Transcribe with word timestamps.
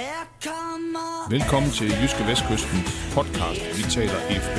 Her 0.00 0.20
kommer 0.46 1.30
Velkommen 1.36 1.70
til 1.78 1.88
Jyske 2.00 2.22
Vestkystens 2.28 2.90
podcast. 3.16 3.62
Vi 3.78 3.82
taler 3.96 4.18
EFB. 4.32 4.58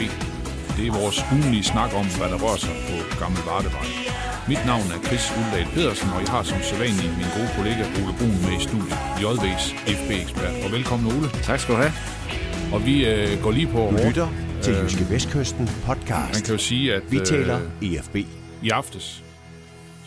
Det 0.77 0.83
er 0.87 0.93
vores 1.01 1.17
ugenlige 1.35 1.65
snak 1.73 1.91
om, 2.01 2.05
hvad 2.17 2.29
der 2.33 2.39
rører 2.43 2.61
sig 2.65 2.75
på 2.89 2.95
Gammel 3.21 3.41
Vardevej. 3.49 3.87
Mit 4.51 4.63
navn 4.71 4.85
er 4.95 4.99
Chris 5.07 5.25
Uldal 5.39 5.67
Pedersen, 5.75 6.09
og 6.15 6.19
jeg 6.23 6.31
har 6.35 6.43
som 6.51 6.59
sædvanlig 6.69 7.07
min 7.19 7.29
gode 7.37 7.49
kollega 7.57 7.83
Ole 7.99 8.13
Brun 8.19 8.37
med 8.45 8.53
i 8.59 8.61
studiet, 8.67 8.97
JV's 9.23 9.65
FB-ekspert. 9.99 10.55
Og 10.65 10.69
velkommen 10.77 11.05
Ole. 11.15 11.27
Tak 11.49 11.59
skal 11.61 11.71
du 11.75 11.79
have. 11.83 11.93
Og 12.75 12.79
vi 12.87 12.95
øh, 13.11 13.29
går 13.43 13.51
lige 13.59 13.69
på 13.75 13.81
Du 13.91 13.97
lytter 14.07 14.27
til 14.63 14.73
Jyske 14.81 15.03
Vestkysten 15.13 15.65
podcast. 15.87 16.31
Man 16.35 16.41
kan 16.45 16.53
jo 16.57 16.61
sige, 16.71 16.85
at 16.97 17.03
Vi 17.13 17.17
taler 17.33 17.57
øh, 17.81 17.87
EFB. 17.87 18.15
i 18.67 18.69
aftes 18.81 19.05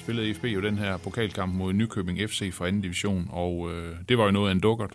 spillede 0.06 0.30
EFB 0.30 0.44
jo 0.44 0.60
den 0.68 0.78
her 0.78 0.96
pokalkamp 0.96 1.54
mod 1.54 1.72
Nykøbing 1.72 2.18
FC 2.30 2.54
fra 2.54 2.66
anden 2.68 2.82
division, 2.82 3.28
og 3.32 3.52
øh, 3.72 3.94
det 4.08 4.18
var 4.18 4.24
jo 4.24 4.30
noget 4.30 4.48
af 4.48 4.54
en 4.54 4.60
dukkert. 4.60 4.92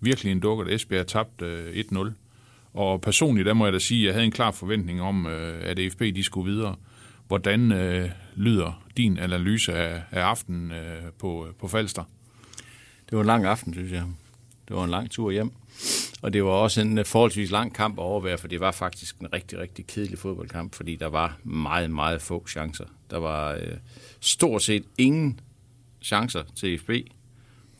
Virkelig 0.00 0.32
en 0.32 0.40
dukkert. 0.40 0.68
Esbjerg 0.68 1.06
tabte 1.06 1.44
øh, 1.44 1.84
1-0. 1.92 2.12
Og 2.74 3.00
personligt, 3.00 3.46
der 3.46 3.54
må 3.54 3.66
jeg 3.66 3.72
da 3.72 3.78
sige, 3.78 4.00
at 4.00 4.06
jeg 4.06 4.14
havde 4.14 4.24
en 4.24 4.32
klar 4.32 4.50
forventning 4.50 5.02
om, 5.02 5.26
øh, 5.26 5.60
at 5.62 5.78
EFB 5.78 6.00
de 6.00 6.24
skulle 6.24 6.52
videre. 6.52 6.76
Hvordan 7.28 7.72
øh, 7.72 8.10
lyder 8.36 8.84
din 8.96 9.18
analyse 9.18 9.72
af, 9.72 10.02
af 10.10 10.20
aftenen 10.22 10.72
øh, 10.72 11.02
på, 11.18 11.46
øh, 11.46 11.54
på 11.54 11.68
Falster? 11.68 12.04
Det 13.10 13.16
var 13.16 13.20
en 13.20 13.26
lang 13.26 13.44
aften, 13.44 13.74
synes 13.74 13.92
jeg. 13.92 14.04
Det 14.68 14.76
var 14.76 14.84
en 14.84 14.90
lang 14.90 15.10
tur 15.10 15.30
hjem. 15.30 15.52
Og 16.22 16.32
det 16.32 16.44
var 16.44 16.50
også 16.50 16.80
en 16.80 16.98
øh, 16.98 17.04
forholdsvis 17.04 17.50
lang 17.50 17.74
kamp 17.74 17.98
at 17.98 18.02
overvære, 18.02 18.38
for 18.38 18.48
det 18.48 18.60
var 18.60 18.70
faktisk 18.70 19.18
en 19.18 19.32
rigtig, 19.32 19.58
rigtig 19.58 19.86
kedelig 19.86 20.18
fodboldkamp, 20.18 20.74
fordi 20.74 20.96
der 20.96 21.06
var 21.06 21.38
meget, 21.44 21.90
meget 21.90 22.22
få 22.22 22.46
chancer. 22.48 22.84
Der 23.10 23.18
var 23.18 23.52
øh, 23.52 23.76
stort 24.20 24.62
set 24.62 24.84
ingen 24.98 25.40
chancer 26.02 26.42
til 26.56 26.78
FB, 26.78 26.90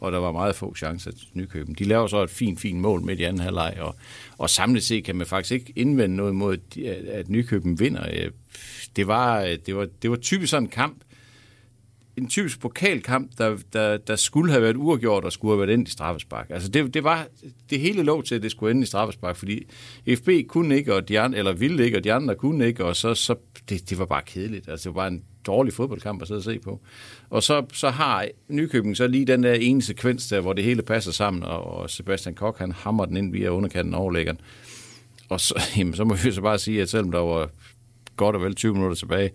og 0.01 0.13
der 0.13 0.19
var 0.19 0.33
meget 0.33 0.57
få 0.57 0.75
chancer 0.75 1.11
til 1.11 1.27
Nykøben. 1.35 1.75
De 1.79 1.85
laver 1.85 2.07
så 2.07 2.23
et 2.23 2.31
fint, 2.31 2.61
fint 2.61 2.81
mål 2.81 3.03
midt 3.03 3.21
i 3.21 3.23
anden 3.23 3.43
halvleg, 3.43 3.77
og, 3.81 3.97
og 4.39 4.51
samlet 4.51 4.83
set 4.83 5.05
kan 5.05 5.17
man 5.17 5.27
faktisk 5.27 5.53
ikke 5.53 5.73
indvende 5.77 6.17
noget 6.17 6.35
mod, 6.35 6.57
at- 6.77 6.85
at 6.87 7.29
Nykøben 7.29 7.81
vinder. 7.81 8.07
Øh, 8.13 8.31
det 8.97 9.07
var, 9.07 9.57
det 9.67 9.77
var, 9.77 9.89
det 10.03 10.11
var 10.11 10.17
typisk 10.17 10.51
sådan 10.51 10.63
en 10.63 10.69
kamp, 10.71 10.97
en 12.17 12.29
typisk 12.29 12.61
pokalkamp, 12.61 13.31
der, 13.39 13.57
der, 13.73 13.97
der 13.97 14.17
skulle 14.17 14.53
have 14.53 14.63
været 14.63 14.77
uafgjort 14.77 15.25
og 15.25 15.33
skulle 15.33 15.53
have 15.57 15.67
været 15.67 15.75
endt 15.79 15.89
i 15.89 15.93
straffespark. 15.93 16.47
Altså 16.51 16.69
det, 16.69 16.95
det 16.95 17.05
var 17.05 17.27
det 17.71 17.81
hele 17.81 18.03
lov 18.03 18.23
til, 18.25 18.35
at 18.35 18.43
det 18.43 18.51
skulle 18.51 18.71
ende 18.71 18.83
i 18.83 18.87
straffespark, 18.87 19.37
fordi 19.37 19.67
FB 20.17 20.29
kunne 20.49 20.77
ikke, 20.77 20.95
og 20.95 21.09
de 21.09 21.21
andre, 21.21 21.39
eller 21.39 21.53
ville 21.53 21.85
ikke, 21.85 21.97
og 21.97 22.05
de 22.05 22.13
andre 22.13 22.35
kunne 22.35 22.67
ikke, 22.67 22.85
og 22.85 22.97
så, 22.97 23.15
så 23.15 23.35
det, 23.69 23.91
det 23.91 23.99
var 23.99 24.07
bare 24.07 24.23
kedeligt. 24.27 24.69
Altså 24.69 24.89
det 24.89 24.95
var 24.97 25.07
en 25.07 25.23
dårlig 25.49 25.73
fodboldkamp 25.73 26.23
at 26.23 26.29
sidde 26.29 26.39
og 26.39 26.45
se 26.45 26.59
på. 26.59 26.81
Og 27.31 27.43
så, 27.43 27.67
så 27.73 27.91
har 27.91 28.27
Nykøbing 28.49 28.97
så 28.97 29.07
lige 29.07 29.25
den 29.25 29.43
der 29.43 29.53
ene 29.55 29.83
sekvens 29.83 30.29
der, 30.29 30.41
hvor 30.41 30.53
det 30.53 30.65
hele 30.65 30.83
passer 30.83 31.13
sammen, 31.13 31.43
og, 31.43 31.65
og 31.65 31.91
Sebastian 31.91 32.35
Koch, 32.35 32.59
han 32.59 32.73
hammer 32.73 33.05
den 33.05 33.17
ind 33.17 33.33
via 33.33 33.49
underkanten 33.49 33.95
og 33.95 34.01
overlæggeren. 34.01 34.41
Og 35.29 35.41
så, 35.41 35.63
jamen, 35.77 35.95
så 35.95 36.05
må 36.05 36.15
vi 36.15 36.33
så 36.33 36.41
bare 36.41 36.59
sige, 36.59 36.83
at 36.83 36.89
selvom 36.89 37.13
der 37.13 37.19
var 37.19 37.51
godt 38.17 38.37
og 38.37 38.43
vel 38.43 38.55
20 38.55 38.75
minutter 38.75 38.97
tilbage, 38.97 39.31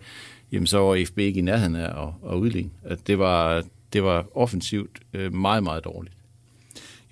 jamen 0.52 0.66
så 0.66 0.78
var 0.78 1.04
FB 1.06 1.18
ikke 1.18 1.38
i 1.38 1.42
nærheden 1.42 1.76
af 1.76 2.06
at, 2.06 2.32
at 2.32 2.36
udligne. 2.36 2.70
At 2.84 3.06
det, 3.06 3.18
var, 3.18 3.62
det 3.92 4.02
var 4.02 4.26
offensivt 4.34 5.00
øh, 5.14 5.34
meget, 5.34 5.62
meget 5.62 5.84
dårligt. 5.84 6.14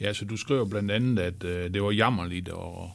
Ja, 0.01 0.13
så 0.13 0.25
du 0.25 0.37
skriver 0.37 0.65
blandt 0.65 0.91
andet, 0.91 1.19
at 1.19 1.45
øh, 1.45 1.75
det 1.75 1.83
var 1.83 1.91
jammerligt, 1.91 2.49
og 2.49 2.91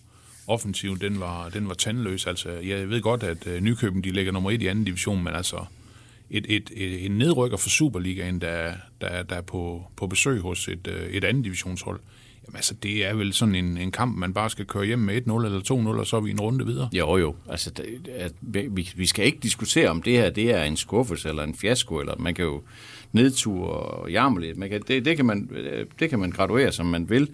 offensiven 0.47 0.97
den 1.01 1.19
var, 1.19 1.49
den 1.49 1.67
var 1.67 1.73
tandløs. 1.73 2.27
Altså, 2.27 2.49
jeg 2.49 2.89
ved 2.89 3.01
godt, 3.01 3.23
at 3.23 3.47
øh, 3.47 3.61
Nykøben 3.61 4.03
de 4.03 4.11
ligger 4.11 4.31
nummer 4.31 4.51
et 4.51 4.61
i 4.61 4.67
anden 4.67 4.85
division, 4.85 5.23
men 5.23 5.33
altså 5.33 5.65
et, 6.29 6.45
et, 6.49 6.71
et, 6.75 7.05
en 7.05 7.11
nedrykker 7.11 7.57
for 7.57 7.69
Superligaen, 7.69 8.41
der, 8.41 8.73
der, 9.01 9.23
der 9.23 9.35
er 9.35 9.41
på, 9.41 9.83
på 9.95 10.07
besøg 10.07 10.41
hos 10.41 10.67
et, 10.67 10.87
øh, 10.87 11.09
et 11.09 11.23
andet 11.23 11.43
divisionshold, 11.43 11.99
jamen 12.47 12.55
altså, 12.55 12.73
det 12.73 13.05
er 13.05 13.13
vel 13.13 13.33
sådan 13.33 13.55
en, 13.55 13.77
en 13.77 13.91
kamp, 13.91 14.17
man 14.17 14.33
bare 14.33 14.49
skal 14.49 14.65
køre 14.65 14.85
hjem 14.85 14.99
med 14.99 15.15
1-0 15.15 15.45
eller 15.45 15.93
2-0, 15.95 15.99
og 15.99 16.07
så 16.07 16.17
er 16.17 16.21
vi 16.21 16.31
en 16.31 16.39
runde 16.39 16.65
videre. 16.65 16.89
Jo, 16.93 17.17
jo. 17.17 17.35
Altså, 17.49 17.69
det, 17.69 18.07
at, 18.15 18.31
vi, 18.41 18.89
vi 18.95 19.05
skal 19.05 19.25
ikke 19.25 19.39
diskutere, 19.43 19.89
om 19.89 20.01
det 20.01 20.13
her 20.13 20.29
det 20.29 20.51
er 20.51 20.63
en 20.63 20.77
skuffelse 20.77 21.29
eller 21.29 21.43
en 21.43 21.55
fiasko, 21.55 21.99
eller 21.99 22.15
man 22.19 22.35
kan 22.35 22.45
jo 22.45 22.61
nedtur 23.11 23.67
og 23.67 24.11
jammerligt. 24.11 24.57
Man 24.57 24.69
kan, 24.69 24.81
det, 24.87 25.05
det, 25.05 25.15
kan 25.15 25.25
man, 25.25 25.49
øh, 25.51 25.85
det 25.99 26.09
kan 26.09 26.19
man 26.19 26.31
graduere, 26.31 26.71
som 26.71 26.85
man 26.85 27.09
vil. 27.09 27.29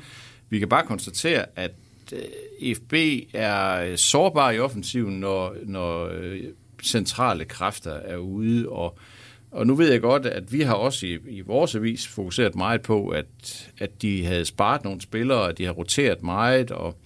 Vi 0.49 0.59
kan 0.59 0.69
bare 0.69 0.85
konstatere, 0.85 1.45
at 1.55 1.71
øh, 2.13 2.75
FB 2.75 2.93
er 3.33 3.95
sårbar 3.95 4.51
i 4.51 4.59
offensiven, 4.59 5.19
når, 5.19 5.55
når 5.65 6.11
centrale 6.83 7.45
kræfter 7.45 7.91
er 7.91 8.17
ude, 8.17 8.69
og 8.69 8.97
og 9.53 9.67
nu 9.67 9.75
ved 9.75 9.91
jeg 9.91 10.01
godt, 10.01 10.25
at 10.25 10.53
vi 10.53 10.61
har 10.61 10.73
også 10.73 11.05
i, 11.05 11.17
i 11.29 11.41
vores 11.41 11.75
avis 11.75 12.07
fokuseret 12.07 12.55
meget 12.55 12.81
på, 12.81 13.07
at, 13.07 13.25
at 13.79 14.01
de 14.01 14.25
havde 14.25 14.45
sparet 14.45 14.83
nogle 14.83 15.01
spillere, 15.01 15.49
at 15.49 15.57
de 15.57 15.65
har 15.65 15.71
roteret 15.71 16.23
meget, 16.23 16.71
og, 16.71 16.97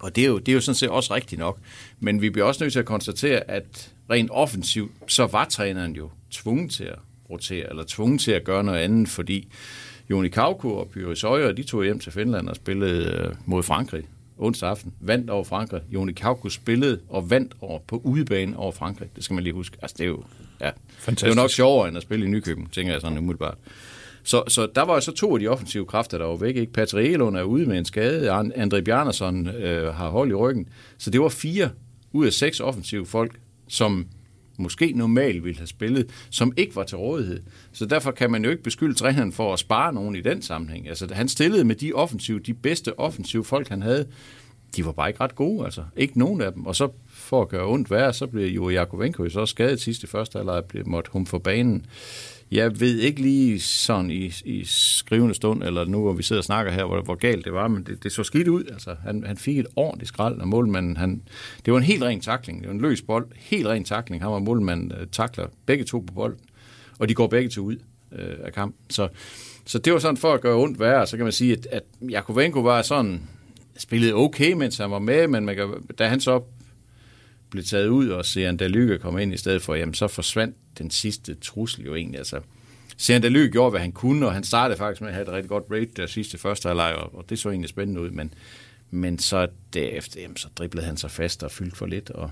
og 0.00 0.16
det 0.16 0.24
er, 0.24 0.28
jo, 0.28 0.38
det 0.38 0.48
er 0.48 0.54
jo 0.54 0.60
sådan 0.60 0.74
set 0.74 0.88
også 0.88 1.14
rigtigt 1.14 1.38
nok. 1.38 1.58
Men 2.00 2.22
vi 2.22 2.30
bliver 2.30 2.46
også 2.46 2.64
nødt 2.64 2.72
til 2.72 2.78
at 2.80 2.84
konstatere, 2.86 3.50
at 3.50 3.92
rent 4.10 4.30
offensivt, 4.30 4.92
så 5.06 5.26
var 5.26 5.44
træneren 5.44 5.92
jo 5.92 6.10
tvunget 6.30 6.70
til 6.70 6.84
at 6.84 6.98
rotere, 7.30 7.70
eller 7.70 7.84
tvunget 7.86 8.20
til 8.20 8.32
at 8.32 8.44
gøre 8.44 8.64
noget 8.64 8.78
andet, 8.78 9.08
fordi 9.08 9.48
Joni 10.10 10.28
Kauko 10.28 10.76
og 10.76 10.88
Pyris 10.88 11.24
Øjer, 11.24 11.52
de 11.52 11.62
tog 11.62 11.84
hjem 11.84 11.98
til 11.98 12.12
Finland 12.12 12.48
og 12.48 12.56
spillede 12.56 13.04
øh, 13.04 13.34
mod 13.46 13.62
Frankrig 13.62 14.04
onsdag 14.38 14.68
aften, 14.70 14.92
vandt 15.00 15.30
over 15.30 15.44
Frankrig. 15.44 15.80
Joni 15.90 16.12
Kauko 16.12 16.48
spillede 16.48 17.00
og 17.08 17.30
vandt 17.30 17.54
over 17.60 17.78
på 17.86 18.00
udebane 18.04 18.56
over 18.56 18.72
Frankrig. 18.72 19.08
Det 19.16 19.24
skal 19.24 19.34
man 19.34 19.44
lige 19.44 19.52
huske. 19.54 19.76
Altså, 19.82 19.94
det 19.98 20.04
er 20.04 20.08
jo, 20.08 20.22
ja, 20.60 20.66
det 20.66 20.72
er 20.72 20.78
Fantastisk. 20.98 21.36
jo 21.36 21.42
nok 21.42 21.50
sjovere 21.50 21.88
end 21.88 21.96
at 21.96 22.02
spille 22.02 22.26
i 22.26 22.28
Nykøbing, 22.28 22.72
tænker 22.72 22.92
jeg 22.92 23.00
sådan 23.00 23.18
umiddelbart. 23.18 23.58
Så, 24.22 24.42
så 24.48 24.68
der 24.74 24.82
var 24.82 24.94
jo 24.94 25.00
så 25.00 25.12
to 25.12 25.34
af 25.34 25.40
de 25.40 25.48
offensive 25.48 25.86
kræfter, 25.86 26.18
der 26.18 26.24
var 26.24 26.36
væk. 26.36 26.56
Ikke? 26.56 26.72
Patrick 26.72 27.10
Elund 27.12 27.36
er 27.36 27.42
ude 27.42 27.66
med 27.66 27.78
en 27.78 27.84
skade, 27.84 28.30
An- 28.30 28.52
André 28.52 28.80
Bjarnason 28.80 29.46
øh, 29.48 29.94
har 29.94 30.08
hold 30.08 30.30
i 30.30 30.34
ryggen. 30.34 30.68
Så 30.98 31.10
det 31.10 31.20
var 31.20 31.28
fire 31.28 31.70
ud 32.12 32.26
af 32.26 32.32
seks 32.32 32.60
offensive 32.60 33.06
folk, 33.06 33.38
som 33.68 34.06
måske 34.58 34.92
normalt 34.92 35.44
ville 35.44 35.58
have 35.58 35.66
spillet, 35.66 36.10
som 36.30 36.52
ikke 36.56 36.76
var 36.76 36.84
til 36.84 36.98
rådighed. 36.98 37.40
Så 37.72 37.86
derfor 37.86 38.10
kan 38.10 38.30
man 38.30 38.44
jo 38.44 38.50
ikke 38.50 38.62
beskylde 38.62 38.94
træneren 38.94 39.32
for 39.32 39.52
at 39.52 39.58
spare 39.58 39.92
nogen 39.92 40.16
i 40.16 40.20
den 40.20 40.42
sammenhæng. 40.42 40.88
Altså, 40.88 41.14
han 41.14 41.28
stillede 41.28 41.64
med 41.64 41.74
de 41.74 41.92
offensive, 41.92 42.40
de 42.40 42.54
bedste 42.54 42.98
offensive 42.98 43.44
folk, 43.44 43.68
han 43.68 43.82
havde. 43.82 44.06
De 44.76 44.86
var 44.86 44.92
bare 44.92 45.08
ikke 45.08 45.20
ret 45.20 45.34
gode, 45.34 45.64
altså. 45.64 45.82
Ikke 45.96 46.18
nogen 46.18 46.40
af 46.40 46.52
dem. 46.52 46.66
Og 46.66 46.76
så 46.76 46.88
for 47.06 47.42
at 47.42 47.48
gøre 47.48 47.66
ondt 47.66 47.90
værre, 47.90 48.12
så 48.12 48.26
blev 48.26 48.46
jo 48.46 48.68
Jakovenko 48.68 49.28
så 49.28 49.46
skadet 49.46 49.80
sidst 49.80 50.02
i 50.02 50.06
første 50.06 50.38
halvleg, 50.38 50.64
blev 50.64 50.86
måtte 50.86 51.10
hun 51.12 51.26
for 51.26 51.38
banen. 51.38 51.86
Jeg 52.50 52.80
ved 52.80 52.98
ikke 52.98 53.22
lige 53.22 53.60
sådan 53.60 54.10
i, 54.10 54.32
i 54.44 54.64
skrivende 54.64 55.34
stund, 55.34 55.62
eller 55.62 55.84
nu 55.84 56.02
hvor 56.02 56.12
vi 56.12 56.22
sidder 56.22 56.40
og 56.40 56.44
snakker 56.44 56.72
her, 56.72 56.84
hvor, 56.84 57.00
hvor 57.00 57.14
galt 57.14 57.44
det 57.44 57.52
var, 57.52 57.68
men 57.68 57.82
det, 57.82 58.02
det 58.02 58.12
så 58.12 58.24
skidt 58.24 58.48
ud. 58.48 58.64
Altså, 58.64 58.96
han, 59.04 59.24
han 59.26 59.36
fik 59.36 59.58
et 59.58 59.66
ordentligt 59.76 60.08
skrald 60.08 60.40
af 60.40 60.46
målmanden. 60.46 60.96
Han, 60.96 61.22
det 61.64 61.72
var 61.72 61.78
en 61.78 61.84
helt 61.84 62.02
ren 62.02 62.20
takling. 62.20 62.60
Det 62.60 62.68
var 62.68 62.74
en 62.74 62.80
løs 62.80 63.02
bold. 63.02 63.26
Helt 63.36 63.66
ren 63.66 63.84
takling. 63.84 64.22
Han 64.22 64.30
var 64.30 64.38
målmanden 64.38 64.92
øh, 65.00 65.06
takler 65.12 65.46
begge 65.66 65.84
to 65.84 65.98
på 65.98 66.14
bolden. 66.14 66.40
Og 66.98 67.08
de 67.08 67.14
går 67.14 67.26
begge 67.26 67.50
to 67.50 67.62
ud 67.62 67.76
øh, 68.12 68.36
af 68.44 68.52
kampen. 68.52 68.90
Så, 68.90 69.08
så 69.66 69.78
det 69.78 69.92
var 69.92 69.98
sådan 69.98 70.16
for 70.16 70.32
at 70.32 70.40
gøre 70.40 70.56
ondt 70.56 70.80
værre. 70.80 71.06
Så 71.06 71.16
kan 71.16 71.24
man 71.24 71.32
sige, 71.32 71.52
at, 71.52 71.66
at 71.70 71.82
Jakovenko 72.10 72.60
var 72.60 72.82
sådan 72.82 73.20
spillede 73.78 74.14
okay, 74.14 74.52
mens 74.52 74.78
han 74.78 74.90
var 74.90 74.98
med, 74.98 75.28
men 75.28 75.44
man 75.44 75.56
kan, 75.56 75.68
da 75.98 76.08
han 76.08 76.20
så 76.20 76.42
blev 77.50 77.64
taget 77.64 77.88
ud, 77.88 78.08
og 78.08 78.24
Sean 78.24 78.56
Dalyke 78.56 78.98
kom 78.98 79.18
ind 79.18 79.34
i 79.34 79.36
stedet 79.36 79.62
for, 79.62 79.74
jamen 79.74 79.94
så 79.94 80.08
forsvandt 80.08 80.56
den 80.78 80.90
sidste 80.90 81.34
trussel 81.34 81.84
jo 81.84 81.94
egentlig. 81.94 82.18
Altså, 82.18 82.40
Sean 82.96 83.22
Dalyke 83.22 83.52
gjorde, 83.52 83.70
hvad 83.70 83.80
han 83.80 83.92
kunne, 83.92 84.26
og 84.26 84.34
han 84.34 84.44
startede 84.44 84.78
faktisk 84.78 85.00
med 85.00 85.08
at 85.08 85.14
have 85.14 85.22
et 85.22 85.32
rigtig 85.32 85.48
godt 85.48 85.64
rate 85.70 85.90
der 85.96 86.06
sidste 86.06 86.38
første 86.38 86.68
halvleg, 86.68 86.94
og, 86.94 87.14
og 87.14 87.30
det 87.30 87.38
så 87.38 87.50
egentlig 87.50 87.68
spændende 87.68 88.00
ud, 88.00 88.10
men, 88.10 88.34
men 88.90 89.18
så 89.18 89.48
derefter, 89.72 90.20
jamen, 90.20 90.36
så 90.36 90.48
driblede 90.58 90.86
han 90.86 90.96
sig 90.96 91.10
fast 91.10 91.42
og 91.42 91.50
fyldte 91.50 91.76
for 91.76 91.86
lidt, 91.86 92.10
og, 92.10 92.30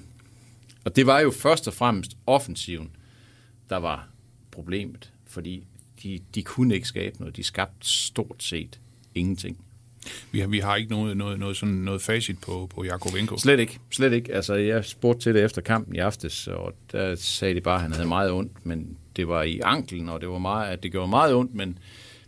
og 0.84 0.96
det 0.96 1.06
var 1.06 1.20
jo 1.20 1.30
først 1.30 1.68
og 1.68 1.74
fremmest 1.74 2.16
offensiven, 2.26 2.90
der 3.70 3.76
var 3.76 4.08
problemet, 4.50 5.12
fordi 5.26 5.66
de, 6.02 6.20
de 6.34 6.42
kunne 6.42 6.74
ikke 6.74 6.88
skabe 6.88 7.18
noget. 7.18 7.36
De 7.36 7.42
skabte 7.42 7.88
stort 7.88 8.42
set 8.42 8.80
ingenting. 9.14 9.65
Vi 10.32 10.40
har, 10.40 10.48
vi 10.48 10.58
har 10.58 10.76
ikke 10.76 10.90
noget, 10.90 11.16
noget, 11.16 11.38
noget, 11.38 11.56
sådan 11.56 11.74
noget 11.74 12.02
facit 12.02 12.40
på, 12.40 12.70
på 12.74 12.84
Jakovenko. 12.84 13.38
Slet 13.38 13.60
ikke. 13.60 13.78
Slet 13.90 14.12
ikke. 14.12 14.34
Altså, 14.34 14.54
jeg 14.54 14.84
spurgte 14.84 15.20
til 15.20 15.34
det 15.34 15.44
efter 15.44 15.62
kampen 15.62 15.94
i 15.94 15.98
aftes, 15.98 16.46
og 16.48 16.72
der 16.92 17.14
sagde 17.14 17.54
de 17.54 17.60
bare, 17.60 17.74
at 17.74 17.82
han 17.82 17.92
havde 17.92 18.08
meget 18.08 18.30
ondt, 18.30 18.66
men 18.66 18.96
det 19.16 19.28
var 19.28 19.42
i 19.42 19.60
anklen, 19.64 20.08
og 20.08 20.20
det 20.20 20.28
var 20.28 20.38
meget, 20.38 20.72
at 20.72 20.82
det 20.82 20.92
gjorde 20.92 21.08
meget 21.08 21.34
ondt, 21.34 21.54
men, 21.54 21.78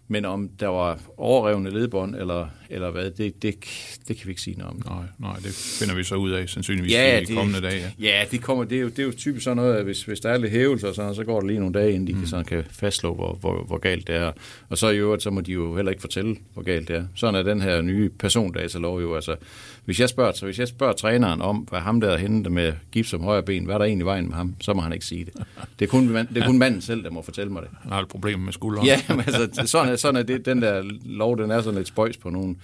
men 0.09 0.25
om 0.25 0.49
der 0.49 0.69
var 0.69 1.01
overrevne 1.17 1.71
ledbånd, 1.71 2.17
eller, 2.17 2.49
eller 2.70 2.91
hvad, 2.91 3.11
det, 3.11 3.43
det, 3.43 3.55
det 4.09 4.17
kan 4.17 4.26
vi 4.26 4.31
ikke 4.31 4.43
sige 4.43 4.59
noget 4.59 4.70
om. 4.73 4.82
Nej, 4.87 5.05
nej, 5.19 5.37
det 5.37 5.55
finder 5.81 5.94
vi 5.94 6.05
så 6.05 6.15
ud 6.15 6.31
af 6.31 6.49
sandsynligvis 6.49 6.93
i 6.93 7.25
de 7.25 7.35
kommende 7.35 7.61
dage. 7.61 7.94
Ja. 8.00 8.19
ja 8.19 8.25
det, 8.31 8.43
kommer, 8.43 8.65
det, 8.65 8.79
er 8.79 8.82
jo, 8.82 8.88
det 8.88 8.99
er 8.99 9.03
jo 9.03 9.12
typisk 9.12 9.44
sådan 9.44 9.56
noget, 9.56 9.76
at 9.76 9.85
hvis, 9.85 10.03
hvis 10.03 10.20
der 10.20 10.31
er 10.31 10.38
lidt 10.38 10.53
hævelse 10.53 10.88
og 10.88 10.94
sådan, 10.94 11.15
så 11.15 11.25
går 11.25 11.41
det 11.41 11.49
lige 11.49 11.59
nogle 11.59 11.75
dage, 11.75 11.93
inden 11.93 12.06
de 12.06 12.12
mm. 12.12 12.19
kan, 12.19 12.29
sådan, 12.29 12.44
kan 12.44 12.65
fastslå, 12.70 13.15
hvor, 13.15 13.35
hvor, 13.35 13.65
hvor 13.65 13.79
galt 13.79 14.06
det 14.06 14.17
er. 14.17 14.32
Og 14.69 14.79
så 14.79 14.88
i 14.88 14.97
øvrigt, 14.97 15.23
så 15.23 15.31
må 15.31 15.41
de 15.41 15.53
jo 15.53 15.76
heller 15.76 15.91
ikke 15.91 16.00
fortælle, 16.00 16.37
hvor 16.55 16.62
galt 16.62 16.88
det 16.88 16.97
er. 16.97 17.05
Sådan 17.15 17.35
er 17.35 17.43
den 17.43 17.61
her 17.61 17.82
nye 17.82 18.09
persondatalov 18.09 19.00
jo. 19.00 19.15
Altså, 19.15 19.37
hvis 19.85 20.00
jeg 20.00 20.09
spørger, 20.09 20.32
så 20.32 20.44
hvis 20.44 20.59
jeg 20.59 20.69
spørger 20.69 20.93
træneren 20.93 21.43
om, 21.43 21.56
hvad 21.56 21.81
ham 21.81 22.00
der 22.00 22.17
hente 22.17 22.50
med 22.50 22.73
gips 22.93 23.09
som 23.09 23.23
højre 23.23 23.43
ben, 23.43 23.65
hvad 23.65 23.75
er 23.75 23.79
der 23.79 23.85
egentlig 23.85 24.05
i 24.05 24.06
vejen 24.06 24.26
med 24.26 24.35
ham, 24.35 24.55
så 24.61 24.75
må 24.75 24.81
han 24.81 24.93
ikke 24.93 25.06
sige 25.06 25.25
det. 25.25 25.35
Det 25.79 25.85
er 25.85 25.91
kun, 25.91 26.09
det 26.09 26.37
er 26.43 26.47
kun 26.47 26.59
manden 26.65 26.81
selv, 26.81 27.05
der 27.05 27.11
må 27.11 27.23
fortælle 27.23 27.53
mig 27.53 27.62
det. 27.62 27.70
Han 27.82 27.93
har 27.93 28.03
et 28.03 28.09
problem 28.09 28.38
med 28.38 28.53
skulderen. 28.53 28.87
Ja, 28.87 29.00
men 29.09 29.20
altså, 29.20 29.62
sådan 29.67 29.93
er, 29.93 29.97
sådan 29.97 30.17
er 30.17 30.23
det, 30.23 30.47
den 30.47 30.62
der 30.62 30.82
lov, 31.05 31.38
den 31.38 31.50
er 31.50 31.61
sådan 31.61 31.76
lidt 31.76 31.88
spøjs 31.88 32.17
på 32.17 32.31
nogle, 32.31 32.56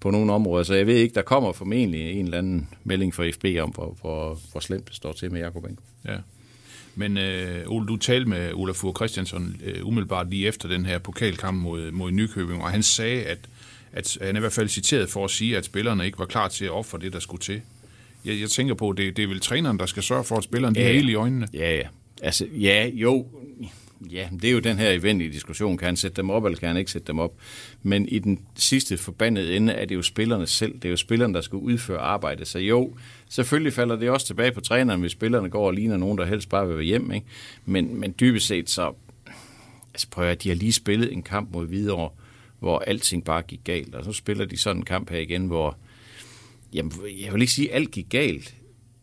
på 0.00 0.10
nogle 0.10 0.32
områder, 0.32 0.64
så 0.64 0.74
jeg 0.74 0.86
ved 0.86 0.96
ikke, 0.96 1.14
der 1.14 1.22
kommer 1.22 1.52
formentlig 1.52 2.12
en 2.12 2.24
eller 2.24 2.38
anden 2.38 2.68
melding 2.84 3.14
fra 3.14 3.30
FB 3.30 3.44
om, 3.62 3.70
hvor, 3.70 3.96
hvor, 4.00 4.38
hvor 4.52 4.60
slemt 4.60 4.88
det 4.88 4.96
står 4.96 5.12
til 5.12 5.32
med 5.32 5.40
Jakob 5.40 5.64
Enko. 5.64 5.82
Ja. 6.08 6.16
Men 6.94 7.18
øh, 7.18 7.64
Ole, 7.66 7.86
du 7.86 7.96
talte 7.96 8.28
med 8.28 8.52
Olaf 8.54 8.74
Fure 8.74 8.94
Christiansen 8.96 9.60
øh, 9.64 9.86
umiddelbart 9.86 10.30
lige 10.30 10.46
efter 10.48 10.68
den 10.68 10.86
her 10.86 10.98
pokalkamp 10.98 11.62
mod, 11.62 11.90
mod 11.90 12.10
Nykøbing, 12.10 12.62
og 12.62 12.70
han 12.70 12.82
sagde, 12.82 13.22
at, 13.22 13.38
at 13.92 14.18
han 14.20 14.36
er 14.36 14.38
i 14.38 14.40
hvert 14.40 14.52
fald 14.52 14.68
citeret 14.68 15.10
for 15.10 15.24
at 15.24 15.30
sige, 15.30 15.56
at 15.56 15.64
spillerne 15.64 16.06
ikke 16.06 16.18
var 16.18 16.26
klar 16.26 16.48
til 16.48 16.64
at 16.64 16.70
ofre 16.70 16.98
det, 16.98 17.12
der 17.12 17.20
skulle 17.20 17.40
til. 17.40 17.60
Jeg, 18.24 18.40
jeg 18.40 18.50
tænker 18.50 18.74
på, 18.74 18.92
det, 18.96 19.16
det 19.16 19.22
er 19.22 19.26
vel 19.28 19.40
træneren, 19.40 19.78
der 19.78 19.86
skal 19.86 20.02
sørge 20.02 20.24
for, 20.24 20.36
at 20.36 20.44
spillerne 20.44 20.78
ja, 20.78 20.84
Ja, 20.84 20.90
er 20.90 20.94
hele 20.94 21.12
i 21.12 21.14
øjnene. 21.14 21.48
Ja, 21.54 21.76
ja. 21.76 21.86
Altså, 22.22 22.46
ja, 22.52 22.90
jo. 22.94 23.26
Ja, 24.10 24.28
det 24.32 24.44
er 24.44 24.52
jo 24.52 24.58
den 24.58 24.78
her 24.78 24.90
eventlige 24.90 25.32
diskussion. 25.32 25.78
Kan 25.78 25.86
han 25.86 25.96
sætte 25.96 26.16
dem 26.16 26.30
op, 26.30 26.44
eller 26.44 26.58
kan 26.58 26.68
han 26.68 26.76
ikke 26.76 26.90
sætte 26.90 27.06
dem 27.06 27.18
op? 27.18 27.34
Men 27.82 28.08
i 28.08 28.18
den 28.18 28.40
sidste 28.56 28.96
forbandede 28.96 29.56
ende 29.56 29.72
er 29.72 29.84
det 29.84 29.94
jo 29.94 30.02
spillerne 30.02 30.46
selv. 30.46 30.74
Det 30.74 30.84
er 30.84 30.90
jo 30.90 30.96
spillerne, 30.96 31.34
der 31.34 31.40
skal 31.40 31.56
udføre 31.56 31.98
arbejdet. 31.98 32.48
Så 32.48 32.58
jo, 32.58 32.94
selvfølgelig 33.28 33.72
falder 33.72 33.96
det 33.96 34.10
også 34.10 34.26
tilbage 34.26 34.52
på 34.52 34.60
træneren, 34.60 35.00
hvis 35.00 35.12
spillerne 35.12 35.50
går 35.50 35.66
og 35.66 35.72
ligner 35.72 35.96
nogen, 35.96 36.18
der 36.18 36.24
helst 36.24 36.48
bare 36.48 36.66
vil 36.66 36.76
være 36.76 36.84
hjem. 36.84 37.12
Ikke? 37.12 37.26
Men, 37.64 38.00
men 38.00 38.14
dybest 38.20 38.46
set 38.46 38.70
så... 38.70 38.94
Altså 39.94 40.08
prøv 40.10 40.24
at 40.24 40.42
de 40.42 40.48
har 40.48 40.56
lige 40.56 40.72
spillet 40.72 41.12
en 41.12 41.22
kamp 41.22 41.52
mod 41.52 41.66
Hvidovre, 41.66 42.10
hvor 42.58 42.78
alting 42.78 43.24
bare 43.24 43.42
gik 43.42 43.60
galt. 43.64 43.94
Og 43.94 44.04
så 44.04 44.12
spiller 44.12 44.44
de 44.44 44.56
sådan 44.56 44.76
en 44.80 44.84
kamp 44.84 45.10
her 45.10 45.18
igen, 45.18 45.46
hvor... 45.46 45.76
Jamen, 46.74 46.92
jeg 47.24 47.32
vil 47.32 47.40
ikke 47.40 47.52
sige, 47.52 47.70
at 47.70 47.76
alt 47.76 47.90
gik 47.90 48.06
galt. 48.10 48.54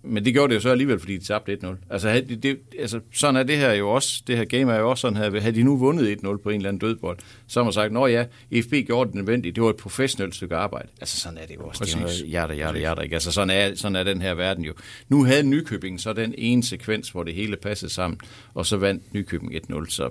Men 0.04 0.26
det 0.26 0.34
gjorde 0.34 0.50
det 0.50 0.56
jo 0.56 0.62
så 0.62 0.70
alligevel, 0.70 1.00
fordi 1.00 1.18
de 1.18 1.24
tabte 1.24 1.58
1-0. 1.64 1.68
Altså, 1.90 2.10
havde 2.10 2.26
de- 2.30 2.36
det, 2.36 2.60
altså, 2.80 3.00
sådan 3.14 3.36
er 3.36 3.44
det 3.44 3.58
her 3.58 3.74
jo 3.74 3.90
også. 3.90 4.24
Det 4.28 4.38
her 4.38 4.46
game 4.46 4.74
er 4.74 4.80
jo 4.80 4.90
også 4.90 5.02
sådan 5.02 5.18
her. 5.18 5.40
Havde 5.42 5.56
de 5.56 5.64
nu 5.64 5.78
vundet 5.78 6.18
1-0 6.24 6.38
på 6.38 6.50
en 6.50 6.56
eller 6.56 6.70
anden 6.70 6.80
dødbold, 6.80 7.18
så 7.48 7.60
har 7.60 7.64
man 7.64 7.74
sagt, 7.74 7.98
at 7.98 8.12
ja, 8.12 8.26
FB 8.62 8.74
gjorde 8.88 9.08
det 9.08 9.16
nødvendigt. 9.16 9.56
Det 9.56 9.64
var 9.64 9.70
et 9.70 9.76
professionelt 9.76 10.36
stykke 10.36 10.56
arbejde. 10.56 10.88
Altså, 11.02 11.20
sådan 11.20 11.38
er 11.38 11.46
det 11.46 11.56
jo 11.56 11.68
også. 11.68 11.86
Det 11.86 11.96
er 11.96 12.02
Præcis. 12.02 12.22
hjerter, 12.22 12.54
hjerter, 12.54 12.80
hjerter. 12.80 13.02
Ikke? 13.02 13.14
Altså, 13.16 13.32
sådan 13.32 13.50
er, 13.50 13.76
sådan 13.76 13.96
er 13.96 14.04
den 14.04 14.22
her 14.22 14.34
verden 14.34 14.66
jo. 14.66 14.74
Nu 15.10 15.24
havde 15.24 15.44
Nykøbing 15.44 16.00
så 16.00 16.14
den 16.14 16.34
ene 16.38 16.64
sekvens, 16.64 17.10
hvor 17.10 17.24
det 17.24 17.34
hele 17.34 17.56
passede 17.56 17.92
sammen, 17.94 18.20
og 18.54 18.66
så 18.66 18.78
vandt 18.78 19.14
Nykøbing 19.14 19.56
1-0. 19.56 19.90
Så, 19.90 20.10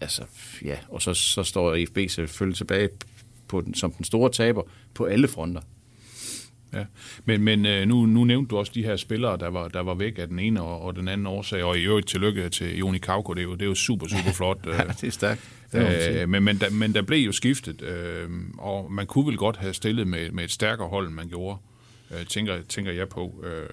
altså, 0.00 0.22
ja. 0.64 0.76
Og 0.88 1.02
så, 1.02 1.14
så 1.14 1.42
står 1.42 1.76
FB 1.88 1.98
selvfølgelig 2.10 2.56
tilbage 2.56 2.88
på 3.48 3.60
den, 3.60 3.74
som 3.74 3.92
den 3.92 4.04
store 4.04 4.30
taber 4.30 4.62
på 4.94 5.04
alle 5.04 5.28
fronter. 5.28 5.60
Ja. 6.72 6.84
Men, 7.24 7.42
men 7.42 7.66
øh, 7.66 7.88
nu, 7.88 8.06
nu 8.06 8.24
nævnte 8.24 8.50
du 8.50 8.58
også 8.58 8.72
de 8.74 8.84
her 8.84 8.96
spillere, 8.96 9.36
der 9.36 9.50
var, 9.50 9.68
der 9.68 9.80
var 9.80 9.94
væk 9.94 10.18
af 10.18 10.28
den 10.28 10.38
ene 10.38 10.62
og, 10.62 10.82
og 10.82 10.96
den 10.96 11.08
anden 11.08 11.26
årsag, 11.26 11.64
og 11.64 11.78
i 11.78 11.82
øvrigt 11.82 12.08
tillykke 12.08 12.48
til 12.48 12.78
Joni 12.78 12.98
Kauko, 12.98 13.34
det 13.34 13.40
er 13.40 13.44
jo, 13.44 13.52
det 13.54 13.62
er 13.62 13.66
jo 13.66 13.74
super, 13.74 14.06
super 14.08 14.32
flot. 14.32 14.58
øh, 14.66 14.74
Ja, 14.78 14.84
det 14.84 15.04
er 15.04 15.10
stærkt. 15.10 15.40
Øh, 15.74 16.28
men, 16.28 16.42
men, 16.42 16.58
der, 16.58 16.70
men 16.70 16.94
der 16.94 17.02
blev 17.02 17.18
jo 17.26 17.32
skiftet, 17.32 17.82
øh, 17.82 18.28
og 18.58 18.92
man 18.92 19.06
kunne 19.06 19.26
vel 19.26 19.36
godt 19.36 19.56
have 19.56 19.74
stillet 19.74 20.06
med, 20.06 20.30
med 20.30 20.44
et 20.44 20.50
stærkere 20.50 20.88
hold, 20.88 21.06
end 21.06 21.14
man 21.14 21.28
gjorde, 21.28 21.58
øh, 22.10 22.26
tænker, 22.26 22.62
tænker 22.68 22.92
jeg 22.92 23.08
på. 23.08 23.44
Øh, 23.44 23.68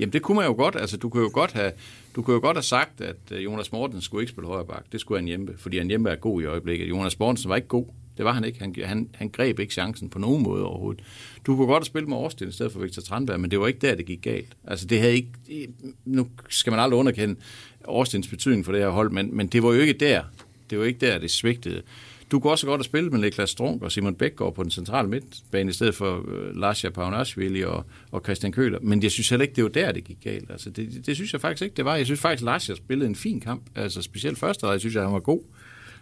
Jamen 0.00 0.12
det 0.12 0.22
kunne 0.22 0.36
man 0.36 0.46
jo 0.46 0.52
godt. 0.52 0.76
Altså 0.76 0.96
du 0.96 1.08
kunne 1.08 1.22
jo 1.22 1.30
godt 1.32 1.52
have, 1.52 1.72
du 2.16 2.22
kunne 2.22 2.34
jo 2.34 2.40
godt 2.40 2.56
have 2.56 2.62
sagt, 2.62 3.00
at 3.00 3.16
øh, 3.32 3.44
Jonas 3.44 3.72
Mortensen 3.72 4.02
skulle 4.02 4.22
ikke 4.22 4.30
spille 4.30 4.48
højre 4.48 4.64
bak. 4.64 4.84
Det 4.92 5.00
skulle 5.00 5.18
han 5.18 5.26
hjemme, 5.26 5.48
fordi 5.58 5.78
han 5.78 5.88
hjemme 5.88 6.10
er 6.10 6.16
god 6.16 6.42
i 6.42 6.44
øjeblikket. 6.44 6.88
Jonas 6.88 7.18
Mortensen 7.18 7.48
var 7.48 7.56
ikke 7.56 7.68
god. 7.68 7.86
Det 8.16 8.24
var 8.24 8.32
han 8.32 8.44
ikke. 8.44 8.58
Han, 8.58 8.74
han, 8.84 9.08
han 9.14 9.28
greb 9.28 9.58
ikke 9.58 9.72
chancen 9.72 10.10
på 10.10 10.18
nogen 10.18 10.42
måde 10.42 10.64
overhovedet. 10.64 11.04
Du 11.46 11.56
kunne 11.56 11.66
godt 11.66 11.80
have 11.80 11.84
spillet 11.84 12.08
med 12.08 12.16
Årsten 12.16 12.48
i 12.48 12.52
stedet 12.52 12.72
for 12.72 12.80
Victor 12.80 13.02
Tranberg, 13.02 13.40
men 13.40 13.50
det 13.50 13.60
var 13.60 13.66
ikke 13.66 13.78
der, 13.78 13.94
det 13.94 14.06
gik 14.06 14.22
galt. 14.22 14.56
Altså 14.64 14.86
det 14.86 15.00
havde 15.00 15.14
ikke... 15.14 15.68
Nu 16.04 16.28
skal 16.48 16.70
man 16.70 16.80
aldrig 16.80 16.98
underkende 16.98 17.36
Årstens 17.84 18.28
betydning 18.28 18.64
for 18.64 18.72
det 18.72 18.80
her 18.80 18.88
hold, 18.88 19.10
men, 19.10 19.36
men 19.36 19.46
det 19.46 19.62
var 19.62 19.72
jo 19.72 19.80
ikke 19.80 19.92
der. 19.92 20.22
Det 20.70 20.78
var 20.78 20.84
ikke 20.84 21.06
der, 21.06 21.18
det 21.18 21.30
svigtede. 21.30 21.82
Du 22.30 22.40
kunne 22.40 22.52
også 22.52 22.66
godt 22.66 22.78
have 22.78 22.84
spillet 22.84 23.12
med 23.12 23.20
Niklas 23.20 23.50
Strunk 23.50 23.82
og 23.82 23.92
Simon 23.92 24.14
Bækgaard 24.14 24.54
på 24.54 24.62
den 24.62 24.70
centrale 24.70 25.08
midtbane, 25.08 25.70
i 25.70 25.72
stedet 25.72 25.94
for 25.94 26.24
øh, 26.28 26.48
uh, 26.50 26.56
Lars 26.56 26.84
Paunashvili 26.94 27.62
og, 27.62 27.84
og 28.10 28.20
Christian 28.24 28.52
Køler. 28.52 28.78
Men 28.82 29.02
jeg 29.02 29.10
synes 29.10 29.28
heller 29.28 29.42
ikke, 29.42 29.56
det 29.56 29.64
var 29.64 29.70
der, 29.70 29.92
det 29.92 30.04
gik 30.04 30.18
galt. 30.24 30.50
Altså, 30.50 30.70
det, 30.70 30.92
det, 30.92 31.06
det 31.06 31.14
synes 31.14 31.32
jeg 31.32 31.40
faktisk 31.40 31.62
ikke, 31.62 31.76
det 31.76 31.84
var. 31.84 31.96
Jeg 31.96 32.06
synes 32.06 32.20
faktisk, 32.20 32.44
Lars 32.44 32.70
spillede 32.76 33.08
en 33.08 33.14
fin 33.14 33.40
kamp. 33.40 33.62
Altså, 33.74 34.02
specielt 34.02 34.38
første 34.38 34.66
jeg 34.66 34.80
synes 34.80 34.94
jeg, 34.94 35.02
han 35.02 35.12
var 35.12 35.20
god 35.20 35.42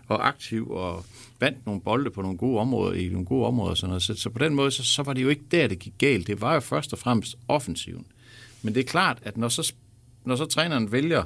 og 0.09 0.29
aktiv 0.29 0.71
og 0.71 1.05
vandt 1.41 1.67
nogle 1.67 1.81
bolde 1.81 2.11
på 2.11 2.23
nogle 2.23 2.39
gode 2.39 2.61
områder, 2.61 2.95
i 2.95 3.09
nogle 3.09 3.27
gode 3.27 3.47
områder. 3.47 3.71
Og 3.71 3.77
sådan 3.77 3.89
noget. 3.89 4.03
Så, 4.03 4.15
så 4.15 4.31
på 4.31 4.39
den 4.39 4.55
måde, 4.55 4.71
så, 4.71 4.85
så 4.85 5.03
var 5.03 5.13
det 5.13 5.23
jo 5.23 5.29
ikke 5.29 5.45
der, 5.51 5.67
det 5.67 5.79
gik 5.79 5.95
galt. 5.99 6.27
Det 6.27 6.41
var 6.41 6.55
jo 6.55 6.61
først 6.61 6.93
og 6.93 6.99
fremmest 6.99 7.37
offensiven. 7.49 8.07
Men 8.63 8.75
det 8.75 8.81
er 8.81 8.85
klart, 8.85 9.19
at 9.23 9.37
når 9.37 9.49
så, 9.49 9.73
når 10.25 10.37
så 10.37 10.45
træneren 10.45 10.93
vælger 10.93 11.23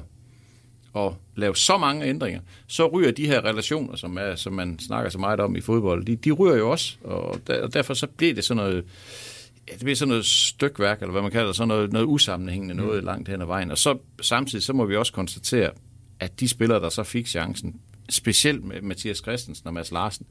at 0.95 1.11
lave 1.35 1.55
så 1.55 1.77
mange 1.77 2.05
ændringer, 2.05 2.41
så 2.67 2.87
ryger 2.87 3.11
de 3.11 3.27
her 3.27 3.45
relationer, 3.45 3.95
som, 3.95 4.17
er, 4.17 4.35
som 4.35 4.53
man 4.53 4.79
snakker 4.79 5.09
så 5.09 5.17
meget 5.17 5.39
om 5.39 5.55
i 5.55 5.61
fodbold, 5.61 6.05
de, 6.05 6.15
de 6.15 6.31
ryger 6.31 6.55
jo 6.55 6.71
også, 6.71 6.95
og, 7.03 7.39
der, 7.47 7.63
og 7.63 7.73
derfor 7.73 7.93
så 7.93 8.07
bliver 8.07 8.33
det 8.33 8.43
sådan 8.43 8.63
noget, 8.63 8.85
ja, 9.67 9.73
det 9.73 9.81
bliver 9.81 9.95
sådan 9.95 10.09
noget 10.09 10.25
stykværk, 10.25 11.01
eller 11.01 11.11
hvad 11.11 11.21
man 11.21 11.31
kalder 11.31 11.47
det, 11.47 11.55
sådan 11.55 11.67
noget, 11.67 11.93
noget 11.93 12.05
usammenhængende 12.05 12.75
noget 12.75 13.03
mm. 13.03 13.05
langt 13.05 13.29
hen 13.29 13.41
ad 13.41 13.45
vejen. 13.45 13.71
Og 13.71 13.77
så 13.77 13.97
samtidig 14.21 14.63
så 14.63 14.73
må 14.73 14.85
vi 14.85 14.95
også 14.95 15.13
konstatere, 15.13 15.71
at 16.19 16.39
de 16.39 16.47
spillere, 16.47 16.79
der 16.79 16.89
så 16.89 17.03
fik 17.03 17.27
chancen, 17.27 17.79
specielt 18.09 18.63
med 18.63 18.81
Mathias 18.81 19.17
Christensen 19.17 19.67
og 19.67 19.73
Mads 19.73 19.91
Larsen, 19.91 20.25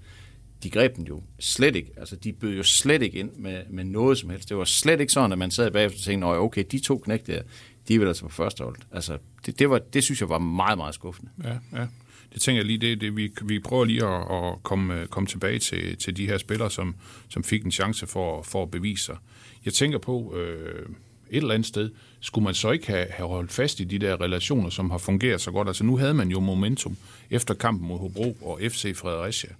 de 0.63 0.71
greb 0.71 0.97
den 0.97 1.07
jo 1.07 1.23
slet 1.39 1.77
ikke. 1.77 1.91
Altså, 1.97 2.17
de 2.17 2.33
bød 2.33 2.57
jo 2.57 2.63
slet 2.63 3.03
ikke 3.03 3.19
ind 3.19 3.31
med, 3.37 3.63
med 3.71 3.85
noget 3.85 4.19
som 4.19 4.31
helst. 4.31 4.49
Det 4.49 4.57
var 4.57 4.65
slet 4.65 5.01
ikke 5.01 5.13
sådan, 5.13 5.33
at 5.33 5.39
man 5.39 5.51
sad 5.51 5.71
bagefter 5.71 5.99
og 5.99 6.05
tænkte, 6.05 6.27
okay, 6.27 6.65
de 6.71 6.79
to 6.79 6.99
knægte 6.99 7.33
der, 7.33 7.43
de 7.89 7.95
er 7.95 7.99
vel 7.99 8.09
altså 8.09 8.23
på 8.23 8.29
første 8.29 8.65
hold. 8.65 8.77
Altså, 8.93 9.19
det, 9.47 9.59
det, 9.59 9.71
var, 9.71 9.79
det 9.79 10.05
synes 10.05 10.21
jeg 10.21 10.29
var 10.29 10.39
meget, 10.39 10.79
meget 10.79 10.95
skuffende. 10.95 11.31
ja, 11.45 11.79
ja. 11.79 11.87
Det 12.33 12.41
tænker 12.41 12.59
jeg 12.59 12.67
lige, 12.67 12.79
det, 12.79 13.01
det 13.01 13.17
vi, 13.17 13.33
vi 13.43 13.59
prøver 13.59 13.85
lige 13.85 14.07
at, 14.07 14.37
at 14.37 14.63
komme, 14.63 15.01
øh, 15.01 15.07
komme 15.07 15.27
tilbage 15.27 15.59
til, 15.59 15.97
til 15.97 16.17
de 16.17 16.27
her 16.27 16.39
spillere, 16.39 16.71
som, 16.71 16.95
som 17.29 17.45
fik 17.45 17.65
en 17.65 17.73
chance 17.73 18.07
for, 18.07 18.43
for 18.43 18.63
at 18.63 18.71
bevise 18.71 19.05
sig. 19.05 19.17
Jeg 19.65 19.73
tænker 19.73 19.99
på, 19.99 20.37
øh, 20.37 20.87
et 21.31 21.37
eller 21.37 21.55
andet 21.55 21.69
sted, 21.69 21.91
skulle 22.21 22.45
man 22.45 22.55
så 22.55 22.71
ikke 22.71 22.87
have, 22.87 23.07
have 23.11 23.29
holdt 23.29 23.53
fast 23.53 23.81
i 23.81 23.85
de 23.85 23.99
der 23.99 24.21
relationer, 24.21 24.71
som 24.71 24.91
har 24.91 24.99
fungeret 24.99 25.41
så 25.41 25.51
godt? 25.51 25.69
Altså 25.69 25.85
nu 25.85 25.97
havde 25.97 26.15
man 26.15 26.29
jo 26.29 26.41
momentum 26.41 26.97
efter 27.31 27.55
kampen 27.55 27.89
mod 27.89 27.99
Hobro 27.99 28.37
og 28.43 28.61
FC 28.63 28.97
Fredericia. 28.97 29.51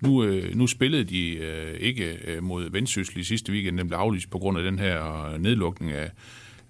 Nu, 0.00 0.24
øh, 0.24 0.54
nu 0.54 0.66
spillede 0.66 1.04
de 1.04 1.34
øh, 1.34 1.80
ikke 1.80 2.18
øh, 2.24 2.42
mod 2.42 2.70
Vendsyssel 2.70 3.18
i 3.18 3.24
sidste 3.24 3.52
weekend, 3.52 3.78
den 3.78 3.86
blev 3.86 3.98
aflyst 3.98 4.30
på 4.30 4.38
grund 4.38 4.58
af 4.58 4.64
den 4.64 4.78
her 4.78 5.24
øh, 5.24 5.40
nedlukning 5.40 5.92
af, 5.92 6.10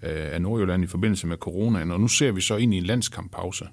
øh, 0.03 0.33
af 0.33 0.41
Nordjylland 0.41 0.83
i 0.83 0.87
forbindelse 0.87 1.27
med 1.27 1.37
coronaen, 1.37 1.91
og 1.91 1.99
nu 1.99 2.07
ser 2.07 2.31
vi 2.31 2.41
så 2.41 2.55
ind 2.55 2.73
i 2.73 2.77
en 2.77 2.83
landskamppause. 2.83 3.67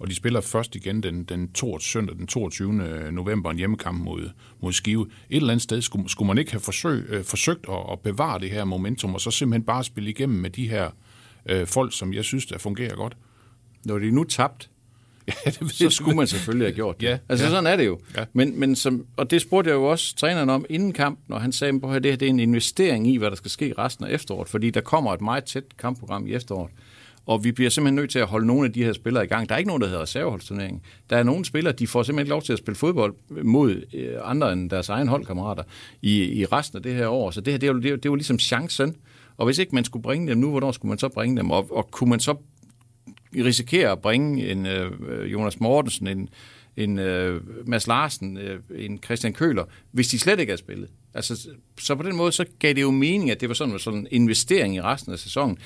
Og 0.00 0.08
de 0.08 0.14
spiller 0.14 0.40
først 0.40 0.76
igen 0.76 1.02
den, 1.02 1.24
den 1.24 1.52
22, 1.52 1.80
søndag 1.80 2.16
den 2.16 2.26
22. 2.26 2.84
Øh, 2.84 3.12
november 3.12 3.50
en 3.50 3.56
hjemmekamp 3.56 4.04
mod, 4.04 4.30
mod 4.62 4.72
Skive. 4.72 5.06
Et 5.30 5.36
eller 5.36 5.50
andet 5.50 5.62
sted 5.62 5.82
skulle, 5.82 6.10
skulle 6.10 6.26
man 6.26 6.38
ikke 6.38 6.50
have 6.50 6.60
forsøg, 6.60 7.06
øh, 7.08 7.24
forsøgt 7.24 7.66
at, 7.68 7.92
at 7.92 8.00
bevare 8.00 8.38
det 8.38 8.50
her 8.50 8.64
momentum, 8.64 9.14
og 9.14 9.20
så 9.20 9.30
simpelthen 9.30 9.66
bare 9.66 9.84
spille 9.84 10.10
igennem 10.10 10.38
med 10.38 10.50
de 10.50 10.68
her 10.68 10.90
øh, 11.46 11.66
folk, 11.66 11.98
som 11.98 12.12
jeg 12.12 12.24
synes, 12.24 12.46
der 12.46 12.58
fungerer 12.58 12.94
godt. 12.94 13.16
Når 13.84 13.98
de 13.98 14.10
nu 14.10 14.24
tabt, 14.24 14.70
Ja, 15.46 15.50
det, 15.50 15.70
så 15.70 15.90
skulle 15.90 16.16
man 16.16 16.26
selvfølgelig 16.26 16.66
have 16.66 16.74
gjort 16.74 17.00
det. 17.00 17.06
Ja, 17.06 17.18
altså 17.28 17.44
ja. 17.44 17.50
sådan 17.50 17.66
er 17.66 17.76
det 17.76 17.86
jo. 17.86 17.98
Ja. 18.16 18.24
Men, 18.32 18.60
men 18.60 18.76
som, 18.76 19.06
og 19.16 19.30
det 19.30 19.40
spurgte 19.40 19.70
jeg 19.70 19.74
jo 19.74 19.84
også 19.84 20.16
træneren 20.16 20.50
om 20.50 20.64
inden 20.70 20.92
kampen, 20.92 21.24
når 21.28 21.38
han 21.38 21.52
sagde, 21.52 21.80
at 21.84 22.02
det 22.02 22.10
her 22.12 22.16
det 22.16 22.22
er 22.22 22.30
en 22.30 22.40
investering 22.40 23.08
i, 23.08 23.16
hvad 23.16 23.30
der 23.30 23.36
skal 23.36 23.50
ske 23.50 23.74
resten 23.78 24.04
af 24.04 24.10
efteråret, 24.10 24.48
fordi 24.48 24.70
der 24.70 24.80
kommer 24.80 25.12
et 25.12 25.20
meget 25.20 25.44
tæt 25.44 25.64
kampprogram 25.78 26.26
i 26.26 26.32
efteråret. 26.32 26.70
Og 27.26 27.44
vi 27.44 27.52
bliver 27.52 27.70
simpelthen 27.70 27.94
nødt 27.94 28.10
til 28.10 28.18
at 28.18 28.26
holde 28.26 28.46
nogle 28.46 28.66
af 28.66 28.72
de 28.72 28.84
her 28.84 28.92
spillere 28.92 29.24
i 29.24 29.26
gang. 29.26 29.48
Der 29.48 29.54
er 29.54 29.58
ikke 29.58 29.68
nogen, 29.68 29.82
der 29.82 29.88
hedder 29.88 30.02
reserveholdsturnering. 30.02 30.82
Der 31.10 31.16
er 31.16 31.22
nogle 31.22 31.44
spillere, 31.44 31.72
de 31.72 31.86
får 31.86 32.02
simpelthen 32.02 32.26
ikke 32.26 32.30
lov 32.30 32.42
til 32.42 32.52
at 32.52 32.58
spille 32.58 32.76
fodbold 32.76 33.14
mod 33.42 33.82
øh, 33.94 34.16
andre 34.22 34.52
end 34.52 34.70
deres 34.70 34.88
egen 34.88 35.08
holdkammerater 35.08 35.62
i, 36.02 36.24
i 36.24 36.44
resten 36.44 36.76
af 36.76 36.82
det 36.82 36.94
her 36.94 37.08
år. 37.08 37.30
Så 37.30 37.40
det 37.40 37.52
her, 37.52 37.58
det 37.58 37.66
jo, 37.68 37.78
det 37.78 37.90
jo, 37.90 37.96
det 37.96 38.12
ligesom 38.12 38.38
chancen. 38.38 38.96
Og 39.36 39.44
hvis 39.44 39.58
ikke 39.58 39.74
man 39.74 39.84
skulle 39.84 40.02
bringe 40.02 40.28
dem 40.28 40.38
nu, 40.38 40.50
hvornår 40.50 40.72
skulle 40.72 40.90
man 40.90 40.98
så 40.98 41.08
bringe 41.08 41.36
dem? 41.36 41.50
Og, 41.50 41.76
og 41.76 41.90
kunne 41.90 42.10
man 42.10 42.20
så 42.20 42.34
risikerer 43.36 43.92
at 43.92 44.00
bringe 44.00 44.50
en 44.50 44.66
øh, 44.66 45.32
Jonas 45.32 45.60
Mortensen, 45.60 46.06
en, 46.06 46.28
en 46.76 46.98
øh, 46.98 47.40
Mads 47.68 47.86
Larsen, 47.86 48.36
øh, 48.36 48.60
en 48.74 48.98
Christian 49.04 49.32
Køler, 49.32 49.64
hvis 49.90 50.08
de 50.08 50.18
slet 50.18 50.40
ikke 50.40 50.52
er 50.52 50.56
spillet. 50.56 50.88
Altså, 51.14 51.48
så 51.78 51.94
på 51.94 52.02
den 52.02 52.16
måde, 52.16 52.32
så 52.32 52.44
gav 52.58 52.74
det 52.74 52.82
jo 52.82 52.90
mening, 52.90 53.30
at 53.30 53.40
det 53.40 53.48
var 53.48 53.54
sådan, 53.54 53.78
sådan 53.78 53.98
en 53.98 54.08
investering 54.10 54.76
i 54.76 54.80
resten 54.80 55.12
af 55.12 55.18
sæsonen. 55.18 55.58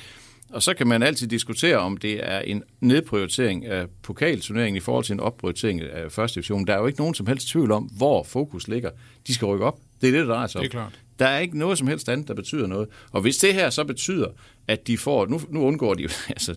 Og 0.50 0.62
så 0.62 0.75
kan 0.75 0.87
man 0.87 1.02
altid 1.02 1.26
diskutere, 1.26 1.76
om 1.76 1.97
det 1.97 2.30
er 2.30 2.38
en 2.38 2.62
nedprioritering 2.80 3.66
af 3.66 3.87
pokalturneringen 4.02 4.76
i 4.76 4.80
forhold 4.80 5.04
til 5.04 5.12
en 5.12 5.21
opprioritering 5.21 5.83
af 5.83 6.12
første 6.12 6.35
division. 6.35 6.66
Der 6.66 6.75
er 6.75 6.78
jo 6.78 6.87
ikke 6.87 6.99
nogen 6.99 7.14
som 7.14 7.26
helst 7.26 7.49
tvivl 7.49 7.73
om, 7.73 7.83
hvor 7.83 8.23
fokus 8.23 8.68
ligger. 8.68 8.90
De 9.26 9.35
skal 9.35 9.47
rykke 9.47 9.64
op. 9.64 9.78
Det 10.00 10.09
er 10.09 10.12
det, 10.12 10.21
der 10.21 10.35
drejer 10.35 10.47
sig 10.47 10.59
om. 10.59 10.62
Det 10.62 10.68
er 10.68 10.71
klart. 10.71 11.00
Der 11.18 11.26
er 11.26 11.38
ikke 11.38 11.59
noget 11.59 11.78
som 11.78 11.88
helst 11.88 12.09
andet, 12.09 12.28
der 12.28 12.35
betyder 12.35 12.66
noget. 12.66 12.88
Og 13.11 13.21
hvis 13.21 13.37
det 13.37 13.54
her 13.54 13.71
så 13.71 13.85
betyder, 13.85 14.28
at 14.68 14.87
de 14.87 14.99
får... 14.99 15.26
Nu, 15.26 15.40
nu 15.50 15.64
undgår 15.64 15.94
de 15.94 16.02
jo... 16.02 16.09
Altså, 16.28 16.54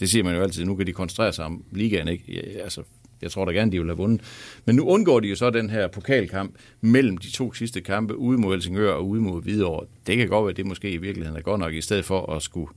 det 0.00 0.10
siger 0.10 0.24
man 0.24 0.34
jo 0.34 0.42
altid. 0.42 0.64
Nu 0.64 0.76
kan 0.76 0.86
de 0.86 0.92
koncentrere 0.92 1.32
sig 1.32 1.44
om 1.44 1.64
ligaen, 1.72 2.08
ikke? 2.08 2.24
Ja, 2.28 2.62
Altså, 2.62 2.82
jeg 3.22 3.30
tror 3.30 3.44
da 3.44 3.52
gerne, 3.52 3.72
de 3.72 3.78
vil 3.78 3.88
have 3.88 3.96
vundet. 3.96 4.22
Men 4.64 4.76
nu 4.76 4.88
undgår 4.88 5.20
de 5.20 5.28
jo 5.28 5.36
så 5.36 5.50
den 5.50 5.70
her 5.70 5.88
pokalkamp 5.88 6.54
mellem 6.80 7.18
de 7.18 7.30
to 7.30 7.52
sidste 7.52 7.80
kampe, 7.80 8.16
ude 8.16 8.38
mod 8.38 8.52
Helsingør 8.52 8.92
og 8.92 9.08
ude 9.08 9.20
mod 9.20 9.42
Hvidovre. 9.42 9.86
Det 10.06 10.16
kan 10.16 10.28
godt 10.28 10.44
være, 10.44 10.50
at 10.50 10.56
det 10.56 10.66
måske 10.66 10.90
i 10.90 10.96
virkeligheden 10.96 11.38
er 11.38 11.42
godt 11.42 11.60
nok, 11.60 11.74
i 11.74 11.80
stedet 11.80 12.04
for 12.04 12.32
at 12.32 12.42
skulle 12.42 12.72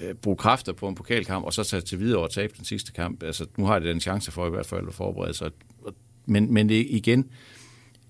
øh, 0.00 0.14
bruge 0.14 0.36
kræfter 0.36 0.72
på 0.72 0.88
en 0.88 0.94
pokalkamp, 0.94 1.44
og 1.44 1.52
så 1.52 1.64
tage 1.64 1.80
til 1.80 2.00
videre 2.00 2.20
og 2.20 2.30
tabe 2.30 2.52
den 2.56 2.64
sidste 2.64 2.92
kamp. 2.92 3.22
Altså, 3.22 3.46
nu 3.58 3.66
har 3.66 3.78
de 3.78 3.88
den 3.88 4.00
chance 4.00 4.32
for 4.32 4.46
i 4.46 4.50
hvert 4.50 4.66
fald 4.66 4.88
at 4.88 4.94
forberede 4.94 5.34
sig. 5.34 5.50
Men, 6.26 6.54
men 6.54 6.70
igen, 6.70 7.30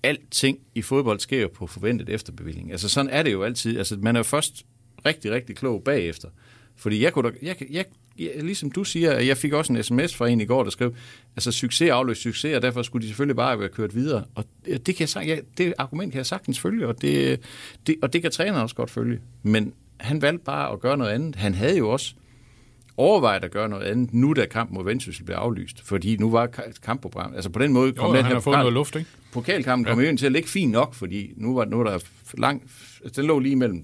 alting 0.03 0.59
i 0.75 0.81
fodbold 0.81 1.19
sker 1.19 1.47
på 1.47 1.67
forventet 1.67 2.09
efterbevilling. 2.09 2.71
Altså 2.71 2.89
sådan 2.89 3.11
er 3.11 3.23
det 3.23 3.31
jo 3.31 3.43
altid. 3.43 3.77
Altså 3.77 3.97
man 3.99 4.15
er 4.15 4.19
jo 4.19 4.23
først 4.23 4.65
rigtig, 5.05 5.31
rigtig 5.31 5.55
klog 5.55 5.83
bagefter. 5.83 6.29
Fordi 6.75 7.03
jeg 7.03 7.13
kunne 7.13 7.31
da, 7.31 7.35
jeg, 7.41 7.55
jeg, 7.71 7.85
jeg, 8.19 8.31
ligesom 8.43 8.71
du 8.71 8.83
siger, 8.83 9.19
jeg 9.19 9.37
fik 9.37 9.53
også 9.53 9.73
en 9.73 9.83
sms 9.83 10.15
fra 10.15 10.27
en 10.27 10.41
i 10.41 10.45
går, 10.45 10.63
der 10.63 10.69
skrev, 10.69 10.95
altså 11.35 11.51
succes 11.51 11.89
afløst 11.89 12.21
succes, 12.21 12.55
og 12.55 12.61
derfor 12.61 12.81
skulle 12.81 13.03
de 13.03 13.07
selvfølgelig 13.07 13.35
bare 13.35 13.59
være 13.59 13.69
kørt 13.69 13.95
videre. 13.95 14.23
Og 14.35 14.45
det, 14.65 14.95
kan 14.95 15.07
jeg, 15.15 15.25
ja, 15.25 15.37
det 15.57 15.73
argument 15.77 16.11
kan 16.11 16.17
jeg 16.17 16.25
sagtens 16.25 16.59
følge, 16.59 16.87
og 16.87 17.01
det, 17.01 17.39
det, 17.87 17.95
og 18.01 18.13
det 18.13 18.21
kan 18.21 18.31
træneren 18.31 18.61
også 18.61 18.75
godt 18.75 18.89
følge. 18.89 19.19
Men 19.43 19.73
han 19.97 20.21
valgte 20.21 20.43
bare 20.45 20.71
at 20.71 20.79
gøre 20.79 20.97
noget 20.97 21.11
andet. 21.11 21.35
Han 21.35 21.53
havde 21.53 21.77
jo 21.77 21.89
også 21.89 22.15
overvejet 22.97 23.43
at 23.43 23.51
gøre 23.51 23.69
noget 23.69 23.83
andet, 23.83 24.13
nu 24.13 24.33
da 24.33 24.45
kampen 24.45 24.75
mod 24.75 24.85
Vendsyssel 24.85 25.25
blev 25.25 25.35
aflyst. 25.35 25.81
Fordi 25.87 26.17
nu 26.17 26.31
var 26.31 26.47
kampprogram. 26.83 27.33
Altså 27.35 27.49
på 27.49 27.59
den 27.59 27.73
måde 27.73 27.91
kom 27.91 28.11
jo, 28.11 28.17
den 28.17 28.25
her 28.25 28.39
pokal, 28.39 28.59
noget 28.59 28.73
luft, 28.73 28.95
ikke? 28.95 29.09
Pokalkampen 29.31 29.87
ja. 29.87 30.07
kom 30.07 30.17
til 30.17 30.25
at 30.25 30.31
ligge 30.31 30.49
fint 30.49 30.71
nok, 30.71 30.93
fordi 30.93 31.33
nu 31.35 31.55
var, 31.55 31.65
nu 31.65 31.77
var 31.77 31.83
der 31.83 31.99
lang, 32.37 32.61
altså 33.03 33.21
den 33.21 33.27
lå 33.27 33.39
lige 33.39 33.55
mellem 33.55 33.83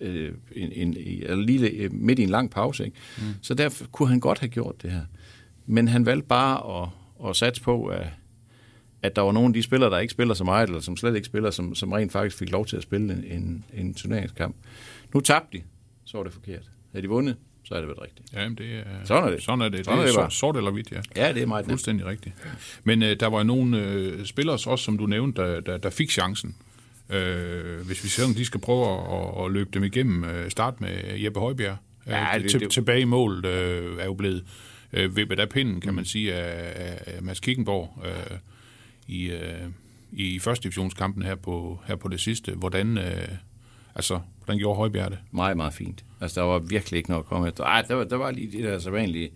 øh, 0.00 0.32
en, 0.52 0.72
en, 0.72 0.96
eller 0.96 1.44
lige 1.44 1.68
øh, 1.70 1.92
midt 1.92 2.18
i 2.18 2.22
en 2.22 2.28
lang 2.28 2.50
pause. 2.50 2.84
Ikke? 2.84 2.96
Mm. 3.18 3.24
Så 3.42 3.54
derfor 3.54 3.86
kunne 3.92 4.08
han 4.08 4.20
godt 4.20 4.38
have 4.38 4.48
gjort 4.48 4.82
det 4.82 4.90
her. 4.90 5.02
Men 5.66 5.88
han 5.88 6.06
valgte 6.06 6.26
bare 6.26 6.82
at, 6.82 6.88
at 7.28 7.36
satse 7.36 7.62
på, 7.62 7.86
at, 7.86 8.06
at 9.02 9.16
der 9.16 9.22
var 9.22 9.32
nogle 9.32 9.46
af 9.46 9.52
de 9.52 9.62
spillere, 9.62 9.90
der 9.90 9.98
ikke 9.98 10.12
spiller 10.12 10.34
så 10.34 10.44
meget, 10.44 10.68
eller 10.68 10.80
som 10.80 10.96
slet 10.96 11.14
ikke 11.14 11.26
spiller, 11.26 11.50
som, 11.50 11.74
som 11.74 11.92
rent 11.92 12.12
faktisk 12.12 12.38
fik 12.38 12.50
lov 12.50 12.66
til 12.66 12.76
at 12.76 12.82
spille 12.82 13.12
en, 13.12 13.24
en, 13.24 13.64
en 13.74 13.94
turneringskamp. 13.94 14.56
Nu 15.14 15.20
tabte 15.20 15.58
de, 15.58 15.62
så 16.04 16.16
var 16.16 16.24
det 16.24 16.32
forkert. 16.32 16.70
Havde 16.92 17.02
de 17.02 17.08
vundet, 17.08 17.36
så 17.68 17.74
er 17.74 17.78
det 17.78 17.88
været 17.88 18.02
rigtigt. 18.02 18.32
Ja, 18.32 18.48
det 18.48 18.78
er, 18.78 18.84
sådan 19.04 19.24
er 19.24 19.30
det. 19.30 19.42
Sådan 19.42 19.60
er 19.60 19.68
det. 19.68 19.84
Sådan 19.84 19.98
det 19.98 20.14
er, 20.14 20.18
er 20.18 20.24
det 20.24 20.32
sort 20.32 20.56
eller 20.56 20.70
hvidt, 20.70 20.92
ja. 20.92 21.00
Ja, 21.16 21.32
det 21.32 21.42
er 21.42 21.46
meget 21.46 21.66
Fuldstændig 21.66 22.06
nemt. 22.06 22.10
rigtigt. 22.10 22.34
Men 22.84 23.02
øh, 23.02 23.20
der 23.20 23.26
var 23.26 23.42
nogle 23.42 23.82
øh, 23.82 24.26
spillere 24.26 24.54
også, 24.54 24.76
som 24.76 24.98
du 24.98 25.06
nævnte, 25.06 25.42
der, 25.42 25.60
der, 25.60 25.76
der 25.76 25.90
fik 25.90 26.10
chancen. 26.10 26.56
Øh, 27.10 27.86
hvis 27.86 28.04
vi 28.04 28.08
ser, 28.08 28.26
de 28.36 28.44
skal 28.44 28.60
prøve 28.60 28.86
at, 28.86 29.44
at 29.44 29.52
løbe 29.52 29.70
dem 29.74 29.84
igennem, 29.84 30.24
øh, 30.24 30.50
start 30.50 30.80
med 30.80 31.18
Jeppe 31.24 31.40
Højbjerg. 31.40 31.76
Ja, 32.06 32.36
øh, 32.36 32.42
det, 32.42 32.50
til, 32.50 32.60
det, 32.60 32.70
tilbage 32.70 33.00
i 33.00 33.04
målet 33.04 33.46
øh, 33.46 33.98
er 33.98 34.04
jo 34.04 34.14
blevet 34.14 34.44
øh, 34.92 35.16
vippet 35.16 35.40
af 35.40 35.48
pinden, 35.48 35.80
kan 35.80 35.94
man 35.94 36.04
sige, 36.04 36.34
af, 36.34 36.98
af 37.06 37.22
Mads 37.22 37.40
Kickenborg 37.40 38.02
øh, 38.06 38.38
i, 39.06 39.30
øh, 39.30 39.68
i 40.12 40.38
første 40.38 40.62
divisionskampen 40.62 41.22
her 41.22 41.34
på, 41.34 41.80
her 41.86 41.96
på 41.96 42.08
det 42.08 42.20
sidste. 42.20 42.52
Hvordan, 42.52 42.98
øh, 42.98 43.28
altså, 43.94 44.20
hvordan 44.44 44.58
gjorde 44.58 44.76
Højbjerg 44.76 45.10
det? 45.10 45.18
Meget, 45.30 45.56
meget 45.56 45.74
fint. 45.74 46.04
Altså, 46.20 46.40
der 46.40 46.46
var 46.46 46.58
virkelig 46.58 46.98
ikke 46.98 47.10
noget 47.10 47.22
at 47.22 47.28
komme 47.28 47.48
efter. 47.48 47.64
Ej, 47.64 47.82
der 47.82 47.94
var, 47.94 48.04
der 48.04 48.16
var 48.16 48.30
lige 48.30 48.58
de 48.58 48.62
der 48.62 48.78
så 48.78 48.90
vanlige 48.90 49.30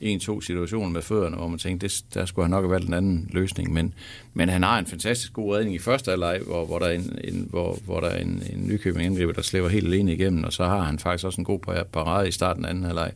en-to 0.00 0.40
situationer 0.40 0.88
med 0.88 1.02
fødderne, 1.02 1.36
hvor 1.36 1.48
man 1.48 1.58
tænkte, 1.58 1.88
det, 1.88 2.04
der 2.14 2.26
skulle 2.26 2.44
han 2.44 2.50
nok 2.50 2.64
have 2.64 2.70
valgt 2.70 2.88
en 2.88 2.94
anden 2.94 3.28
løsning. 3.32 3.72
Men, 3.72 3.94
men 4.34 4.48
han 4.48 4.62
har 4.62 4.78
en 4.78 4.86
fantastisk 4.86 5.32
god 5.32 5.56
redning 5.56 5.74
i 5.74 5.78
første 5.78 6.10
halvleg, 6.10 6.40
hvor, 6.46 6.66
hvor 6.66 6.78
der 6.78 6.86
er 6.86 6.92
en, 6.92 7.18
en, 7.24 7.46
hvor, 7.50 7.78
hvor 7.84 8.00
der 8.00 8.08
er 8.08 8.18
en, 8.18 8.42
en 8.52 8.66
nykøbing 8.66 9.06
angriber, 9.06 9.32
der 9.32 9.42
slæver 9.42 9.68
helt 9.68 9.86
alene 9.86 10.12
igennem, 10.14 10.44
og 10.44 10.52
så 10.52 10.64
har 10.64 10.82
han 10.82 10.98
faktisk 10.98 11.24
også 11.24 11.40
en 11.40 11.44
god 11.44 11.84
parade 11.92 12.28
i 12.28 12.32
starten 12.32 12.64
af 12.64 12.70
anden 12.70 12.84
halvleg. 12.84 13.12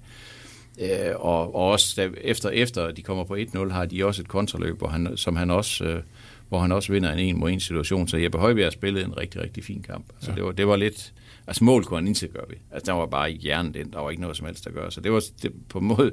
Øh, 0.80 1.14
og, 1.14 1.54
og 1.54 1.66
også 1.70 1.94
da, 1.96 2.10
efter, 2.20 2.48
efter 2.48 2.90
de 2.90 3.02
kommer 3.02 3.24
på 3.24 3.36
1-0, 3.36 3.72
har 3.72 3.84
de 3.84 4.04
også 4.04 4.22
et 4.22 4.28
kontraløb, 4.28 4.78
hvor 4.78 4.88
han, 4.88 5.16
som 5.16 5.36
han 5.36 5.50
også... 5.50 5.84
Øh, 5.84 6.02
hvor 6.48 6.58
han 6.58 6.72
også 6.72 6.92
vinder 6.92 7.12
en 7.12 7.18
en 7.18 7.38
mod 7.38 7.50
en 7.50 7.60
situation. 7.60 8.08
Så 8.08 8.16
Jeppe 8.16 8.38
Højbjerg 8.38 8.72
spillede 8.72 9.04
en 9.04 9.16
rigtig, 9.16 9.42
rigtig 9.42 9.64
fin 9.64 9.82
kamp. 9.82 10.04
Altså, 10.16 10.30
ja. 10.30 10.36
det, 10.36 10.44
var, 10.44 10.52
det 10.52 10.66
var 10.66 10.76
lidt... 10.76 11.12
Altså 11.46 11.64
mål 11.64 11.84
kunne 11.84 11.96
han 11.96 12.08
ikke 12.08 12.28
gøre 12.28 12.44
ved. 12.48 12.56
Altså 12.70 12.92
der 12.92 12.98
var 12.98 13.06
bare 13.06 13.30
hjernen 13.30 13.74
den, 13.74 13.92
der 13.92 13.98
var 13.98 14.10
ikke 14.10 14.22
noget 14.22 14.36
som 14.36 14.46
helst 14.46 14.66
at 14.66 14.74
gøre. 14.74 14.92
Så 14.92 15.00
det 15.00 15.12
var 15.12 15.24
det, 15.42 15.52
på 15.68 15.78
en 15.78 15.86
måde 15.86 16.12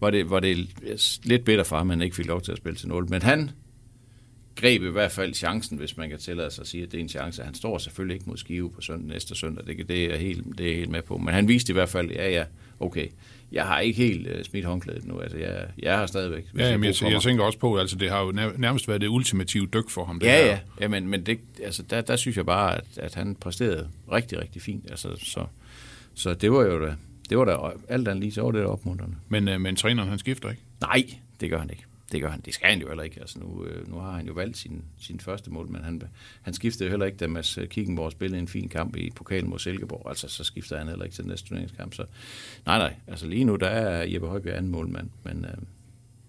var 0.00 0.10
det, 0.10 0.30
var 0.30 0.40
det 0.40 0.68
lidt 1.24 1.44
bedre 1.44 1.64
for 1.64 1.76
ham, 1.76 1.90
at 1.90 1.96
han 1.96 2.02
ikke 2.02 2.16
fik 2.16 2.26
lov 2.26 2.40
til 2.40 2.52
at 2.52 2.58
spille 2.58 2.76
til 2.76 2.88
0. 2.88 3.10
Men 3.10 3.22
han 3.22 3.50
greb 4.56 4.82
i 4.82 4.90
hvert 4.90 5.12
fald 5.12 5.34
chancen, 5.34 5.78
hvis 5.78 5.96
man 5.96 6.08
kan 6.08 6.18
tillade 6.18 6.50
sig 6.50 6.62
at 6.62 6.68
sige, 6.68 6.82
at 6.82 6.92
det 6.92 6.98
er 6.98 7.02
en 7.02 7.08
chance. 7.08 7.42
Han 7.42 7.54
står 7.54 7.78
selvfølgelig 7.78 8.14
ikke 8.14 8.28
mod 8.28 8.36
Skive 8.36 8.70
på 8.70 8.80
søndag, 8.80 9.08
næste 9.08 9.34
søndag, 9.34 9.66
det, 9.66 9.88
det, 9.88 10.04
er 10.14 10.16
helt, 10.16 10.58
det 10.58 10.70
er 10.72 10.76
helt 10.76 10.90
med 10.90 11.02
på. 11.02 11.18
Men 11.18 11.34
han 11.34 11.48
viste 11.48 11.72
i 11.72 11.74
hvert 11.74 11.88
fald, 11.88 12.10
ja 12.10 12.30
ja, 12.30 12.44
okay, 12.80 13.08
jeg 13.52 13.66
har 13.66 13.80
ikke 13.80 13.96
helt 13.96 14.26
uh, 14.26 14.42
smidt 14.42 14.64
håndklædet 14.64 15.04
nu. 15.04 15.20
Altså, 15.20 15.38
jeg, 15.38 15.66
jeg 15.78 15.98
har 15.98 16.06
stadigvæk... 16.06 16.44
Ja, 16.58 16.68
jeg, 16.68 16.84
jeg, 16.84 17.12
jeg 17.12 17.22
tænker 17.22 17.44
også 17.44 17.58
på, 17.58 17.78
altså 17.78 17.96
det 17.96 18.10
har 18.10 18.20
jo 18.20 18.32
nærmest 18.56 18.88
været 18.88 19.00
det 19.00 19.08
ultimative 19.08 19.66
dyk 19.66 19.90
for 19.90 20.04
ham. 20.04 20.18
Det 20.18 20.26
ja, 20.26 20.44
her. 20.44 20.46
ja, 20.46 20.58
ja, 20.80 20.88
men, 20.88 21.08
men 21.08 21.26
det, 21.26 21.40
altså, 21.64 21.82
der, 21.82 22.00
der 22.00 22.16
synes 22.16 22.36
jeg 22.36 22.46
bare, 22.46 22.76
at, 22.76 22.84
at 22.96 23.14
han 23.14 23.34
præsterede 23.34 23.88
rigtig, 24.12 24.40
rigtig 24.40 24.62
fint. 24.62 24.90
Altså, 24.90 25.08
så, 25.16 25.44
så 26.14 26.34
det 26.34 26.52
var 26.52 26.62
jo 26.62 26.86
da, 26.86 26.94
det 27.30 27.38
var 27.38 27.44
da 27.44 27.56
alt 27.88 28.08
andet 28.08 28.22
lige, 28.22 28.32
så 28.32 28.42
var 28.42 28.50
det 28.50 28.64
opmuntrende. 28.64 29.16
Men, 29.28 29.48
uh, 29.48 29.60
men 29.60 29.76
træneren, 29.76 30.08
han 30.08 30.18
skifter 30.18 30.50
ikke? 30.50 30.62
Nej, 30.80 31.04
det 31.40 31.50
gør 31.50 31.58
han 31.58 31.70
ikke. 31.70 31.84
Det 32.12 32.20
gør 32.20 32.30
han. 32.30 32.40
Det 32.40 32.54
skal 32.54 32.68
han 32.68 32.80
jo 32.80 32.88
heller 32.88 33.02
ikke. 33.02 33.20
Altså 33.20 33.38
nu, 33.38 33.64
øh, 33.64 33.90
nu 33.90 33.96
har 33.96 34.12
han 34.12 34.26
jo 34.26 34.32
valgt 34.32 34.56
sin, 34.56 34.84
sin 35.00 35.20
første 35.20 35.50
mål, 35.50 35.68
men 35.68 35.84
han, 35.84 36.02
han 36.42 36.54
skiftede 36.54 36.84
jo 36.84 36.90
heller 36.90 37.06
ikke, 37.06 37.18
da 37.18 37.26
Mads 37.26 37.58
Kickenborg 37.70 38.12
spillede 38.12 38.40
en 38.40 38.48
fin 38.48 38.68
kamp 38.68 38.96
i 38.96 39.10
pokalen 39.10 39.50
mod 39.50 39.58
Silkeborg. 39.58 40.08
Altså, 40.08 40.28
så 40.28 40.44
skifter 40.44 40.78
han 40.78 40.88
heller 40.88 41.04
ikke 41.04 41.14
til 41.14 41.24
den 41.24 41.30
næste 41.30 41.48
turneringskamp. 41.48 41.94
Så 41.94 42.04
nej, 42.66 42.78
nej. 42.78 42.94
Altså 43.06 43.26
lige 43.26 43.44
nu, 43.44 43.56
der 43.56 43.68
er 43.68 44.04
Jeppe 44.04 44.28
Højbjerg 44.28 44.56
anden 44.56 44.72
målmand, 44.72 45.10
men 45.24 45.44
øh, 45.44 45.54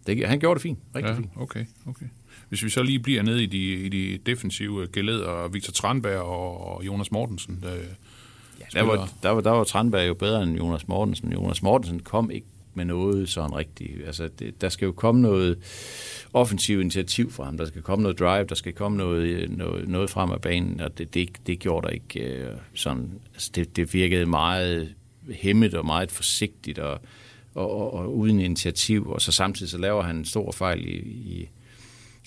det, 0.08 0.28
han 0.28 0.40
gjorde 0.40 0.56
det 0.56 0.62
fint. 0.62 0.80
Rigtig 0.96 1.10
ja, 1.10 1.18
fint. 1.18 1.30
Okay, 1.36 1.66
okay. 1.88 2.06
Hvis 2.50 2.63
vi 2.63 2.70
så 2.70 2.84
lige 2.84 3.00
bliver 3.00 3.24
nede 3.24 3.44
i 3.44 3.46
de, 3.46 3.74
i 3.74 3.90
de 3.90 4.20
defensive 4.25 4.88
geleder, 4.88 5.48
Victor 5.48 5.72
Tranberg 5.72 6.22
og 6.22 6.86
Jonas 6.86 7.12
Mortensen, 7.12 7.60
der, 7.62 7.75
Ja, 8.60 8.80
der 8.80 8.86
var, 8.86 9.10
der, 9.24 9.30
var, 9.30 9.42
der 9.42 9.52
var 9.52 9.63
Tranberg 9.63 10.08
jo 10.08 10.13
bedre 10.13 10.44
end 10.44 10.58
Jonas 10.58 10.88
Mortensen. 10.88 11.34
Jonas 11.34 11.63
Mortensen 11.63 12.00
kom 12.00 12.32
ikke 12.32 12.48
med 12.74 12.86
noget 12.86 13.30
sådan 13.30 13.56
rigtigt. 13.56 14.06
Altså, 14.06 14.30
det, 14.39 14.62
der 14.62 14.70
skal 14.70 14.86
jo 14.86 14.92
komme 14.92 15.22
noget 15.22 15.58
offensiv 16.34 16.82
initiativ 16.82 17.32
fra 17.32 17.44
ham. 17.44 17.58
Der 17.58 17.65
skal 17.65 17.82
komme 17.82 18.03
noget 18.03 18.20
drive, 18.20 18.44
der 18.44 18.56
skal 18.56 18.74
komme 18.74 18.98
noget, 18.98 19.24
øh, 19.24 19.58
noget, 19.58 19.88
noget 19.88 20.10
frem 20.10 20.32
af 20.32 20.42
banen, 20.42 20.80
og 20.80 20.98
det, 20.98 21.13
det, 21.13 21.30
det 21.48 21.60
gjorde 21.60 21.88
der 21.88 21.94
ikke 21.94 22.20
øh, 22.20 22.56
sådan. 22.74 23.12
Altså, 23.34 23.51
det, 23.56 23.75
det 23.75 23.94
virkede 23.94 24.25
meget 24.25 24.94
hemmet 25.32 25.74
og 25.74 25.86
meget 25.86 26.12
forsigtigt 26.12 26.80
og, 26.80 27.00
og, 27.56 27.72
og, 27.72 27.94
og 27.94 28.18
uden 28.18 28.39
initiativ, 28.39 29.10
og 29.10 29.22
så 29.22 29.32
samtidig 29.32 29.70
så 29.70 29.77
laver 29.77 30.03
han 30.03 30.15
en 30.15 30.25
stor 30.25 30.51
fejl 30.51 30.88
i, 30.88 30.98
i, 31.00 31.50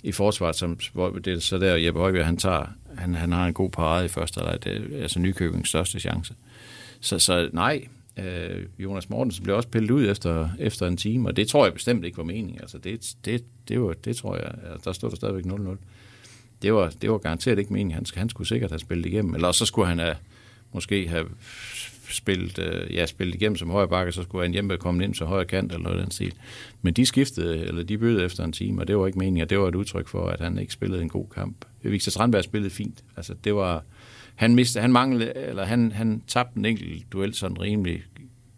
i 0.02 0.12
forsvaret, 0.12 0.56
som, 0.56 0.78
hvor 0.92 1.10
det 1.10 1.42
så 1.42 1.58
der 1.58 1.76
Jeppe 1.76 2.00
Højbjerg, 2.00 2.26
han 2.26 2.36
tager, 2.36 2.66
han, 2.98 3.14
han 3.14 3.32
har 3.32 3.46
en 3.46 3.54
god 3.54 3.70
parade 3.70 4.04
i 4.04 4.08
første, 4.08 4.40
eller 4.40 4.56
det 4.56 4.72
er 4.72 5.02
altså 5.02 5.18
Nykøbings 5.18 5.68
største 5.68 6.00
chance. 6.00 6.34
Så, 7.00 7.18
så 7.18 7.50
nej, 7.52 7.86
øh, 8.16 8.66
Jonas 8.78 9.10
Mortensen 9.10 9.44
blev 9.44 9.56
også 9.56 9.68
pillet 9.68 9.90
ud 9.90 10.10
efter, 10.10 10.48
efter 10.58 10.86
en 10.86 10.96
time, 10.96 11.28
og 11.28 11.36
det 11.36 11.48
tror 11.48 11.64
jeg 11.64 11.74
bestemt 11.74 12.04
ikke 12.04 12.18
var 12.18 12.24
meningen. 12.24 12.60
Altså 12.60 12.78
det, 12.78 13.16
det, 13.24 13.44
det, 13.68 13.80
var, 13.80 13.92
det 13.92 14.16
tror 14.16 14.36
jeg, 14.36 14.54
altså 14.70 14.84
der 14.84 14.92
stod 14.92 15.10
der 15.10 15.16
stadigvæk 15.16 15.44
0-0. 15.44 15.76
Det 16.62 16.74
var, 16.74 16.92
det 17.02 17.10
var 17.10 17.18
garanteret 17.18 17.58
ikke 17.58 17.72
meningen. 17.72 17.94
Han, 17.94 18.06
han 18.14 18.28
skulle 18.28 18.48
sikkert 18.48 18.70
have 18.70 18.78
spillet 18.78 19.06
igennem, 19.06 19.34
eller 19.34 19.52
så 19.52 19.66
skulle 19.66 19.88
han 19.88 19.98
have, 19.98 20.16
måske 20.72 21.08
have 21.08 21.26
spillet, 22.10 22.58
øh, 22.58 22.94
ja, 22.94 23.06
spillet 23.06 23.34
igennem 23.34 23.56
som 23.56 23.70
højre 23.70 23.88
bakke, 23.88 24.12
så 24.12 24.22
skulle 24.22 24.44
han 24.44 24.52
hjemme 24.52 24.76
komme 24.76 25.04
ind 25.04 25.14
til 25.14 25.26
højre 25.26 25.44
kant 25.44 25.72
eller 25.72 25.84
noget 25.84 26.02
den 26.02 26.10
stil. 26.10 26.34
Men 26.82 26.94
de 26.94 27.06
skiftede, 27.06 27.58
eller 27.58 27.82
de 27.82 27.98
bødede 27.98 28.24
efter 28.24 28.44
en 28.44 28.52
time, 28.52 28.80
og 28.80 28.88
det 28.88 28.98
var 28.98 29.06
ikke 29.06 29.18
meningen, 29.18 29.42
og 29.42 29.50
det 29.50 29.58
var 29.58 29.68
et 29.68 29.74
udtryk 29.74 30.08
for, 30.08 30.26
at 30.26 30.40
han 30.40 30.58
ikke 30.58 30.72
spillede 30.72 31.02
en 31.02 31.08
god 31.08 31.26
kamp. 31.34 31.64
Victor 31.82 32.10
Strandberg 32.10 32.44
spillede 32.44 32.70
fint. 32.70 33.04
Altså, 33.16 33.34
det 33.44 33.54
var, 33.54 33.84
han, 34.36 34.54
mistede, 34.54 34.82
han, 34.82 34.92
manglede, 34.92 35.32
eller 35.36 35.64
han, 35.64 35.92
han 35.92 36.22
tabte 36.26 36.58
en 36.58 36.64
enkelt 36.64 37.12
duel, 37.12 37.34
sådan 37.34 37.56
en 37.56 37.60
rimelig 37.60 38.02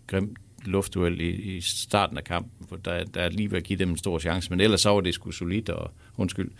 grim 0.06 0.37
luftduel 0.64 1.20
i, 1.20 1.56
i 1.56 1.61
starten 1.61 2.18
af 2.18 2.25
kampen, 2.25 2.66
hvor 2.68 2.76
der, 2.76 3.04
der 3.04 3.20
er 3.20 3.30
lige 3.30 3.50
ved 3.50 3.58
at 3.58 3.64
give 3.64 3.78
dem 3.78 3.90
en 3.90 3.97
stor 3.97 4.18
chance, 4.18 4.50
men 4.50 4.61
ellers 4.61 4.80
så 4.80 4.90
var 4.90 5.00
det 5.00 5.14
sgu 5.14 5.30
solidt, 5.30 5.68
og 5.68 5.90
undskyld, 6.16 6.50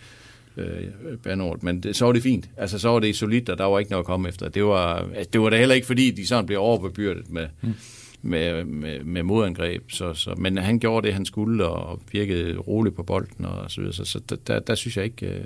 øh, 0.57 0.87
banord, 1.23 1.63
men 1.63 1.83
det, 1.83 1.95
så 1.95 2.05
var 2.05 2.11
det 2.11 2.23
fint. 2.23 2.49
Altså, 2.57 2.79
så 2.79 2.89
var 2.89 2.99
det 2.99 3.15
solidt, 3.15 3.49
og 3.49 3.57
der 3.57 3.63
var 3.63 3.79
ikke 3.79 3.91
noget 3.91 4.03
at 4.03 4.05
komme 4.05 4.29
efter. 4.29 4.49
Det 4.49 4.65
var, 4.65 5.09
det 5.33 5.41
var 5.41 5.49
da 5.49 5.57
heller 5.57 5.75
ikke, 5.75 5.87
fordi 5.87 6.11
de 6.11 6.27
sådan 6.27 6.45
blev 6.45 6.59
overbebyrdet 6.59 7.29
med, 7.29 7.47
mm. 7.61 7.73
med, 8.21 8.65
med, 8.65 9.03
med 9.03 9.23
modangreb. 9.23 9.91
Så, 9.91 10.13
så, 10.13 10.35
men 10.37 10.57
han 10.57 10.79
gjorde 10.79 11.07
det, 11.07 11.13
han 11.13 11.25
skulle, 11.25 11.65
og 11.65 12.01
virkede 12.11 12.57
roligt 12.57 12.95
på 12.95 13.03
bolden, 13.03 13.45
og 13.45 13.71
så 13.71 13.81
videre. 13.81 13.93
Så, 13.93 14.05
så 14.05 14.37
der, 14.47 14.59
der 14.59 14.75
synes 14.75 14.97
jeg 14.97 15.05
ikke, 15.05 15.27
øh, 15.27 15.43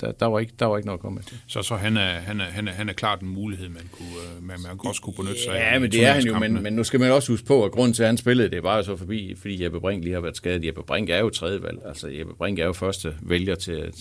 der, 0.00 0.12
der, 0.12 0.26
var 0.26 0.38
ikke, 0.38 0.52
der 0.58 0.66
var 0.66 0.76
ikke 0.76 0.86
noget 0.86 0.98
at 0.98 1.02
komme 1.02 1.14
med. 1.14 1.38
Så, 1.46 1.62
så 1.62 1.76
han, 1.76 1.96
er, 1.96 2.12
han, 2.12 2.40
er, 2.40 2.44
han, 2.44 2.68
er, 2.68 2.72
han 2.72 2.88
er 2.88 2.92
klart 2.92 3.20
en 3.20 3.28
mulighed, 3.28 3.68
man, 3.68 3.88
kunne, 3.92 4.08
øh, 4.08 4.42
man, 4.42 4.60
man 4.60 4.80
også 4.84 5.02
kunne 5.02 5.14
benytte 5.14 5.42
sig 5.42 5.54
af. 5.54 5.74
Ja, 5.74 5.78
men 5.78 5.92
det 5.92 6.04
er 6.04 6.12
han 6.12 6.22
jo, 6.22 6.38
men, 6.38 6.62
men 6.62 6.72
nu 6.72 6.84
skal 6.84 7.00
man 7.00 7.12
også 7.12 7.32
huske 7.32 7.46
på, 7.46 7.64
at 7.64 7.72
grunden 7.72 7.94
til, 7.94 8.02
at 8.02 8.08
han 8.08 8.16
spillede, 8.16 8.50
det 8.50 8.62
var 8.62 8.76
jo 8.76 8.82
så 8.82 8.96
forbi, 8.96 9.34
fordi 9.38 9.64
Jeppe 9.64 9.80
Brink 9.80 10.04
lige 10.04 10.14
har 10.14 10.20
været 10.20 10.36
skadet. 10.36 10.64
Jeppe 10.64 10.82
Brink 10.82 11.10
er 11.10 11.18
jo 11.18 11.30
tredje 11.30 11.62
valg. 11.62 11.78
Altså 11.86 12.08
Jeppe 12.08 12.34
Brink 12.34 12.58
er 12.58 12.64
jo 12.64 12.72
første 12.72 13.14
vælger 13.20 13.54
til, 13.54 13.92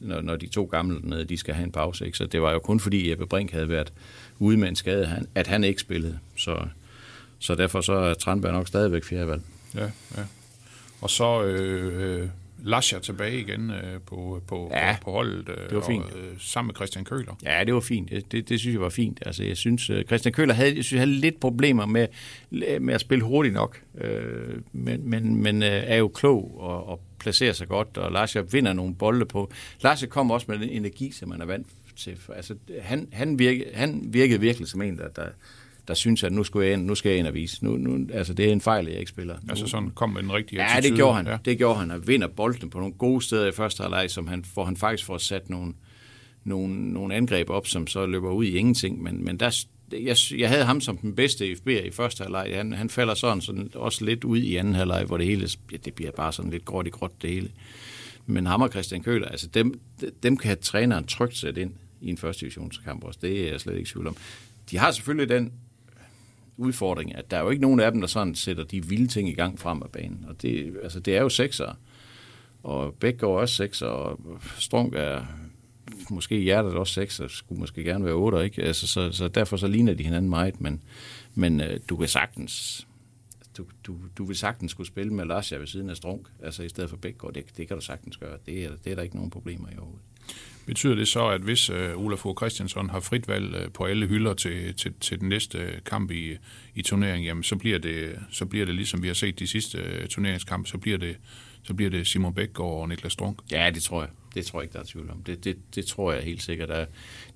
når, 0.00 0.20
når 0.20 0.36
de 0.36 0.46
to 0.46 0.64
gamle 0.64 1.00
nede, 1.02 1.24
de 1.24 1.36
skal 1.36 1.54
have 1.54 1.64
en 1.64 1.72
pause. 1.72 2.06
Ikke? 2.06 2.18
Så 2.18 2.26
det 2.26 2.42
var 2.42 2.52
jo 2.52 2.58
kun 2.58 2.80
fordi 2.80 3.10
Jeppe 3.10 3.26
Brink 3.26 3.52
havde 3.52 3.68
været 3.68 3.92
ude 4.38 4.56
med 4.56 4.68
en 4.68 4.76
skade, 4.76 5.26
at 5.34 5.46
han 5.46 5.64
ikke 5.64 5.80
spillede. 5.80 6.18
Så, 6.36 6.56
så 7.38 7.54
derfor 7.54 7.80
så 7.80 7.92
er 7.92 8.14
Tranberg 8.14 8.52
nok 8.52 8.68
stadigvæk 8.68 9.04
fjerde 9.04 9.28
valg. 9.28 9.42
Ja, 9.74 9.84
ja. 10.16 10.22
Og 11.00 11.10
så 11.10 11.42
øh, 11.44 12.20
øh 12.22 12.28
Lascher 12.64 12.98
tilbage 12.98 13.40
igen 13.40 13.70
øh, 13.70 14.00
på, 14.06 14.42
på, 14.46 14.70
ja, 14.72 14.96
på, 15.00 15.04
på 15.04 15.10
holdet. 15.10 15.48
Øh, 15.48 15.68
det 15.68 15.76
var 15.76 15.84
fint. 15.86 16.04
Og, 16.04 16.18
øh, 16.18 16.34
sammen 16.38 16.68
med 16.68 16.74
Christian 16.74 17.04
Køler. 17.04 17.38
Ja, 17.44 17.64
det 17.64 17.74
var 17.74 17.80
fint. 17.80 18.10
Det, 18.32 18.48
det 18.48 18.60
synes 18.60 18.72
jeg 18.72 18.80
var 18.80 18.88
fint. 18.88 19.22
Altså, 19.26 19.44
jeg 19.44 19.56
synes, 19.56 19.90
øh, 19.90 20.04
Christian 20.04 20.32
Køler 20.32 20.54
havde, 20.54 20.76
jeg 20.76 20.84
synes, 20.84 20.98
havde 20.98 21.10
lidt 21.10 21.40
problemer 21.40 21.86
med, 21.86 22.06
med 22.80 22.94
at 22.94 23.00
spille 23.00 23.24
hurtigt 23.24 23.54
nok. 23.54 23.80
Øh, 23.98 24.60
men 24.72 25.10
men, 25.10 25.42
men 25.42 25.62
øh, 25.62 25.68
er 25.68 25.96
jo 25.96 26.08
klog 26.08 26.60
og, 26.60 26.86
og 26.86 27.00
placerer 27.18 27.52
sig 27.52 27.68
godt, 27.68 27.96
og 27.96 28.12
Lars 28.12 28.36
vinder 28.52 28.72
nogle 28.72 28.94
bolde 28.94 29.26
på. 29.26 29.52
Lars 29.82 30.04
kommer 30.10 30.34
også 30.34 30.46
med 30.48 30.58
den 30.58 30.68
energi, 30.68 31.10
som 31.10 31.28
man 31.28 31.40
er 31.40 31.46
vant 31.46 31.66
til. 31.96 32.18
Altså, 32.34 32.54
han, 32.80 33.08
han, 33.12 33.38
virke, 33.38 33.66
han 33.74 34.00
virkede 34.04 34.40
virkelig 34.40 34.68
som 34.68 34.82
en, 34.82 34.98
der, 34.98 35.08
der, 35.08 35.28
der 35.88 35.94
synes, 35.94 36.24
at 36.24 36.32
nu 36.32 36.44
skal 36.44 36.60
jeg 36.60 36.72
ind, 36.72 36.84
nu 36.86 36.94
skal 36.94 37.10
jeg 37.10 37.18
ind 37.18 37.26
og 37.26 37.34
vise. 37.34 37.64
Nu, 37.64 37.76
nu, 37.76 38.06
altså, 38.12 38.34
det 38.34 38.48
er 38.48 38.52
en 38.52 38.60
fejl, 38.60 38.86
jeg 38.86 38.98
ikke 38.98 39.10
spiller. 39.10 39.34
Nu, 39.34 39.40
Altså 39.48 39.66
sådan 39.66 39.90
kom 39.90 40.16
en 40.16 40.32
rigtig 40.32 40.56
Ja, 40.56 40.64
attitude. 40.64 40.88
det 40.88 40.96
gjorde 40.96 41.16
han. 41.16 41.26
Ja. 41.26 41.36
Det 41.44 41.58
gjorde 41.58 41.78
han, 41.78 41.90
og 41.90 42.08
vinder 42.08 42.26
bolden 42.28 42.70
på 42.70 42.78
nogle 42.78 42.94
gode 42.94 43.22
steder 43.22 43.46
i 43.46 43.52
første 43.52 43.82
halvleg, 43.82 44.10
som 44.10 44.26
han, 44.26 44.44
hvor 44.54 44.64
han 44.64 44.76
faktisk 44.76 45.06
får 45.06 45.18
sat 45.18 45.50
nogle, 45.50 45.72
nogle, 46.44 46.92
nogle 46.92 47.14
angreb 47.14 47.50
op, 47.50 47.66
som 47.66 47.86
så 47.86 48.06
løber 48.06 48.30
ud 48.30 48.44
i 48.44 48.56
ingenting. 48.56 49.02
Men, 49.02 49.24
men 49.24 49.36
der, 49.36 49.64
jeg, 49.92 50.16
jeg 50.38 50.48
havde 50.48 50.64
ham 50.64 50.80
som 50.80 50.96
den 50.96 51.14
bedste 51.14 51.52
FB'er 51.52 51.86
i 51.86 51.90
første 51.90 52.22
halvleg. 52.22 52.52
Han, 52.54 52.72
han 52.72 52.90
falder 52.90 53.14
sådan, 53.14 53.40
sådan 53.40 53.70
også 53.74 54.04
lidt 54.04 54.24
ud 54.24 54.38
i 54.38 54.56
anden 54.56 54.74
halvleg, 54.74 55.04
hvor 55.04 55.16
det 55.16 55.26
hele 55.26 55.48
ja, 55.72 55.76
det 55.84 55.94
bliver 55.94 56.10
bare 56.10 56.32
sådan 56.32 56.50
lidt 56.50 56.64
gråt 56.64 56.86
i 56.86 56.90
gråt 56.90 57.22
det 57.22 57.30
hele. 57.30 57.50
Men 58.26 58.46
ham 58.46 58.62
og 58.62 58.68
Christian 58.70 59.02
Køler, 59.02 59.28
altså 59.28 59.46
dem, 59.46 59.80
dem 60.22 60.36
kan 60.36 60.58
træneren 60.60 61.06
trygt 61.06 61.36
sætte 61.36 61.60
ind 61.60 61.72
i 62.00 62.10
en 62.10 62.16
første 62.18 62.40
divisionskamp 62.40 63.04
også. 63.04 63.18
Det 63.22 63.46
er 63.46 63.50
jeg 63.50 63.60
slet 63.60 63.72
ikke 63.74 63.82
i 63.82 63.92
tvivl 63.92 64.06
om. 64.06 64.16
De 64.70 64.78
har 64.78 64.90
selvfølgelig 64.90 65.28
den 65.28 65.52
udfordring, 66.56 67.14
at 67.14 67.30
der 67.30 67.36
er 67.36 67.42
jo 67.42 67.50
ikke 67.50 67.62
nogen 67.62 67.80
af 67.80 67.92
dem, 67.92 68.00
der 68.00 68.08
sådan 68.08 68.34
sætter 68.34 68.64
de 68.64 68.86
vilde 68.86 69.06
ting 69.06 69.28
i 69.28 69.34
gang 69.34 69.58
frem 69.58 69.82
af 69.82 69.90
banen. 69.90 70.24
Og 70.28 70.42
det, 70.42 70.76
altså, 70.82 71.00
det 71.00 71.16
er 71.16 71.22
jo 71.22 71.28
sekser, 71.28 71.78
og 72.62 72.94
Bæk 72.94 73.18
går 73.18 73.40
også 73.40 73.54
sekser, 73.54 73.86
og 73.86 74.20
Strunk 74.58 74.94
er 74.96 75.24
måske 76.10 76.38
hjertet 76.38 76.74
også 76.74 76.92
sekser, 76.92 77.28
skulle 77.28 77.60
måske 77.60 77.84
gerne 77.84 78.04
være 78.04 78.14
otter, 78.14 78.40
ikke? 78.40 78.62
Altså, 78.62 78.86
så, 78.86 79.12
så 79.12 79.28
derfor 79.28 79.56
så 79.56 79.66
ligner 79.66 79.94
de 79.94 80.04
hinanden 80.04 80.30
meget, 80.30 80.60
men, 80.60 80.82
men 81.34 81.60
øh, 81.60 81.80
du 81.88 81.96
kan 81.96 82.08
sagtens 82.08 82.86
du, 83.58 83.64
du, 83.86 83.98
du 84.18 84.24
vil 84.24 84.36
sagtens 84.36 84.70
skulle 84.70 84.86
spille 84.86 85.14
med 85.14 85.24
Lars 85.24 85.52
ved 85.52 85.66
siden 85.66 85.90
af 85.90 85.96
Strunk, 85.96 86.28
altså 86.42 86.62
i 86.62 86.68
stedet 86.68 86.90
for 86.90 86.96
Bækgaard, 86.96 87.34
det, 87.34 87.44
det 87.56 87.68
kan 87.68 87.76
du 87.76 87.82
sagtens 87.82 88.16
gøre. 88.16 88.38
Det 88.46 88.64
er, 88.64 88.70
det 88.84 88.90
er 88.90 88.94
der 88.94 89.02
ikke 89.02 89.16
nogen 89.16 89.30
problemer 89.30 89.68
i 89.68 89.76
overhovedet. 89.76 90.04
Betyder 90.66 90.94
det 90.94 91.08
så, 91.08 91.28
at 91.28 91.40
hvis 91.40 91.70
uh, 91.70 91.76
Olaf 91.76 92.18
Fogh 92.18 92.36
Christiansson 92.36 92.90
har 92.90 93.00
frit 93.00 93.28
valg 93.28 93.54
uh, 93.54 93.72
på 93.72 93.84
alle 93.84 94.06
hylder 94.06 94.34
til, 94.34 94.74
til, 94.74 94.92
til 95.00 95.20
den 95.20 95.28
næste 95.28 95.58
øh, 95.58 95.72
kamp 95.86 96.10
i, 96.10 96.36
i 96.74 96.82
turneringen, 96.82 97.26
jamen 97.26 97.42
så 97.42 97.56
bliver, 97.56 97.78
det, 97.78 98.18
så 98.30 98.46
bliver 98.46 98.66
det 98.66 98.74
ligesom 98.74 99.02
vi 99.02 99.06
har 99.06 99.14
set 99.14 99.38
de 99.38 99.46
sidste 99.46 99.78
uh, 99.78 100.06
turneringskampe, 100.08 100.68
så 100.68 100.78
bliver 100.78 100.98
det, 100.98 101.16
så 101.62 101.74
bliver 101.74 101.90
det 101.90 102.06
Simon 102.06 102.34
Bækgaard 102.34 102.80
og 102.80 102.88
Niklas 102.88 103.12
Strunk. 103.12 103.38
Ja, 103.50 103.70
det 103.74 103.82
tror 103.82 104.00
jeg. 104.00 104.10
Det 104.34 104.46
tror 104.46 104.60
jeg 104.60 104.64
ikke, 104.64 104.72
der 104.72 104.80
er 104.80 104.84
tvivl 104.84 105.10
om. 105.10 105.22
Det, 105.22 105.44
det, 105.44 105.56
det 105.74 105.86
tror 105.86 106.12
jeg 106.12 106.22
helt 106.22 106.42
sikkert. 106.42 106.68
Der, 106.68 106.86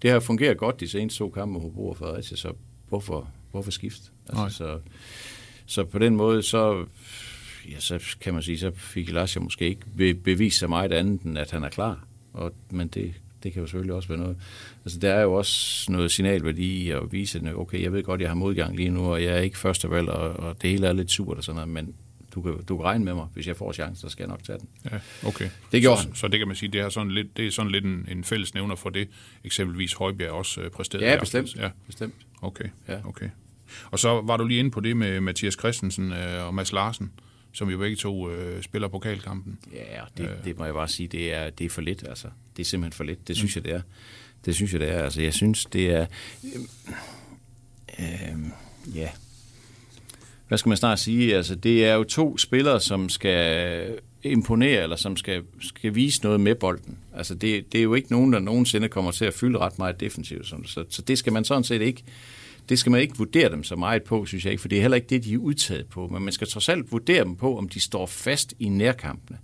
det 0.02 0.10
har 0.10 0.20
fungeret 0.20 0.58
godt 0.58 0.80
de 0.80 0.88
seneste 0.88 1.18
to 1.18 1.30
kampe 1.30 1.52
med 1.52 1.60
Hobro 1.60 1.88
og 1.88 1.96
Fredericia, 1.96 2.36
så 2.36 2.52
hvorfor, 2.88 3.30
hvorfor 3.50 3.70
skifte? 3.70 4.10
Nej. 4.32 4.44
Altså, 4.44 4.58
så, 4.58 4.80
så 5.66 5.84
på 5.84 5.98
den 5.98 6.16
måde, 6.16 6.42
så, 6.42 6.86
ja, 7.70 7.80
så 7.80 8.16
kan 8.20 8.34
man 8.34 8.42
sige, 8.42 8.58
så 8.58 8.70
fik 8.74 9.10
Lasja 9.10 9.40
måske 9.40 9.68
ikke 9.68 9.82
be- 9.96 10.14
bevist 10.14 10.58
sig 10.58 10.68
meget 10.68 10.92
andet, 10.92 11.22
end 11.22 11.38
at 11.38 11.50
han 11.50 11.64
er 11.64 11.68
klar. 11.68 12.04
Og, 12.38 12.52
men 12.70 12.88
det, 12.88 13.14
det 13.42 13.52
kan 13.52 13.60
jo 13.60 13.66
selvfølgelig 13.66 13.94
også 13.94 14.08
være 14.08 14.18
noget. 14.18 14.36
Altså, 14.84 14.98
der 14.98 15.12
er 15.12 15.22
jo 15.22 15.34
også 15.34 15.92
noget 15.92 16.10
signalværdi 16.10 16.82
i 16.82 16.90
at 16.90 17.02
vise, 17.10 17.38
at 17.38 17.54
okay, 17.54 17.82
jeg 17.82 17.92
ved 17.92 18.02
godt, 18.02 18.20
jeg 18.20 18.30
har 18.30 18.34
modgang 18.34 18.76
lige 18.76 18.90
nu, 18.90 19.12
og 19.12 19.22
jeg 19.22 19.36
er 19.36 19.40
ikke 19.40 19.58
førstevalg, 19.58 20.08
og, 20.08 20.30
og 20.30 20.62
det 20.62 20.70
hele 20.70 20.86
er 20.86 20.92
lidt 20.92 21.10
surt 21.10 21.36
og 21.36 21.44
sådan 21.44 21.54
noget, 21.54 21.68
men 21.68 21.94
du 22.34 22.42
kan, 22.42 22.64
du 22.68 22.76
kan 22.76 22.84
regne 22.84 23.04
med 23.04 23.14
mig. 23.14 23.26
Hvis 23.34 23.46
jeg 23.46 23.56
får 23.56 23.72
chancen, 23.72 23.96
så 23.96 24.08
skal 24.08 24.22
jeg 24.22 24.28
nok 24.28 24.42
tage 24.42 24.58
den. 24.58 24.68
Ja, 24.92 24.98
okay. 25.28 25.48
Det 25.72 25.80
gjorde 25.80 26.02
så. 26.02 26.08
Så 26.14 26.28
det 26.28 26.38
kan 26.38 26.48
man 26.48 26.56
sige, 26.56 26.72
det 26.72 26.80
er 26.80 26.88
sådan 26.88 27.10
lidt, 27.10 27.36
det 27.36 27.46
er 27.46 27.50
sådan 27.50 27.72
lidt 27.72 27.84
en, 27.84 28.08
en 28.10 28.24
fælles 28.24 28.54
nævner 28.54 28.74
for 28.74 28.90
det, 28.90 29.08
eksempelvis 29.44 29.92
Højbjerg 29.92 30.32
også 30.32 30.60
uh, 30.60 30.68
præsterede. 30.70 31.06
Ja, 31.06 31.20
bestemt. 31.20 31.56
Ja, 31.56 31.70
bestemt. 31.86 32.14
okay. 32.42 32.64
Ja. 32.88 32.98
okay. 33.04 33.28
Og 33.90 33.98
så 33.98 34.20
var 34.20 34.36
du 34.36 34.44
lige 34.44 34.58
inde 34.58 34.70
på 34.70 34.80
det 34.80 34.96
med 34.96 35.20
Mathias 35.20 35.54
Christensen 35.54 36.12
øh, 36.12 36.46
og 36.46 36.54
Mads 36.54 36.72
Larsen, 36.72 37.10
som 37.52 37.70
jo 37.70 37.78
begge 37.78 37.96
to 37.96 38.30
øh, 38.30 38.62
spiller 38.62 38.88
pokalkampen. 38.88 39.58
Ja, 39.72 40.00
det, 40.16 40.30
det 40.44 40.58
må 40.58 40.64
jeg 40.64 40.74
bare 40.74 40.88
sige, 40.88 41.08
det 41.08 41.34
er, 41.34 41.50
det 41.50 41.64
er 41.64 41.70
for 41.70 41.80
lidt, 41.80 42.04
altså. 42.08 42.28
Det 42.56 42.62
er 42.62 42.66
simpelthen 42.66 42.96
for 42.96 43.04
lidt. 43.04 43.28
Det 43.28 43.36
synes 43.36 43.56
jeg, 43.56 43.64
det 43.64 43.72
er. 43.72 43.80
Det 44.44 44.54
synes 44.54 44.72
jeg, 44.72 44.80
det 44.80 44.88
er. 44.88 45.02
Altså, 45.02 45.22
jeg 45.22 45.34
synes, 45.34 45.64
det 45.64 45.90
er... 45.90 46.06
Øh, 46.44 46.60
øh, 47.98 48.38
ja. 48.94 49.08
Hvad 50.48 50.58
skal 50.58 50.68
man 50.68 50.76
snart 50.76 50.98
sige? 51.00 51.36
Altså, 51.36 51.54
det 51.54 51.84
er 51.84 51.94
jo 51.94 52.04
to 52.04 52.38
spillere, 52.38 52.80
som 52.80 53.08
skal 53.08 53.98
imponere, 54.22 54.82
eller 54.82 54.96
som 54.96 55.16
skal, 55.16 55.42
skal 55.60 55.94
vise 55.94 56.22
noget 56.22 56.40
med 56.40 56.54
bolden. 56.54 56.98
Altså, 57.14 57.34
det, 57.34 57.72
det 57.72 57.78
er 57.78 57.82
jo 57.82 57.94
ikke 57.94 58.10
nogen, 58.10 58.32
der 58.32 58.38
nogensinde 58.38 58.88
kommer 58.88 59.10
til 59.10 59.24
at 59.24 59.34
fylde 59.34 59.58
ret 59.58 59.78
meget 59.78 60.00
defensivt. 60.00 60.46
Så, 60.46 60.84
så 60.88 61.02
det 61.02 61.18
skal 61.18 61.32
man 61.32 61.44
sådan 61.44 61.64
set 61.64 61.82
ikke 61.82 62.04
det 62.68 62.78
skal 62.78 62.92
man 62.92 63.00
ikke 63.00 63.18
vurdere 63.18 63.50
dem 63.50 63.64
så 63.64 63.76
meget 63.76 64.02
på, 64.02 64.26
synes 64.26 64.44
jeg 64.44 64.50
ikke, 64.50 64.60
for 64.60 64.68
det 64.68 64.78
er 64.78 64.82
heller 64.82 64.96
ikke 64.96 65.08
det, 65.08 65.24
de 65.24 65.34
er 65.34 65.38
udtaget 65.38 65.86
på. 65.86 66.08
Men 66.08 66.22
man 66.22 66.32
skal 66.32 66.46
trods 66.46 66.68
alt 66.68 66.92
vurdere 66.92 67.24
dem 67.24 67.36
på, 67.36 67.58
om 67.58 67.68
de 67.68 67.80
står 67.80 68.06
fast 68.06 68.54
i 68.58 68.68
nærkampene. 68.68 69.38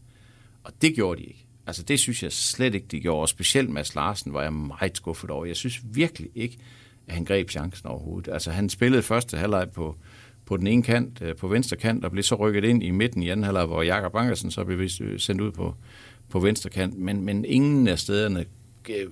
Og 0.64 0.72
det 0.82 0.94
gjorde 0.94 1.20
de 1.20 1.26
ikke. 1.26 1.46
Altså 1.66 1.82
det 1.82 2.00
synes 2.00 2.22
jeg 2.22 2.32
slet 2.32 2.74
ikke, 2.74 2.86
de 2.86 3.00
gjorde. 3.00 3.20
Og 3.20 3.28
specielt 3.28 3.70
Mads 3.70 3.94
Larsen 3.94 4.32
var 4.32 4.42
jeg 4.42 4.52
meget 4.52 4.96
skuffet 4.96 5.30
over. 5.30 5.44
Jeg 5.44 5.56
synes 5.56 5.80
virkelig 5.84 6.30
ikke, 6.34 6.58
at 7.06 7.14
han 7.14 7.24
greb 7.24 7.50
chancen 7.50 7.88
overhovedet. 7.88 8.32
Altså 8.32 8.50
han 8.50 8.68
spillede 8.68 9.02
første 9.02 9.36
halvleg 9.36 9.70
på, 9.70 9.96
på 10.46 10.56
den 10.56 10.66
ene 10.66 10.82
kant, 10.82 11.22
øh, 11.22 11.36
på 11.36 11.48
venstre 11.48 11.76
kant, 11.76 12.04
og 12.04 12.10
blev 12.10 12.22
så 12.22 12.34
rykket 12.34 12.64
ind 12.64 12.82
i 12.82 12.90
midten 12.90 13.22
i 13.22 13.28
anden 13.28 13.44
halvleg, 13.44 13.66
hvor 13.66 13.82
Jakob 13.82 14.14
Ankersen 14.14 14.50
så 14.50 14.64
blev 14.64 14.78
vist 14.78 15.00
øh, 15.00 15.20
sendt 15.20 15.40
ud 15.40 15.50
på, 15.50 15.74
på 16.28 16.40
venstre 16.40 16.70
kant. 16.70 16.98
Men, 16.98 17.24
men 17.24 17.44
ingen 17.44 17.88
af 17.88 17.98
stederne 17.98 18.44
øh, 18.88 19.06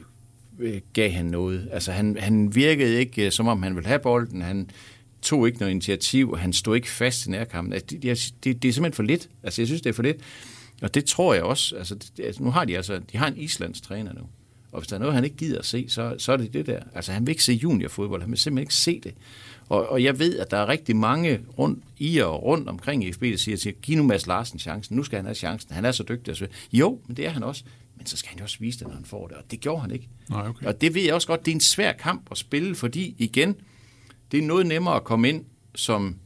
Øh, 0.62 0.80
gav, 0.92 1.10
han 1.10 1.26
noget. 1.26 1.68
Altså 1.72 1.92
han, 1.92 2.16
han 2.20 2.54
virkede 2.54 3.00
ikke, 3.00 3.26
øh, 3.26 3.32
som 3.32 3.48
om 3.48 3.62
han 3.62 3.74
ville 3.74 3.88
have 3.88 3.98
bolden. 3.98 4.42
Han 4.42 4.70
tog 5.22 5.46
ikke 5.46 5.58
noget 5.58 5.70
initiativ, 5.70 6.30
og 6.30 6.38
han 6.38 6.52
stod 6.52 6.76
ikke 6.76 6.90
fast 6.90 7.26
i 7.26 7.30
nærkampen. 7.30 7.72
Altså, 7.72 7.86
det, 7.90 8.02
det, 8.44 8.62
det, 8.62 8.68
er 8.68 8.72
simpelthen 8.72 8.96
for 8.96 9.02
lidt. 9.02 9.28
Altså 9.42 9.62
jeg 9.62 9.66
synes, 9.66 9.82
det 9.82 9.90
er 9.90 9.94
for 9.94 10.02
lidt. 10.02 10.16
Og 10.82 10.94
det 10.94 11.04
tror 11.04 11.34
jeg 11.34 11.42
også. 11.42 11.76
Altså, 11.76 11.94
det, 11.94 12.24
altså, 12.24 12.42
nu 12.42 12.50
har 12.50 12.64
de 12.64 12.76
altså, 12.76 13.00
de 13.12 13.18
har 13.18 13.26
en 13.26 13.36
islands 13.36 13.80
træner 13.80 14.12
nu. 14.12 14.22
Og 14.72 14.80
hvis 14.80 14.88
der 14.88 14.96
er 14.96 15.00
noget, 15.00 15.14
han 15.14 15.24
ikke 15.24 15.36
gider 15.36 15.58
at 15.58 15.66
se, 15.66 15.86
så, 15.88 16.14
så 16.18 16.32
er 16.32 16.36
det 16.36 16.52
det 16.52 16.66
der. 16.66 16.80
Altså, 16.94 17.12
han 17.12 17.26
vil 17.26 17.32
ikke 17.32 17.44
se 17.44 17.52
juniorfodbold. 17.52 18.22
Han 18.22 18.30
vil 18.30 18.38
simpelthen 18.38 18.62
ikke 18.62 18.74
se 18.74 19.00
det. 19.00 19.14
Og, 19.68 19.88
og 19.88 20.02
jeg 20.02 20.18
ved, 20.18 20.38
at 20.38 20.50
der 20.50 20.56
er 20.56 20.68
rigtig 20.68 20.96
mange 20.96 21.40
rundt 21.58 21.84
i 21.98 22.18
og 22.18 22.42
rundt 22.42 22.68
omkring 22.68 23.04
i 23.04 23.12
FB, 23.12 23.22
der 23.22 23.36
siger, 23.36 23.56
siger 23.56 23.74
giv 23.82 23.96
nu 23.96 24.02
Mads 24.02 24.26
Larsen 24.26 24.58
chancen. 24.58 24.96
Nu 24.96 25.02
skal 25.02 25.16
han 25.16 25.24
have 25.24 25.34
chancen. 25.34 25.74
Han 25.74 25.84
er 25.84 25.92
så 25.92 26.04
dygtig. 26.08 26.48
Jo, 26.72 27.00
men 27.06 27.16
det 27.16 27.26
er 27.26 27.30
han 27.30 27.42
også. 27.42 27.64
Men 28.02 28.06
så 28.06 28.16
skal 28.16 28.28
han 28.28 28.38
jo 28.38 28.44
også 28.44 28.58
vise 28.60 28.78
det, 28.78 28.86
når 28.86 28.94
han 28.94 29.04
får 29.04 29.28
det. 29.28 29.36
Og 29.36 29.42
det 29.50 29.60
gjorde 29.60 29.80
han 29.80 29.90
ikke. 29.90 30.08
Nej, 30.30 30.48
okay. 30.48 30.66
Og 30.66 30.80
det 30.80 30.94
ved 30.94 31.02
jeg 31.02 31.14
også 31.14 31.26
godt, 31.26 31.44
det 31.46 31.50
er 31.50 31.54
en 31.54 31.60
svær 31.60 31.92
kamp 31.92 32.28
at 32.30 32.38
spille, 32.38 32.74
fordi 32.74 33.14
igen, 33.18 33.54
det 34.32 34.38
er 34.38 34.46
noget 34.46 34.66
nemmere 34.66 34.96
at 34.96 35.04
komme 35.04 35.28
ind 35.28 35.44
som 35.74 36.16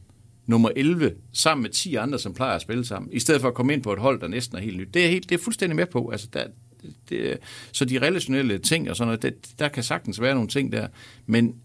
nummer 0.45 0.69
11, 0.75 1.15
sammen 1.33 1.61
med 1.61 1.69
10 1.69 1.95
andre, 1.95 2.19
som 2.19 2.33
plejer 2.33 2.55
at 2.55 2.61
spille 2.61 2.85
sammen, 2.85 3.13
i 3.13 3.19
stedet 3.19 3.41
for 3.41 3.47
at 3.47 3.53
komme 3.53 3.73
ind 3.73 3.83
på 3.83 3.93
et 3.93 3.99
hold, 3.99 4.21
der 4.21 4.27
næsten 4.27 4.57
er 4.57 4.61
helt 4.61 4.77
nyt. 4.77 4.93
Det 4.93 5.05
er, 5.05 5.09
helt, 5.09 5.29
det 5.29 5.39
er 5.39 5.43
fuldstændig 5.43 5.75
med 5.75 5.85
på. 5.85 6.09
Altså, 6.09 6.27
der, 6.33 6.45
det, 7.09 7.37
så 7.71 7.85
de 7.85 7.99
relationelle 7.99 8.57
ting 8.57 8.89
og 8.89 8.95
sådan 8.95 9.07
noget, 9.07 9.21
det, 9.21 9.59
der 9.59 9.67
kan 9.67 9.83
sagtens 9.83 10.21
være 10.21 10.33
nogle 10.33 10.49
ting 10.49 10.71
der, 10.71 10.87
men 11.25 11.55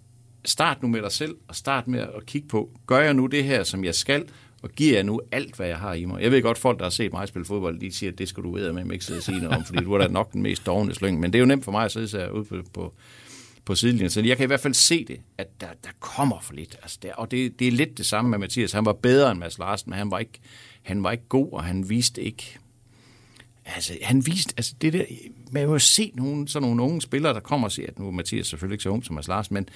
start 0.45 0.83
nu 0.83 0.89
med 0.89 1.03
dig 1.03 1.13
selv, 1.13 1.37
og 1.49 1.57
start 1.57 1.89
med 1.89 2.01
at 2.01 2.27
kigge 2.27 2.49
på, 2.49 2.71
gør 2.87 3.01
jeg 3.01 3.15
nu 3.15 3.27
det 3.27 3.45
her, 3.45 3.65
som 3.65 3.85
jeg 3.85 3.95
skal, 3.95 4.25
og 4.63 4.71
giver 4.71 4.95
jeg 4.95 5.05
nu 5.05 5.21
alt, 5.33 5.57
hvad 5.57 5.67
jeg 5.67 5.79
har 5.79 5.95
i 5.95 6.05
mig. 6.05 6.23
Jeg 6.23 6.31
ved 6.31 6.43
godt, 6.43 6.59
folk, 6.59 6.79
der 6.79 6.85
har 6.85 6.91
set 6.91 7.13
mig 7.13 7.29
spille 7.29 7.47
fodbold, 7.47 7.81
de 7.81 7.93
siger, 7.93 8.13
at 8.13 8.19
det 8.19 8.29
skal 8.29 8.43
du 8.43 8.55
ved 8.55 8.73
med, 8.73 8.93
ikke 8.93 9.05
sidde 9.05 9.19
og 9.19 9.23
sige 9.23 9.41
noget 9.41 9.57
om, 9.57 9.65
fordi 9.65 9.85
du 9.85 9.93
er 9.93 9.99
da 9.99 10.09
nok 10.09 10.33
den 10.33 10.43
mest 10.43 10.67
dogne 10.67 10.95
slyng. 10.95 11.21
Men 11.21 11.33
det 11.33 11.39
er 11.39 11.41
jo 11.41 11.47
nemt 11.47 11.65
for 11.65 11.73
mig 11.73 11.85
at 11.85 11.93
sidde 11.93 12.09
så 12.09 12.29
ude 12.29 12.45
på, 12.45 12.57
på, 12.75 12.95
på 13.65 13.75
sidelinjen. 13.75 14.11
Så 14.11 14.21
jeg 14.21 14.37
kan 14.37 14.45
i 14.45 14.47
hvert 14.47 14.61
fald 14.61 14.75
se 14.75 15.05
det, 15.05 15.21
at 15.39 15.61
der, 15.61 15.67
der 15.85 15.91
kommer 16.01 16.41
for 16.41 16.55
lidt. 16.55 16.77
Altså 16.83 16.99
der, 17.03 17.15
og 17.15 17.31
det, 17.31 17.59
det 17.59 17.69
er 17.69 17.73
lidt 17.73 17.99
det 17.99 18.07
samme 18.07 18.31
med 18.31 18.39
Mathias. 18.39 18.73
Han 18.73 18.85
var 18.85 18.93
bedre 18.93 19.31
end 19.31 19.39
Mads 19.39 19.59
Larsen, 19.59 19.91
men 19.91 19.99
han 19.99 20.11
var 20.11 20.19
ikke, 20.19 20.41
han 20.83 21.03
var 21.03 21.13
ikke 21.13 21.29
god, 21.29 21.53
og 21.53 21.65
han 21.65 21.89
viste 21.89 22.23
ikke... 22.23 22.59
Altså, 23.65 23.99
han 24.03 24.27
viste, 24.27 24.55
altså 24.57 24.75
det 24.81 24.93
der, 24.93 25.05
man 25.51 25.63
har 25.63 25.73
jo 25.73 25.79
set 25.79 26.17
nogle, 26.17 26.49
sådan 26.49 26.69
nogle 26.69 26.83
unge 26.83 27.03
spillere, 27.03 27.35
der 27.35 27.41
kommer 27.41 27.67
og 27.67 27.73
siger, 27.73 27.89
at 27.89 27.99
nu 27.99 28.07
er 28.07 28.11
Mathias 28.11 28.47
selvfølgelig 28.47 28.75
ikke 28.75 28.83
så 28.83 28.89
ung 28.89 29.05
som 29.05 29.15
Mads 29.15 29.29
Larsen, 29.29 29.55
men 29.55 29.69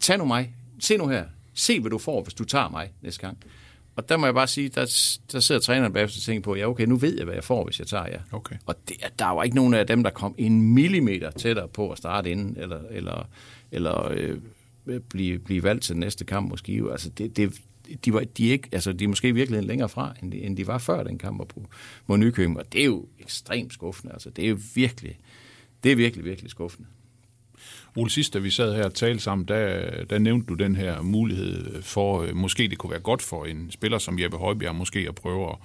tag 0.00 0.18
nu 0.18 0.24
mig, 0.24 0.54
se 0.78 0.96
nu 0.96 1.08
her, 1.08 1.24
se 1.56 1.80
hvad 1.80 1.90
du 1.90 1.98
får, 1.98 2.22
hvis 2.22 2.34
du 2.34 2.44
tager 2.44 2.68
mig 2.68 2.92
næste 3.02 3.20
gang. 3.20 3.38
Og 3.96 4.08
der 4.08 4.16
må 4.16 4.26
jeg 4.26 4.34
bare 4.34 4.46
sige, 4.46 4.68
der, 4.68 4.80
der 5.32 5.40
sidder 5.40 5.60
træneren 5.60 5.92
bagefter 5.92 6.18
og 6.18 6.22
tænker 6.22 6.42
på, 6.42 6.54
ja 6.54 6.68
okay, 6.68 6.84
nu 6.84 6.96
ved 6.96 7.16
jeg, 7.16 7.24
hvad 7.24 7.34
jeg 7.34 7.44
får, 7.44 7.64
hvis 7.64 7.78
jeg 7.78 7.86
tager 7.86 8.06
jer. 8.06 8.20
Okay. 8.32 8.56
Og 8.66 8.74
det, 8.88 8.96
der 9.18 9.26
var 9.26 9.42
ikke 9.42 9.56
nogen 9.56 9.74
af 9.74 9.86
dem, 9.86 10.02
der 10.02 10.10
kom 10.10 10.34
en 10.38 10.62
millimeter 10.62 11.30
tættere 11.30 11.68
på 11.68 11.90
at 11.90 11.98
starte 11.98 12.30
inden, 12.30 12.56
eller, 12.56 12.80
eller, 12.90 13.28
eller 13.72 14.08
øh, 14.10 14.38
blive, 15.08 15.38
blive 15.38 15.62
valgt 15.62 15.82
til 15.82 15.96
næste 15.96 16.24
kamp 16.24 16.50
måske. 16.50 16.82
Altså 16.92 17.08
det, 17.10 17.36
det, 17.36 17.60
de, 18.04 18.12
var, 18.12 18.24
de, 18.24 18.48
er 18.48 18.52
ikke, 18.52 18.68
altså 18.72 18.92
de 18.92 19.04
er 19.04 19.08
måske 19.08 19.34
virkelig 19.34 19.62
længere 19.62 19.88
fra, 19.88 20.14
end 20.22 20.32
de, 20.32 20.38
end 20.38 20.56
de 20.56 20.66
var 20.66 20.78
før 20.78 21.02
den 21.02 21.18
kamp 21.18 21.48
på, 21.48 21.62
på 22.06 22.16
Nykøbing. 22.16 22.58
Og 22.58 22.72
det 22.72 22.80
er 22.80 22.84
jo 22.84 23.06
ekstremt 23.18 23.72
skuffende. 23.72 24.12
Altså 24.12 24.30
det 24.30 24.44
er 24.44 24.48
jo 24.48 24.58
virkelig, 24.74 25.18
det 25.84 25.92
er 25.92 25.96
virkelig, 25.96 26.24
virkelig 26.24 26.50
skuffende. 26.50 26.88
Ole, 27.96 28.10
sidst 28.10 28.34
da 28.34 28.38
vi 28.38 28.50
sad 28.50 28.74
her 28.74 28.84
og 28.84 28.94
talte 28.94 29.22
sammen, 29.22 29.48
der, 29.48 29.90
der 30.04 30.18
nævnte 30.18 30.46
du 30.46 30.54
den 30.54 30.76
her 30.76 31.02
mulighed 31.02 31.82
for, 31.82 32.22
øh, 32.22 32.36
måske 32.36 32.68
det 32.68 32.78
kunne 32.78 32.90
være 32.90 33.00
godt 33.00 33.22
for 33.22 33.44
en 33.44 33.70
spiller 33.70 33.98
som 33.98 34.18
Jeppe 34.18 34.36
Højbjerg, 34.36 34.74
måske 34.74 35.06
at 35.08 35.14
prøve 35.14 35.48
at, 35.48 35.56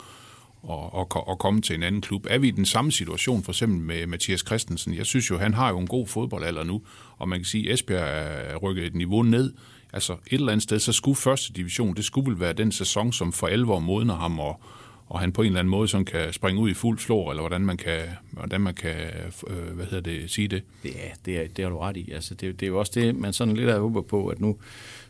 at, 0.70 1.06
at, 1.16 1.24
at 1.30 1.40
komme 1.40 1.62
til 1.62 1.76
en 1.76 1.84
anden 1.84 2.02
klub. 2.02 2.28
Er 2.30 2.38
vi 2.38 2.48
i 2.48 2.52
den 2.52 2.66
samme 2.66 2.92
situation 2.92 3.44
for 3.44 3.52
eksempel 3.52 3.80
med 3.80 4.08
Mathias 4.08 4.44
Christensen? 4.48 4.96
Jeg 4.96 5.06
synes 5.06 5.30
jo, 5.30 5.38
han 5.38 5.54
har 5.54 5.70
jo 5.70 5.80
en 5.80 5.88
god 5.88 6.08
fodboldalder 6.08 6.64
nu, 6.64 6.82
og 7.18 7.30
man 7.30 7.40
kan 7.40 7.46
sige, 7.46 7.68
at 7.68 7.74
Esbjerg 7.74 8.08
er 8.54 8.56
rykket 8.56 8.86
et 8.86 8.96
niveau 8.96 9.24
ned. 9.24 9.54
Altså 9.94 10.14
et 10.14 10.20
eller 10.34 10.52
andet 10.52 10.64
sted, 10.64 10.80
så 10.80 10.92
skulle 10.92 11.16
første 11.16 11.54
division, 11.54 11.96
det 11.96 12.06
skulle 12.06 12.32
vel 12.32 12.40
være 12.40 12.54
den 12.54 12.72
sæson, 12.72 13.14
som 13.14 13.34
for 13.34 13.48
alvor 13.48 13.80
modner 13.80 14.16
ham 14.16 14.40
og, 14.40 14.62
og 15.12 15.20
han 15.20 15.32
på 15.32 15.42
en 15.42 15.48
eller 15.48 15.60
anden 15.60 15.72
måde 15.72 15.88
sådan 15.88 16.06
kan 16.06 16.34
springe 16.34 16.62
ud 16.62 16.70
i 16.70 16.74
fuld 16.74 16.98
flor, 16.98 17.32
eller 17.32 17.42
hvordan 17.42 17.62
man 17.62 17.78
kan, 17.78 18.02
hvordan 18.32 18.62
man 18.62 18.74
kan 18.74 18.96
øh, 19.48 19.76
hvad 19.76 19.86
hedder 19.86 20.02
det, 20.02 20.32
sige 20.32 20.48
det. 20.48 20.64
Ja, 20.86 20.90
det, 21.26 21.38
er, 21.38 21.48
det 21.48 21.66
har 21.66 21.70
du 21.70 21.78
ret 21.78 21.98
i. 21.98 22.12
Altså, 22.12 22.34
det, 22.34 22.60
det 22.60 22.66
er 22.66 22.68
jo 22.68 22.80
også 22.80 22.92
det, 22.96 23.16
man 23.16 23.34
sådan 23.34 23.56
lidt 23.56 23.70
er 23.70 23.80
håber 23.80 24.02
på, 24.02 24.28
at 24.28 24.42
nu, 24.42 24.58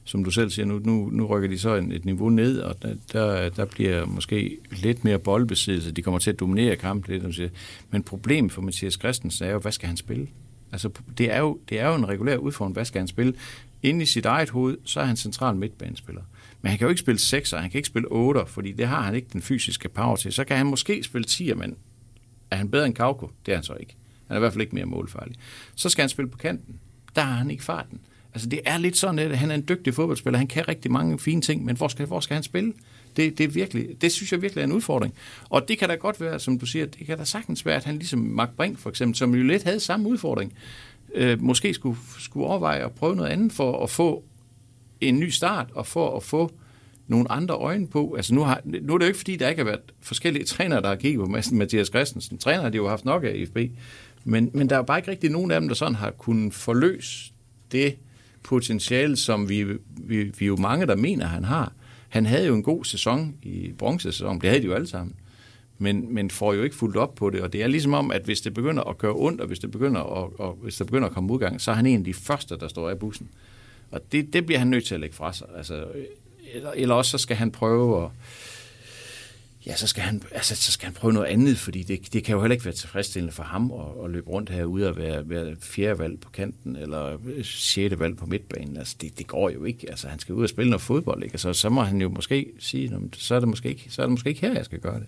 som 0.04 0.24
du 0.24 0.32
selv 0.32 0.50
siger, 0.50 0.66
nu, 0.66 0.80
nu, 0.80 1.10
nu 1.12 1.26
rykker 1.26 1.50
de 1.50 1.60
så 1.60 1.74
et, 1.74 2.06
niveau 2.06 2.30
ned, 2.30 2.60
og 2.60 2.76
der, 3.14 3.50
der 3.50 3.66
bliver 3.66 4.06
måske 4.06 4.58
lidt 4.72 5.04
mere 5.04 5.20
boldbesiddelse. 5.20 5.92
De 5.92 6.02
kommer 6.02 6.20
til 6.20 6.32
at 6.32 6.40
dominere 6.40 6.76
kampen 6.76 7.14
lidt. 7.14 7.36
Siger. 7.36 7.50
Men 7.90 8.04
problemet 8.04 8.52
for 8.52 8.62
Mathias 8.62 8.94
Christensen 8.94 9.46
er 9.46 9.52
jo, 9.52 9.60
hvad 9.60 9.72
skal 9.72 9.88
han 9.88 9.98
spille? 9.98 10.28
Altså, 10.72 10.90
det 11.18 11.34
er 11.34 11.40
jo, 11.40 11.60
det 11.70 11.80
er 11.80 11.88
jo 11.88 11.96
en 11.96 12.08
regulær 12.08 12.38
udfordring. 12.38 12.74
Hvad 12.74 12.86
skal 12.86 13.00
han 13.00 13.08
spille? 13.08 13.34
Inde 13.84 14.04
i 14.04 14.06
sit 14.06 14.26
eget 14.26 14.50
hoved, 14.50 14.78
så 14.86 15.00
er 15.00 15.06
han 15.06 15.18
central 15.18 15.56
midtbanespiller. 15.56 16.22
Men 16.62 16.70
han 16.70 16.78
kan 16.78 16.86
jo 16.86 16.90
ikke 16.90 17.00
spille 17.00 17.20
6, 17.20 17.52
han 17.52 17.70
kan 17.70 17.78
ikke 17.78 17.88
spille 17.88 18.08
8, 18.12 18.42
fordi 18.48 18.72
det 18.72 18.88
har 18.88 19.02
han 19.02 19.16
ikke 19.16 19.28
den 19.34 19.42
fysiske 19.42 19.90
power 19.90 20.16
til. 20.16 20.34
Så 20.34 20.44
kan 20.44 20.58
han 20.58 20.66
måske 20.66 21.04
spille 21.04 21.26
10, 21.26 21.54
men 21.54 21.76
er 22.52 22.56
han 22.56 22.70
bedre 22.70 22.86
end 22.86 22.96
Kauko? 22.96 23.32
Det 23.46 23.52
er 23.52 23.56
han 23.56 23.64
så 23.64 23.74
ikke. 23.74 23.96
Han 24.28 24.36
er 24.36 24.40
i 24.40 24.40
hvert 24.40 24.54
fald 24.54 24.62
ikke 24.62 24.76
mere 24.76 24.86
målfarlig. 24.86 25.36
Så 25.76 25.90
skal 25.90 26.02
han 26.02 26.10
spille 26.10 26.32
på 26.32 26.38
kanten. 26.38 26.76
Der 27.16 27.22
har 27.22 27.34
han 27.34 27.52
ikke 27.52 27.64
farten. 27.64 28.00
Altså 28.34 28.50
det 28.50 28.60
er 28.66 28.78
lidt 28.78 28.98
sådan, 28.98 29.20
at 29.20 29.38
han 29.38 29.52
er 29.52 29.56
en 29.56 29.66
dygtig 29.70 29.94
fodboldspiller. 29.94 30.38
Han 30.38 30.48
kan 30.48 30.68
rigtig 30.68 30.92
mange 30.92 31.20
fine 31.20 31.42
ting, 31.42 31.66
men 31.66 31.78
hvor 31.78 31.88
skal, 31.88 32.06
hvor 32.06 32.20
skal 32.20 32.34
han 32.34 32.44
spille? 32.44 32.74
Det, 33.18 33.38
det, 33.38 33.44
er 33.44 33.48
virkelig, 33.48 34.02
det 34.02 34.12
synes 34.12 34.32
jeg 34.32 34.42
virkelig 34.42 34.62
er 34.62 34.66
en 34.66 34.72
udfordring. 34.72 35.14
Og 35.50 35.68
det 35.68 35.78
kan 35.78 35.90
da 35.90 35.96
godt 35.96 36.22
være, 36.22 36.40
som 36.40 36.60
du 36.60 36.66
siger, 36.66 36.86
det 36.86 37.06
kan 37.08 37.18
da 37.18 37.24
sagtens 37.24 37.66
være, 37.66 37.76
at 37.76 37.84
han 37.84 37.96
ligesom 37.96 38.20
Mark 38.20 38.50
Brink 38.58 38.80
for 38.80 38.90
eksempel, 38.90 39.16
som 39.18 39.36
jo 39.36 39.44
lidt 39.44 39.64
havde 39.64 39.80
samme 39.80 40.10
udfordring, 40.10 40.54
øh, 41.16 41.42
måske 41.42 41.74
skulle, 41.74 41.98
skulle 42.20 42.48
overveje 42.48 42.86
at 42.86 42.92
prøve 42.92 43.16
noget 43.16 43.30
andet 43.30 43.54
for 43.54 43.84
at 43.84 43.90
få 43.90 44.24
en 45.02 45.20
ny 45.20 45.30
start, 45.30 45.68
og 45.74 45.88
for 45.88 46.18
at 46.18 46.24
få 46.24 46.52
nogle 47.08 47.32
andre 47.32 47.56
øjne 47.56 47.88
på. 47.88 48.14
Altså 48.14 48.34
nu, 48.34 48.42
har, 48.42 48.62
nu 48.66 48.94
er 48.94 48.98
det 48.98 49.06
jo 49.06 49.08
ikke, 49.08 49.18
fordi 49.18 49.36
der 49.36 49.50
ikke 49.50 49.60
har 49.60 49.66
været 49.66 49.82
forskellige 50.02 50.46
trænere, 50.46 50.82
der 50.82 50.88
har 50.88 50.96
kigget 50.96 51.26
på 51.26 51.38
Mathias 51.52 51.88
Christensen. 51.88 52.38
Trænere 52.38 52.62
har 52.62 52.70
de 52.70 52.78
jo 52.78 52.90
haft 52.90 53.06
nok 53.06 53.24
af 53.24 53.48
FB. 53.48 53.58
Men, 54.24 54.52
men 54.54 54.70
der 54.70 54.78
er 54.78 54.82
bare 54.82 55.00
ikke 55.00 55.12
rigtig 55.12 55.30
nogen 55.30 55.52
af 55.52 55.62
dem, 55.62 55.68
der 55.68 55.76
sådan 55.76 55.96
har 55.96 56.12
kunnet 56.12 56.54
forløse 56.54 57.32
det 57.72 57.96
potentiale, 58.44 59.16
som 59.16 59.50
vi, 59.50 59.66
vi, 59.98 60.24
vi 60.24 60.46
jo 60.46 60.56
mange, 60.56 60.86
der 60.86 60.96
mener, 60.96 61.26
han 61.26 61.44
har. 61.44 61.74
Han 62.10 62.26
havde 62.26 62.48
jo 62.48 62.56
en 62.56 62.64
god 62.64 62.86
sæson 62.86 63.36
i 63.44 63.72
bronzesæsonen. 63.78 64.42
Det 64.42 64.50
havde 64.50 64.62
de 64.62 64.68
jo 64.68 64.74
alle 64.74 64.88
sammen. 64.88 65.16
Men, 65.78 66.14
men 66.14 66.30
får 66.30 66.54
jo 66.54 66.64
ikke 66.64 66.76
fuldt 66.76 66.98
op 66.98 67.16
på 67.16 67.30
det. 67.30 67.42
Og 67.42 67.54
det 67.54 67.64
er 67.64 67.68
ligesom 67.68 67.94
om, 67.94 68.12
at 68.12 68.22
hvis 68.22 68.42
det 68.42 68.54
begynder 68.54 68.84
at 68.84 68.98
køre 68.98 69.14
ondt, 69.16 69.42
og 69.42 69.48
hvis 69.48 69.60
det 69.60 69.72
begynder 69.72 70.02
at, 70.02 70.30
og 70.40 70.58
hvis 70.62 70.76
det 70.76 70.88
begynder 70.88 71.08
at 71.08 71.14
komme 71.14 71.34
udgang, 71.34 71.62
så 71.62 71.72
er 71.72 71.76
han 71.76 71.86
en 71.86 71.98
af 72.00 72.04
de 72.04 72.14
første, 72.14 72.58
der 72.58 72.68
står 72.68 72.90
af 72.90 73.00
bussen. 73.00 73.30
Og 73.92 74.02
det, 74.12 74.34
det 74.34 74.46
bliver 74.46 74.60
han 74.60 74.68
nødt 74.68 74.86
til 74.86 74.94
at 74.94 75.02
lægge 75.02 75.16
fra 75.16 75.34
sig. 75.34 75.48
Altså, 75.58 75.86
eller, 76.54 76.72
eller 76.72 76.96
også 76.96 77.12
så 77.12 77.18
skal 77.18 77.38
han 77.38 77.52
prøve 77.52 78.04
at 78.04 78.10
ja, 79.66 79.76
så 79.76 79.88
skal, 79.88 80.04
han, 80.04 80.22
altså, 80.32 80.56
så 80.56 80.72
skal 80.72 80.86
han 80.86 80.94
prøve 80.94 81.14
noget 81.14 81.28
andet, 81.28 81.58
fordi 81.58 81.84
det, 81.84 82.14
det 82.14 82.24
kan 82.24 82.36
jo 82.36 82.42
heller 82.42 82.54
ikke 82.54 82.66
være 82.66 82.74
tilfredsstillende 82.74 83.34
for 83.34 83.44
ham 83.44 83.72
at, 83.72 84.06
at 84.06 84.12
løbe 84.12 84.30
rundt 84.30 84.50
herude 84.50 84.90
og 84.90 84.98
være, 84.98 85.30
være 85.30 85.56
fjerde 85.62 86.00
valg 86.00 86.20
på 86.20 86.30
kanten, 86.30 86.76
eller 86.76 87.18
øh, 87.26 87.44
sjette 87.44 88.00
valg 88.00 88.18
på 88.18 88.26
midtbanen. 88.26 88.78
Altså, 88.78 88.96
det, 89.02 89.18
det 89.18 89.28
går 89.28 89.50
jo 89.50 89.64
ikke. 89.64 89.90
Altså, 89.90 90.08
han 90.08 90.20
skal 90.20 90.36
ud 90.36 90.44
og 90.44 90.50
spille 90.50 90.70
noget 90.70 90.82
fodbold, 90.82 91.24
ikke? 91.24 91.34
Altså, 91.34 91.54
så 91.54 91.70
må 91.70 91.82
han 91.82 92.02
jo 92.02 92.10
måske 92.10 92.52
sige, 92.60 93.00
så 93.14 93.36
er, 93.36 93.40
det 93.40 93.50
måske 93.50 93.70
ikke, 93.70 93.86
så 93.90 94.02
er 94.02 94.06
det 94.06 94.12
måske 94.12 94.30
ikke 94.30 94.42
her, 94.42 94.54
jeg 94.54 94.66
skal 94.66 94.80
gøre 94.80 95.00
det. 95.00 95.08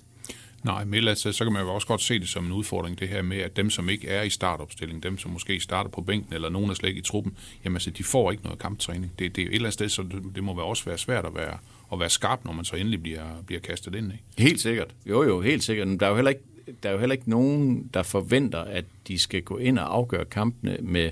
Nej, 0.63 0.85
men 0.85 0.93
ellers 0.93 1.25
øh, 1.25 1.33
så 1.33 1.43
kan 1.43 1.53
man 1.53 1.61
jo 1.61 1.73
også 1.73 1.87
godt 1.87 2.01
se 2.01 2.19
det 2.19 2.29
som 2.29 2.45
en 2.45 2.51
udfordring, 2.51 2.99
det 2.99 3.09
her 3.09 3.21
med, 3.21 3.37
at 3.37 3.55
dem, 3.57 3.69
som 3.69 3.89
ikke 3.89 4.07
er 4.07 4.23
i 4.23 4.29
startopstilling, 4.29 5.03
dem, 5.03 5.17
som 5.17 5.31
måske 5.31 5.59
starter 5.59 5.89
på 5.89 6.01
bænken, 6.01 6.33
eller 6.33 6.49
nogen 6.49 6.69
er 6.69 6.73
slet 6.73 6.89
ikke 6.89 6.99
i 6.99 7.03
truppen, 7.03 7.37
jamen 7.63 7.75
altså, 7.75 7.89
de 7.89 8.03
får 8.03 8.31
ikke 8.31 8.43
noget 8.43 8.59
kamptræning. 8.59 9.11
Det, 9.19 9.35
det 9.35 9.41
er 9.41 9.45
et 9.45 9.53
eller 9.53 9.65
andet 9.65 9.73
sted, 9.73 9.89
så 9.89 10.03
det, 10.03 10.23
det 10.35 10.43
må 10.43 10.51
også 10.51 10.85
være 10.85 10.97
svært 10.97 11.25
at 11.25 11.35
være, 11.35 11.57
at 11.93 11.99
være 11.99 12.09
skarp, 12.09 12.45
når 12.45 12.53
man 12.53 12.65
så 12.65 12.75
endelig 12.75 13.03
bliver, 13.03 13.25
bliver 13.45 13.61
kastet 13.61 13.95
ind. 13.95 14.11
Ikke? 14.11 14.23
Helt 14.37 14.61
sikkert. 14.61 14.95
Jo, 15.05 15.23
jo, 15.23 15.41
helt 15.41 15.63
sikkert. 15.63 15.87
Men 15.87 15.99
der 15.99 16.05
er 16.05 16.09
jo 16.09 16.15
heller 16.15 16.31
ikke, 16.31 16.43
der 16.83 16.89
er 16.89 16.93
jo 16.93 16.99
heller 16.99 17.13
ikke 17.13 17.29
nogen, 17.29 17.89
der 17.93 18.03
forventer, 18.03 18.59
at 18.59 18.85
de 19.07 19.19
skal 19.19 19.41
gå 19.41 19.57
ind 19.57 19.79
og 19.79 19.95
afgøre 19.95 20.25
kampene 20.25 20.77
med, 20.81 21.09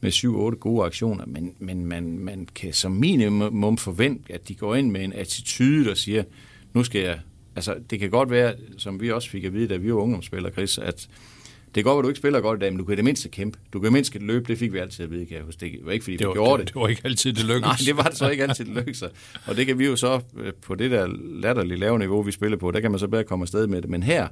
med 0.00 0.12
7-8 0.12 0.58
gode 0.58 0.84
aktioner, 0.84 1.26
men, 1.26 1.54
men 1.58 1.86
man, 1.86 2.18
man 2.18 2.48
kan 2.54 2.72
som 2.72 2.92
minimum 2.92 3.76
forvente, 3.76 4.32
at 4.32 4.48
de 4.48 4.54
går 4.54 4.74
ind 4.74 4.90
med 4.90 5.04
en 5.04 5.12
attitude, 5.12 5.84
der 5.84 5.94
siger, 5.94 6.24
nu 6.74 6.84
skal 6.84 7.00
jeg 7.00 7.18
altså, 7.56 7.76
det 7.90 8.00
kan 8.00 8.10
godt 8.10 8.30
være, 8.30 8.54
som 8.78 9.00
vi 9.00 9.10
også 9.10 9.30
fik 9.30 9.44
at 9.44 9.52
vide, 9.52 9.68
da 9.68 9.76
vi 9.76 9.92
var 9.92 10.00
ungdomsspillere, 10.00 10.52
Chris, 10.52 10.78
at 10.78 11.08
det 11.74 11.84
kan 11.84 11.92
godt 11.92 11.98
at 11.98 12.04
du 12.04 12.08
ikke 12.08 12.18
spiller 12.18 12.40
godt 12.40 12.58
i 12.58 12.60
dag, 12.60 12.72
men 12.72 12.78
du 12.78 12.84
kan 12.84 12.96
det 12.96 13.04
mindste 13.04 13.28
kæmpe. 13.28 13.58
Du 13.72 13.78
kan 13.78 13.84
det 13.84 13.92
mindste 13.92 14.18
løbe, 14.18 14.44
det 14.48 14.58
fik 14.58 14.72
vi 14.72 14.78
altid 14.78 15.04
at 15.04 15.10
vide, 15.10 15.26
kan 15.26 15.36
jeg 15.36 15.44
huske. 15.44 15.60
Det 15.60 15.78
var 15.82 15.92
ikke, 15.92 16.02
fordi 16.02 16.16
det 16.16 16.26
var, 16.26 16.32
vi 16.32 16.36
gjorde 16.36 16.60
det. 16.62 16.74
Det 16.74 16.80
var 16.80 16.88
ikke 16.88 17.02
altid, 17.04 17.32
det 17.32 17.44
lykkedes. 17.44 17.62
Nej, 17.62 17.76
det 17.86 17.96
var 17.96 18.02
det 18.02 18.16
så 18.16 18.30
ikke 18.30 18.42
altid, 18.42 18.64
det 18.64 18.74
lykkedes. 18.74 19.02
Og 19.46 19.56
det 19.56 19.66
kan 19.66 19.78
vi 19.78 19.86
jo 19.86 19.96
så, 19.96 20.20
øh, 20.38 20.52
på 20.52 20.74
det 20.74 20.90
der 20.90 21.06
latterlige 21.40 21.78
lave 21.78 21.98
niveau, 21.98 22.22
vi 22.22 22.32
spiller 22.32 22.56
på, 22.56 22.70
der 22.70 22.80
kan 22.80 22.90
man 22.90 23.00
så 23.00 23.08
bedre 23.08 23.24
komme 23.24 23.42
afsted 23.42 23.66
med 23.66 23.82
det. 23.82 23.90
Men 23.90 24.02
her, 24.02 24.28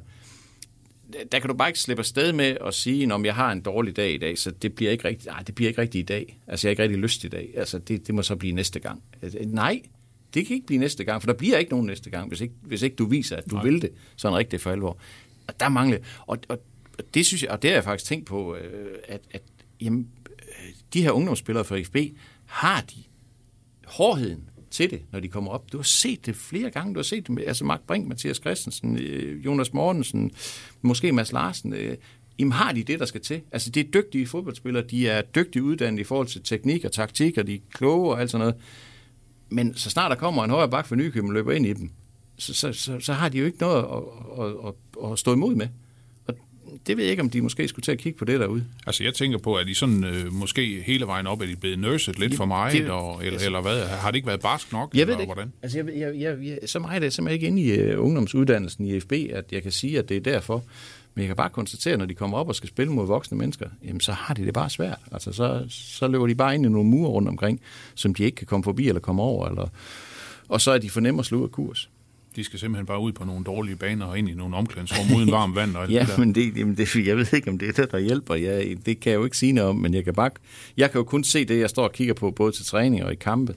der 1.32 1.38
kan 1.38 1.50
du 1.50 1.56
bare 1.56 1.68
ikke 1.68 1.80
slippe 1.80 2.00
afsted 2.00 2.32
med 2.32 2.56
at 2.66 2.74
sige, 2.74 3.14
om 3.14 3.24
jeg 3.24 3.34
har 3.34 3.52
en 3.52 3.60
dårlig 3.60 3.96
dag 3.96 4.14
i 4.14 4.18
dag, 4.18 4.38
så 4.38 4.50
det 4.50 4.74
bliver 4.74 4.90
ikke 4.90 5.08
rigtigt, 5.08 5.26
nej, 5.26 5.42
det 5.42 5.54
bliver 5.54 5.68
ikke 5.68 5.80
rigtigt 5.80 6.02
i 6.02 6.06
dag. 6.06 6.38
Altså, 6.46 6.68
jeg 6.68 6.70
har 6.70 6.72
ikke 6.72 6.82
rigtig 6.82 6.98
lyst 6.98 7.24
i 7.24 7.28
dag. 7.28 7.50
Altså, 7.56 7.78
det, 7.78 8.06
det 8.06 8.14
må 8.14 8.22
så 8.22 8.36
blive 8.36 8.52
næste 8.52 8.80
gang. 8.80 9.02
Nej, 9.46 9.82
det 10.34 10.46
kan 10.46 10.54
ikke 10.54 10.66
blive 10.66 10.80
næste 10.80 11.04
gang, 11.04 11.22
for 11.22 11.26
der 11.26 11.34
bliver 11.34 11.58
ikke 11.58 11.70
nogen 11.70 11.86
næste 11.86 12.10
gang, 12.10 12.28
hvis 12.28 12.40
ikke, 12.40 12.54
hvis 12.62 12.82
ikke 12.82 12.96
du 12.96 13.04
viser, 13.04 13.36
at 13.36 13.44
du 13.50 13.54
Nej. 13.54 13.64
vil 13.64 13.82
det 13.82 13.90
sådan 14.16 14.36
rigtigt 14.36 14.62
for 14.62 14.70
alvor. 14.70 14.98
Og 15.46 15.60
der 15.60 15.68
mangler, 15.68 15.98
og, 16.26 16.38
og, 16.48 16.62
og 16.98 17.04
det 17.14 17.26
synes 17.26 17.42
jeg, 17.42 17.50
og 17.50 17.62
det 17.62 17.70
har 17.70 17.76
jeg 17.76 17.84
faktisk 17.84 18.08
tænkt 18.08 18.26
på, 18.26 18.56
øh, 18.56 18.98
at, 19.08 19.20
at 19.30 19.42
jamen, 19.80 20.08
øh, 20.30 20.72
de 20.94 21.02
her 21.02 21.10
ungdomsspillere 21.10 21.64
fra 21.64 21.80
FB, 21.80 21.96
har 22.46 22.80
de 22.80 22.96
hårdheden 23.86 24.50
til 24.70 24.90
det, 24.90 25.02
når 25.12 25.20
de 25.20 25.28
kommer 25.28 25.50
op. 25.50 25.72
Du 25.72 25.78
har 25.78 25.82
set 25.82 26.26
det 26.26 26.36
flere 26.36 26.70
gange. 26.70 26.94
Du 26.94 26.98
har 26.98 27.04
set 27.04 27.26
det 27.26 27.30
med 27.34 27.44
altså 27.46 27.64
Mark 27.64 27.80
Brink, 27.86 28.08
Mathias 28.08 28.36
Christensen, 28.36 28.98
øh, 28.98 29.44
Jonas 29.44 29.72
Mortensen, 29.72 30.30
måske 30.82 31.12
Mads 31.12 31.32
Larsen. 31.32 31.74
Jamen 32.40 32.52
har 32.52 32.72
de 32.72 32.82
det, 32.82 33.00
der 33.00 33.06
skal 33.06 33.20
til? 33.20 33.40
Altså 33.52 33.70
det 33.70 33.86
er 33.86 33.90
dygtige 33.90 34.26
fodboldspillere, 34.26 34.84
de 34.90 35.08
er 35.08 35.22
dygtigt 35.22 35.62
uddannet 35.62 36.00
i 36.00 36.04
forhold 36.04 36.26
til 36.26 36.42
teknik 36.42 36.84
og 36.84 36.92
taktik, 36.92 37.38
og 37.38 37.46
de 37.46 37.54
er 37.54 37.58
kloge 37.72 38.10
og 38.10 38.20
alt 38.20 38.30
sådan 38.30 38.46
noget. 38.46 38.54
Men 39.50 39.74
så 39.74 39.90
snart 39.90 40.10
der 40.10 40.16
kommer 40.16 40.44
en 40.44 40.50
højre 40.50 40.68
bak 40.70 40.86
for 40.86 40.94
Nykøbing 40.96 41.32
løber 41.32 41.52
ind 41.52 41.66
i 41.66 41.72
dem, 41.72 41.90
så, 42.38 42.54
så, 42.54 42.72
så, 42.72 43.00
så 43.00 43.12
har 43.12 43.28
de 43.28 43.38
jo 43.38 43.44
ikke 43.44 43.58
noget 43.60 43.76
at, 43.82 44.44
at, 44.44 44.52
at, 44.66 45.12
at 45.12 45.18
stå 45.18 45.32
imod 45.32 45.54
med. 45.54 45.68
Og 46.26 46.34
det 46.86 46.96
ved 46.96 47.04
jeg 47.04 47.10
ikke, 47.10 47.22
om 47.22 47.30
de 47.30 47.42
måske 47.42 47.68
skulle 47.68 47.84
til 47.84 47.92
at 47.92 47.98
kigge 47.98 48.18
på 48.18 48.24
det 48.24 48.40
derude. 48.40 48.64
Altså 48.86 49.04
jeg 49.04 49.14
tænker 49.14 49.38
på, 49.38 49.54
at 49.54 49.66
de 49.66 49.74
sådan 49.74 50.04
øh, 50.04 50.32
måske 50.32 50.82
hele 50.86 51.06
vejen 51.06 51.26
op, 51.26 51.42
at 51.42 51.48
de 51.48 51.52
er 51.52 51.56
blevet 51.56 51.78
nurset 51.78 52.18
lidt 52.18 52.34
for 52.34 52.44
meget, 52.44 52.72
det, 52.72 52.90
og, 52.90 53.18
eller, 53.20 53.32
altså, 53.32 53.46
eller 53.46 53.60
hvad? 53.60 53.86
Har 53.86 54.10
det 54.10 54.16
ikke 54.16 54.28
været 54.28 54.40
barsk 54.40 54.72
nok? 54.72 54.94
Jeg 54.94 55.06
ved 55.06 55.14
det 55.14 55.20
ikke. 55.20 55.32
Hvordan? 55.32 55.52
Altså 55.62 55.78
jeg, 55.78 55.86
jeg, 55.96 56.20
jeg, 56.20 56.38
jeg, 56.42 56.58
så 56.66 56.78
meget 56.78 57.00
er 57.00 57.04
jeg 57.04 57.12
simpelthen 57.12 57.34
ikke 57.34 57.46
inde 57.46 57.62
i 57.62 57.94
uh, 57.94 58.04
ungdomsuddannelsen 58.04 58.84
i 58.84 59.00
FB, 59.00 59.12
at 59.12 59.44
jeg 59.52 59.62
kan 59.62 59.72
sige, 59.72 59.98
at 59.98 60.08
det 60.08 60.16
er 60.16 60.20
derfor. 60.20 60.64
Men 61.14 61.22
jeg 61.22 61.28
kan 61.28 61.36
bare 61.36 61.50
konstatere, 61.50 61.92
at 61.92 61.98
når 61.98 62.06
de 62.06 62.14
kommer 62.14 62.38
op 62.38 62.48
og 62.48 62.54
skal 62.54 62.68
spille 62.68 62.92
mod 62.92 63.06
voksne 63.06 63.38
mennesker, 63.38 63.66
jamen 63.84 64.00
så 64.00 64.12
har 64.12 64.34
de 64.34 64.44
det 64.44 64.54
bare 64.54 64.70
svært. 64.70 64.98
Altså 65.12 65.32
så, 65.32 65.64
så 65.68 66.08
løber 66.08 66.26
de 66.26 66.34
bare 66.34 66.54
ind 66.54 66.66
i 66.66 66.68
nogle 66.68 66.90
mure 66.90 67.10
rundt 67.10 67.28
omkring, 67.28 67.60
som 67.94 68.14
de 68.14 68.24
ikke 68.24 68.36
kan 68.36 68.46
komme 68.46 68.64
forbi 68.64 68.88
eller 68.88 69.00
komme 69.00 69.22
over. 69.22 69.48
Eller, 69.48 69.68
og 70.48 70.60
så 70.60 70.70
er 70.70 70.78
de 70.78 70.90
for 70.90 71.00
nemme 71.00 71.20
at 71.20 71.26
slå 71.26 71.42
af 71.42 71.50
kurs. 71.50 71.90
De 72.36 72.44
skal 72.44 72.58
simpelthen 72.58 72.86
bare 72.86 73.00
ud 73.00 73.12
på 73.12 73.24
nogle 73.24 73.44
dårlige 73.44 73.76
baner 73.76 74.06
og 74.06 74.18
ind 74.18 74.28
i 74.28 74.34
nogle 74.34 74.56
omklædningsrum 74.56 75.16
uden 75.16 75.30
varmt 75.38 75.54
vand 75.54 75.76
og 75.76 75.82
alt 75.82 75.92
ja, 75.92 76.00
det 76.00 76.08
der. 76.08 76.18
men 76.18 76.34
det, 76.34 76.56
jamen 76.56 76.76
det, 76.76 77.06
jeg 77.06 77.16
ved 77.16 77.32
ikke, 77.32 77.50
om 77.50 77.58
det 77.58 77.68
er 77.68 77.72
det, 77.72 77.92
der 77.92 77.98
hjælper. 77.98 78.34
Jeg, 78.34 78.76
det 78.86 79.00
kan 79.00 79.12
jeg 79.12 79.18
jo 79.18 79.24
ikke 79.24 79.36
sige 79.36 79.52
noget 79.52 79.70
om, 79.70 79.76
men 79.76 79.94
jeg 79.94 80.04
kan, 80.04 80.14
bare, 80.14 80.30
jeg 80.76 80.90
kan 80.90 80.98
jo 80.98 81.04
kun 81.04 81.24
se 81.24 81.44
det, 81.44 81.60
jeg 81.60 81.70
står 81.70 81.84
og 81.84 81.92
kigger 81.92 82.14
på, 82.14 82.30
både 82.30 82.52
til 82.52 82.64
træning 82.64 83.04
og 83.04 83.12
i 83.12 83.16
kampe. 83.16 83.54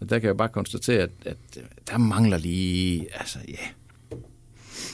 Og 0.00 0.10
der 0.10 0.18
kan 0.18 0.26
jeg 0.26 0.36
bare 0.36 0.48
konstatere, 0.48 1.02
at, 1.02 1.10
at 1.24 1.36
der 1.90 1.98
mangler 1.98 2.38
lige, 2.38 3.06
altså 3.14 3.38
ja, 3.48 3.54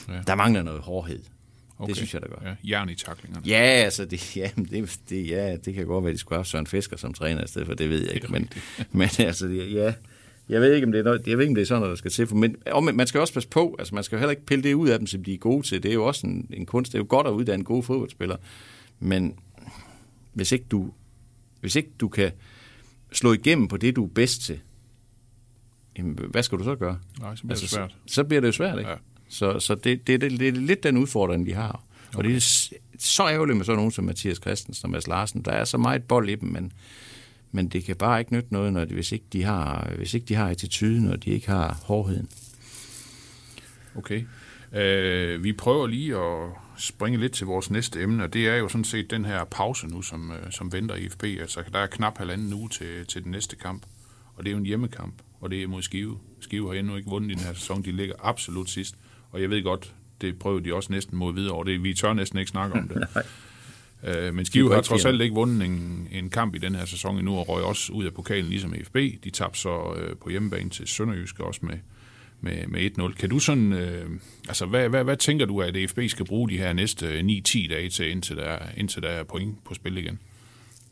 ja. 0.09 0.21
der 0.27 0.35
mangler 0.35 0.63
noget 0.63 0.81
hårdhed. 0.81 1.23
Okay. 1.79 1.89
Det 1.89 1.95
synes 1.97 2.13
jeg, 2.13 2.21
der 2.21 2.27
gør. 2.27 2.49
Ja, 2.49 2.55
jern 2.69 2.89
i 2.89 2.95
taklingerne. 2.95 3.47
Ja, 3.47 3.55
altså 3.57 4.05
det, 4.05 4.35
ja, 4.37 4.49
det, 4.55 4.99
det, 5.09 5.27
ja, 5.27 5.57
det 5.65 5.73
kan 5.73 5.85
godt 5.85 6.03
være, 6.03 6.09
at 6.09 6.15
de 6.15 6.19
skulle 6.19 6.37
have 6.37 6.45
Søren 6.45 6.67
Fisker 6.67 6.97
som 6.97 7.13
træner 7.13 7.43
i 7.43 7.47
stedet 7.47 7.67
for, 7.67 7.73
det 7.73 7.89
ved 7.89 8.01
jeg 8.01 8.13
ikke. 8.13 8.27
Men, 8.27 8.49
men 8.91 9.09
altså, 9.19 9.47
ja, 9.47 9.93
jeg 10.49 10.61
ved 10.61 10.73
ikke, 10.73 10.85
om 10.85 10.91
det 10.91 10.99
er, 10.99 11.03
noget, 11.03 11.27
jeg 11.27 11.37
ved 11.37 11.43
ikke, 11.43 11.51
om 11.51 11.55
det 11.55 11.61
er 11.61 11.65
sådan 11.65 11.79
noget, 11.79 11.91
der 11.91 11.97
skal 11.97 12.11
til. 12.11 12.27
For, 12.27 12.35
men, 12.35 12.55
men 12.83 12.97
man 12.97 13.07
skal 13.07 13.21
også 13.21 13.33
passe 13.33 13.49
på. 13.49 13.75
Altså, 13.79 13.95
man 13.95 14.03
skal 14.03 14.15
jo 14.15 14.19
heller 14.19 14.31
ikke 14.31 14.45
pille 14.45 14.63
det 14.63 14.73
ud 14.73 14.89
af 14.89 14.99
dem, 14.99 15.07
som 15.07 15.23
de 15.23 15.33
er 15.33 15.37
gode 15.37 15.67
til. 15.67 15.83
Det 15.83 15.89
er 15.89 15.93
jo 15.93 16.05
også 16.05 16.27
en, 16.27 16.47
en 16.53 16.65
kunst. 16.65 16.91
Det 16.91 16.97
er 16.97 17.01
jo 17.01 17.05
godt 17.09 17.27
at 17.27 17.31
uddanne 17.31 17.63
gode 17.63 17.83
fodboldspillere. 17.83 18.37
Men 18.99 19.35
hvis 20.33 20.51
ikke 20.51 20.65
du, 20.71 20.91
hvis 21.61 21.75
ikke 21.75 21.89
du 21.99 22.07
kan 22.07 22.31
slå 23.11 23.33
igennem 23.33 23.67
på 23.67 23.77
det, 23.77 23.95
du 23.95 24.05
er 24.05 24.09
bedst 24.09 24.41
til, 24.41 24.59
jamen, 25.97 26.19
hvad 26.29 26.43
skal 26.43 26.57
du 26.57 26.63
så 26.63 26.75
gøre? 26.75 26.99
Nej, 27.19 27.35
så 27.35 27.41
bliver 27.41 27.53
altså, 27.53 27.63
det 27.63 27.69
svært. 27.69 27.95
Så, 28.05 28.13
så 28.13 28.23
bliver 28.23 28.41
det 28.41 28.47
jo 28.47 28.51
svært, 28.51 28.77
ikke? 28.77 28.91
Ja. 28.91 28.97
Så, 29.29 29.59
så 29.59 29.75
det, 29.75 30.07
det, 30.07 30.21
det, 30.21 30.31
det 30.31 30.47
er 30.47 30.51
lidt 30.51 30.83
den 30.83 30.97
udfordring, 30.97 31.45
de 31.45 31.53
har. 31.53 31.83
Okay. 32.07 32.17
Og 32.17 32.23
det 32.23 32.35
er 32.35 32.69
så 32.99 33.27
ærgerligt 33.27 33.57
med 33.57 33.65
sådan 33.65 33.77
nogen 33.77 33.91
som 33.91 34.05
Mathias 34.05 34.37
Christensen 34.37 34.85
og 34.85 34.89
Mads 34.89 35.07
Larsen. 35.07 35.41
Der 35.41 35.51
er 35.51 35.65
så 35.65 35.77
meget 35.77 36.03
bold 36.03 36.29
i 36.29 36.35
dem, 36.35 36.49
men, 36.49 36.71
men 37.51 37.67
det 37.67 37.83
kan 37.83 37.95
bare 37.95 38.19
ikke 38.19 38.33
nytte 38.33 38.53
noget, 38.53 38.73
når 38.73 38.85
de, 38.85 38.93
hvis, 38.93 39.11
ikke 39.11 39.25
de 39.33 39.43
har, 39.43 39.91
hvis 39.97 40.13
ikke 40.13 40.25
de 40.25 40.35
har 40.35 40.49
attituden, 40.49 41.11
og 41.11 41.25
de 41.25 41.29
ikke 41.29 41.47
har 41.47 41.79
hårdheden. 41.83 42.29
Okay. 43.95 44.23
Uh, 44.71 45.43
vi 45.43 45.53
prøver 45.53 45.87
lige 45.87 46.15
at 46.17 46.49
springe 46.77 47.19
lidt 47.19 47.31
til 47.31 47.47
vores 47.47 47.71
næste 47.71 48.01
emne, 48.01 48.23
og 48.23 48.33
det 48.33 48.47
er 48.47 48.55
jo 48.55 48.67
sådan 48.67 48.83
set 48.83 49.11
den 49.11 49.25
her 49.25 49.43
pause 49.43 49.87
nu, 49.87 50.01
som, 50.01 50.31
uh, 50.31 50.51
som 50.51 50.71
venter 50.71 50.95
i 50.95 51.09
FB. 51.09 51.23
Altså, 51.23 51.63
der 51.73 51.79
er 51.79 51.87
knap 51.87 52.17
halvanden 52.17 52.53
uge 52.53 52.69
til, 52.69 53.05
til 53.05 53.23
den 53.23 53.31
næste 53.31 53.55
kamp, 53.55 53.85
og 54.35 54.43
det 54.43 54.49
er 54.49 54.51
jo 54.51 54.57
en 54.57 54.65
hjemmekamp, 54.65 55.13
og 55.39 55.51
det 55.51 55.63
er 55.63 55.67
mod 55.67 55.81
Skive. 55.81 56.17
Skive 56.39 56.67
har 56.67 56.79
endnu 56.79 56.95
ikke 56.95 57.09
vundet 57.09 57.31
i 57.31 57.33
den 57.33 57.43
her 57.43 57.53
sæson, 57.53 57.85
de 57.85 57.91
ligger 57.91 58.15
absolut 58.19 58.69
sidst 58.69 58.95
og 59.31 59.41
jeg 59.41 59.49
ved 59.49 59.63
godt, 59.63 59.93
det 60.21 60.39
prøvede 60.39 60.65
de 60.65 60.73
også 60.73 60.91
næsten 60.91 61.17
mod 61.17 61.33
videre, 61.33 61.55
og 61.55 61.65
det, 61.65 61.83
vi 61.83 61.93
tør 61.93 62.13
næsten 62.13 62.39
ikke 62.39 62.49
snakke 62.49 62.79
om 62.79 62.87
det. 62.87 63.07
Øh, 64.03 64.33
men 64.33 64.45
Skive 64.45 64.73
har 64.73 64.81
trods 64.81 65.05
alt 65.05 65.21
ikke 65.21 65.35
vundet 65.35 65.65
en, 65.65 66.07
en 66.11 66.29
kamp 66.29 66.55
i 66.55 66.57
den 66.57 66.75
her 66.75 66.85
sæson 66.85 67.17
endnu, 67.17 67.35
og 67.35 67.49
røg 67.49 67.63
også 67.63 67.93
ud 67.93 68.05
af 68.05 68.13
pokalen 68.13 68.49
ligesom 68.49 68.75
FB. 68.83 68.95
De 69.23 69.29
tabte 69.29 69.59
så 69.59 69.93
øh, 69.97 70.15
på 70.17 70.29
hjemmebane 70.29 70.69
til 70.69 70.87
Sønderjysk 70.87 71.39
også 71.39 71.59
med, 71.63 71.77
med, 72.41 72.67
med 72.67 73.11
1-0. 73.11 73.13
Kan 73.13 73.29
du 73.29 73.39
sådan, 73.39 73.73
øh, 73.73 74.09
altså 74.47 74.65
hvad, 74.65 74.89
hvad, 74.89 75.03
hvad 75.03 75.17
tænker 75.17 75.45
du, 75.45 75.61
at 75.61 75.89
FB 75.89 75.99
skal 76.07 76.25
bruge 76.25 76.49
de 76.49 76.57
her 76.57 76.73
næste 76.73 77.19
9-10 77.19 77.69
dage 77.69 77.89
til, 77.89 78.11
indtil 78.11 78.37
der, 78.37 78.57
indtil 78.77 79.01
der 79.01 79.09
er 79.09 79.23
point 79.23 79.63
på 79.63 79.73
spil 79.73 79.97
igen? 79.97 80.19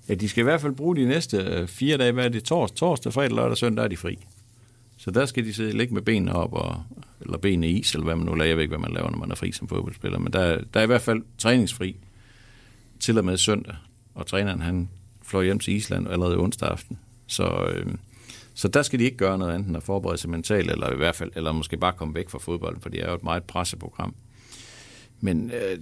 Ja, 0.10 0.14
de 0.14 0.30
skal 0.30 0.42
i 0.42 0.44
hvert 0.44 0.62
fald 0.62 0.76
bruge 0.76 0.96
de 0.96 1.06
næste 1.06 1.38
øh, 1.38 1.68
fire 1.68 1.98
dage. 1.98 2.12
Hvad 2.12 2.26
er 2.26 2.30
det? 2.30 2.44
Torsdag, 2.44 2.78
torsdag 2.78 3.14
fredag, 3.14 3.36
lørdag, 3.36 3.58
søndag 3.58 3.84
er 3.84 3.88
de 3.88 3.98
fri. 3.98 4.20
Så 5.08 5.12
der 5.12 5.26
skal 5.26 5.46
de 5.46 5.54
sidde 5.54 5.78
ligge 5.78 5.94
med 5.94 6.02
benene 6.02 6.36
op, 6.36 6.54
og, 6.54 6.84
eller 7.22 7.38
benene 7.38 7.68
i 7.68 7.80
is, 7.80 7.94
eller 7.94 8.06
hvad 8.06 8.16
man 8.16 8.26
nu 8.26 8.34
laver. 8.34 8.48
Jeg 8.48 8.58
ved 8.58 8.64
ikke, 8.64 8.78
hvad 8.78 8.90
man 8.90 8.94
laver, 8.94 9.12
når 9.12 9.18
man 9.18 9.32
er 9.32 9.36
fri 9.36 9.52
som 9.52 9.68
fodboldspiller. 9.68 10.20
Men 10.20 10.34
der, 10.34 10.62
der 10.74 10.80
er 10.80 10.84
i 10.84 10.88
hvert 10.88 11.02
fald 11.02 11.22
træningsfri 11.38 11.96
til 13.00 13.18
og 13.18 13.26
med 13.26 13.38
søndag. 13.38 13.76
Og 14.16 14.28
træneren, 14.28 14.62
han 14.62 14.90
fløj 15.24 15.44
hjem 15.44 15.60
til 15.60 15.74
Island 15.74 16.08
allerede 16.10 16.38
onsdag 16.38 16.70
aften. 16.70 17.00
Så, 17.28 17.70
øh, 17.74 17.86
så 18.54 18.68
der 18.68 18.82
skal 18.82 19.00
de 19.00 19.04
ikke 19.04 19.18
gøre 19.18 19.38
noget 19.38 19.54
andet 19.54 19.68
end 19.68 19.78
at 19.78 19.84
forberede 19.84 20.18
sig 20.18 20.30
mentalt, 20.30 20.72
eller 20.72 20.94
i 20.94 20.96
hvert 20.96 21.16
fald, 21.16 21.32
eller 21.36 21.52
måske 21.52 21.78
bare 21.78 21.94
komme 21.94 22.16
væk 22.16 22.30
fra 22.30 22.40
fodbolden, 22.40 22.82
for 22.82 22.90
det 22.90 23.04
er 23.04 23.08
jo 23.10 23.16
et 23.16 23.24
meget 23.24 23.44
presseprogram. 23.44 24.16
Men 25.20 25.52
øh, 25.52 25.78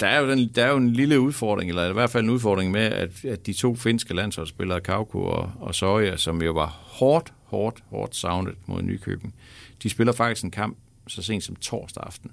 der, 0.00 0.06
er 0.06 0.20
jo 0.20 0.30
den, 0.30 0.50
der 0.54 0.64
er 0.64 0.70
jo 0.70 0.76
en 0.76 0.92
lille 0.92 1.20
udfordring, 1.20 1.70
eller 1.70 1.90
i 1.90 1.92
hvert 1.92 2.10
fald 2.10 2.24
en 2.24 2.30
udfordring 2.30 2.70
med, 2.70 2.80
at, 2.84 3.24
at 3.24 3.46
de 3.46 3.52
to 3.52 3.74
finske 3.74 4.14
landsholdsspillere, 4.14 4.80
Kauko 4.80 5.24
og, 5.24 5.52
og 5.60 5.74
Soja, 5.74 6.16
som 6.16 6.42
jo 6.42 6.52
var 6.52 6.66
hårdt, 6.66 7.32
hårdt, 7.46 7.84
hårdt 7.86 8.16
savnet 8.16 8.54
mod 8.66 8.82
Nykøbing, 8.82 9.34
de 9.82 9.88
spiller 9.88 10.12
faktisk 10.12 10.44
en 10.44 10.50
kamp 10.50 10.78
så 11.06 11.22
sent 11.22 11.44
som 11.44 11.56
torsdag 11.56 12.02
aften, 12.06 12.30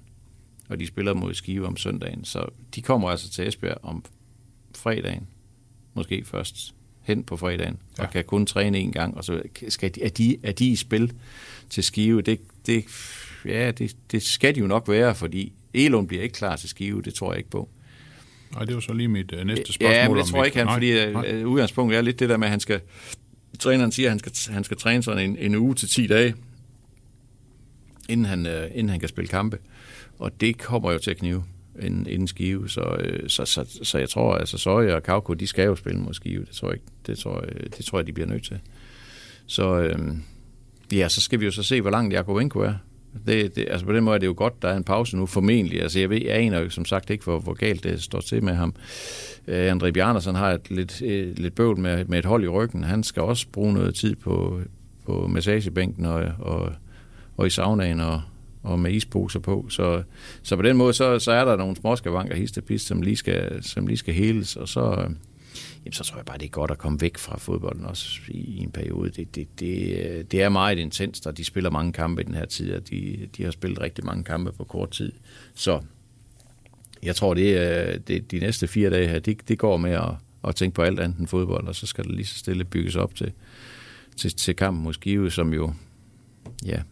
og 0.68 0.80
de 0.80 0.86
spiller 0.86 1.14
mod 1.14 1.34
Skive 1.34 1.66
om 1.66 1.76
søndagen. 1.76 2.24
Så 2.24 2.46
de 2.74 2.82
kommer 2.82 3.10
altså 3.10 3.30
til 3.30 3.48
Esbjerg 3.48 3.78
om 3.82 4.04
fredagen, 4.76 5.26
måske 5.94 6.24
først 6.24 6.74
hen 7.02 7.24
på 7.24 7.36
fredagen, 7.36 7.78
ja. 7.98 8.02
og 8.02 8.10
kan 8.10 8.24
kun 8.24 8.46
træne 8.46 8.78
en 8.78 8.92
gang, 8.92 9.16
og 9.16 9.24
så 9.24 9.42
skal 9.68 9.94
de, 9.94 10.02
er, 10.02 10.08
de, 10.08 10.36
er 10.42 10.52
de 10.52 10.68
i 10.68 10.76
spil 10.76 11.12
til 11.70 11.84
Skive. 11.84 12.22
Det, 12.22 12.40
det, 12.66 12.84
ja, 13.44 13.70
det, 13.70 13.96
det 14.10 14.22
skal 14.22 14.54
de 14.54 14.60
jo 14.60 14.66
nok 14.66 14.88
være, 14.88 15.14
fordi 15.14 15.52
Elund 15.74 16.08
bliver 16.08 16.22
ikke 16.22 16.34
klar 16.34 16.56
til 16.56 16.68
Skive, 16.68 17.02
det 17.02 17.14
tror 17.14 17.32
jeg 17.32 17.38
ikke 17.38 17.50
på. 17.50 17.68
Nej, 18.52 18.64
det 18.64 18.74
var 18.74 18.80
så 18.80 18.92
lige 18.92 19.08
mit 19.08 19.32
uh, 19.32 19.44
næste 19.44 19.72
spørgsmål. 19.72 19.94
Ja, 19.94 20.08
men 20.08 20.18
det 20.18 20.26
tror 20.26 20.38
jeg 20.38 20.46
ikke 20.46 20.58
han, 20.58 20.68
fordi 20.68 21.42
uh, 21.42 21.50
udgangspunktet 21.50 21.98
er 21.98 22.02
lidt 22.02 22.18
det 22.18 22.28
der 22.28 22.36
med, 22.36 22.46
at 22.46 22.50
han 22.50 22.60
skal, 22.60 22.80
træneren 23.58 23.92
siger, 23.92 24.06
at 24.06 24.10
han 24.10 24.18
skal, 24.18 24.54
han 24.54 24.64
skal 24.64 24.76
træne 24.76 25.02
sådan 25.02 25.30
en, 25.30 25.36
en 25.38 25.54
uge 25.54 25.74
til 25.74 25.88
10 25.88 26.06
dage, 26.06 26.34
inden 28.08 28.26
han, 28.26 28.46
øh, 28.46 28.70
inden 28.74 28.88
han 28.88 29.00
kan 29.00 29.08
spille 29.08 29.28
kampe. 29.28 29.58
Og 30.18 30.40
det 30.40 30.58
kommer 30.58 30.92
jo 30.92 30.98
til 30.98 31.10
at 31.10 31.16
knive 31.16 31.44
inden, 31.82 32.06
inden 32.06 32.28
Skive. 32.28 32.68
Så, 32.68 32.96
øh, 33.00 33.28
så, 33.28 33.44
så, 33.44 33.78
så, 33.82 33.98
jeg 33.98 34.08
tror, 34.08 34.34
altså 34.34 34.58
Søje 34.58 34.94
og 34.94 35.02
Kauko, 35.02 35.34
de 35.34 35.46
skal 35.46 35.64
jo 35.64 35.76
spille 35.76 36.00
mod 36.00 36.14
Skive. 36.14 36.44
Det 36.44 36.54
tror 36.54 36.70
jeg, 36.70 36.78
det 37.06 37.18
tror 37.18 37.44
jeg, 37.44 37.76
det 37.76 37.84
tror 37.84 37.98
jeg 37.98 38.06
de 38.06 38.12
bliver 38.12 38.28
nødt 38.28 38.44
til. 38.44 38.60
Så 39.46 39.78
øh, 39.78 39.98
ja, 40.92 41.08
så 41.08 41.20
skal 41.20 41.40
vi 41.40 41.44
jo 41.44 41.50
så 41.50 41.62
se, 41.62 41.80
hvor 41.80 41.90
langt 41.90 42.12
Jakovenko 42.14 42.58
er. 42.58 42.74
Det, 43.26 43.56
det, 43.56 43.66
altså 43.70 43.86
på 43.86 43.92
den 43.92 44.04
måde 44.04 44.14
er 44.14 44.18
det 44.18 44.26
jo 44.26 44.34
godt, 44.36 44.62
der 44.62 44.68
er 44.68 44.76
en 44.76 44.84
pause 44.84 45.16
nu, 45.16 45.26
formentlig. 45.26 45.82
Altså 45.82 46.00
jeg, 46.00 46.10
ved, 46.10 46.20
jeg 46.22 46.36
aner 46.36 46.60
jo 46.60 46.70
som 46.70 46.84
sagt 46.84 47.10
ikke, 47.10 47.24
hvor, 47.24 47.38
hvor 47.38 47.52
galt 47.52 47.84
det 47.84 48.02
står 48.02 48.20
til 48.20 48.44
med 48.44 48.54
ham. 48.54 48.74
Uh, 49.48 49.54
André 49.54 49.90
Bjarnersen 49.90 50.34
har 50.34 50.52
et 50.52 50.70
lidt, 50.70 51.02
et, 51.02 51.38
lidt 51.38 51.54
bøvl 51.54 51.78
med, 51.78 52.04
med 52.04 52.18
et 52.18 52.24
hold 52.24 52.44
i 52.44 52.48
ryggen. 52.48 52.84
Han 52.84 53.02
skal 53.02 53.22
også 53.22 53.46
bruge 53.52 53.72
noget 53.72 53.94
tid 53.94 54.14
på, 54.16 54.60
på 55.06 55.26
massagebænken 55.26 56.04
og, 56.04 56.24
og, 56.38 56.72
og 57.36 57.46
i 57.46 57.50
saunaen 57.50 58.00
og, 58.00 58.22
og 58.62 58.78
med 58.78 58.92
isposer 58.92 59.40
på. 59.40 59.66
Så, 59.68 60.02
så 60.42 60.56
på 60.56 60.62
den 60.62 60.76
måde, 60.76 60.92
så, 60.92 61.18
så 61.18 61.32
er 61.32 61.44
der 61.44 61.56
nogle 61.56 61.76
småskavanker 61.76 62.36
histepist, 62.36 62.86
som 62.86 63.02
lige 63.02 63.16
skal, 63.16 63.62
som 63.62 63.86
lige 63.86 63.96
skal 63.96 64.14
heles, 64.14 64.56
og 64.56 64.68
så, 64.68 65.08
jamen, 65.84 65.92
så 65.92 66.04
tror 66.04 66.16
jeg 66.16 66.24
bare, 66.24 66.38
det 66.38 66.44
er 66.44 66.50
godt 66.50 66.70
at 66.70 66.78
komme 66.78 67.00
væk 67.00 67.18
fra 67.18 67.38
fodbolden 67.38 67.84
også 67.84 68.20
i, 68.28 68.58
en 68.58 68.70
periode. 68.70 69.10
Det, 69.10 69.34
det, 69.34 69.60
det, 69.60 69.98
øh, 69.98 70.24
det 70.24 70.42
er 70.42 70.48
meget 70.48 70.78
intenst, 70.78 71.26
og 71.26 71.36
de 71.36 71.44
spiller 71.44 71.70
mange 71.70 71.92
kampe 71.92 72.22
i 72.22 72.24
den 72.24 72.34
her 72.34 72.44
tid, 72.44 72.74
og 72.74 72.90
de, 72.90 73.28
de 73.36 73.44
har 73.44 73.50
spillet 73.50 73.80
rigtig 73.80 74.04
mange 74.04 74.24
kampe 74.24 74.52
på 74.52 74.64
kort 74.64 74.90
tid. 74.90 75.12
Så 75.54 75.80
jeg 77.02 77.16
tror, 77.16 77.34
det, 77.34 77.58
øh, 77.58 78.00
det 78.06 78.30
de 78.30 78.38
næste 78.38 78.66
fire 78.66 78.90
dage 78.90 79.08
her, 79.08 79.18
det, 79.18 79.48
det 79.48 79.58
går 79.58 79.76
med 79.76 79.90
at, 79.90 80.10
at 80.48 80.56
tænke 80.56 80.74
på 80.74 80.82
alt 80.82 81.00
andet 81.00 81.18
end 81.18 81.26
fodbold, 81.26 81.68
og 81.68 81.74
så 81.74 81.86
skal 81.86 82.04
det 82.04 82.14
lige 82.14 82.26
så 82.26 82.38
stille 82.38 82.64
bygges 82.64 82.96
op 82.96 83.14
til, 83.14 83.32
til, 84.16 84.36
til 84.36 84.56
kampen 84.56 84.84
mod 84.84 84.92
Skive, 84.92 85.30
som 85.30 85.54
jo, 85.54 85.72
ja, 86.64 86.82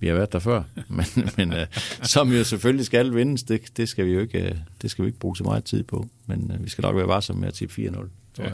vi 0.00 0.06
har 0.06 0.14
været 0.14 0.32
der 0.32 0.38
før, 0.38 0.62
men, 0.88 1.06
men 1.36 1.52
øh, 1.52 1.66
som 2.02 2.32
jo 2.32 2.44
selvfølgelig 2.44 2.86
skal 2.86 3.14
vindes, 3.14 3.42
det, 3.42 3.76
det, 3.76 3.88
skal 3.88 4.06
vi 4.06 4.10
jo 4.10 4.20
ikke, 4.20 4.64
det 4.82 4.90
skal 4.90 5.04
vi 5.04 5.08
ikke 5.08 5.18
bruge 5.18 5.36
så 5.36 5.44
meget 5.44 5.64
tid 5.64 5.82
på, 5.82 6.08
men 6.26 6.52
vi 6.60 6.70
skal 6.70 6.82
nok 6.82 6.96
være 6.96 7.08
varsomme 7.08 7.40
med 7.40 7.48
at 7.48 7.54
tippe 7.54 7.74
4-0. 7.82 8.08
Ja. 8.38 8.52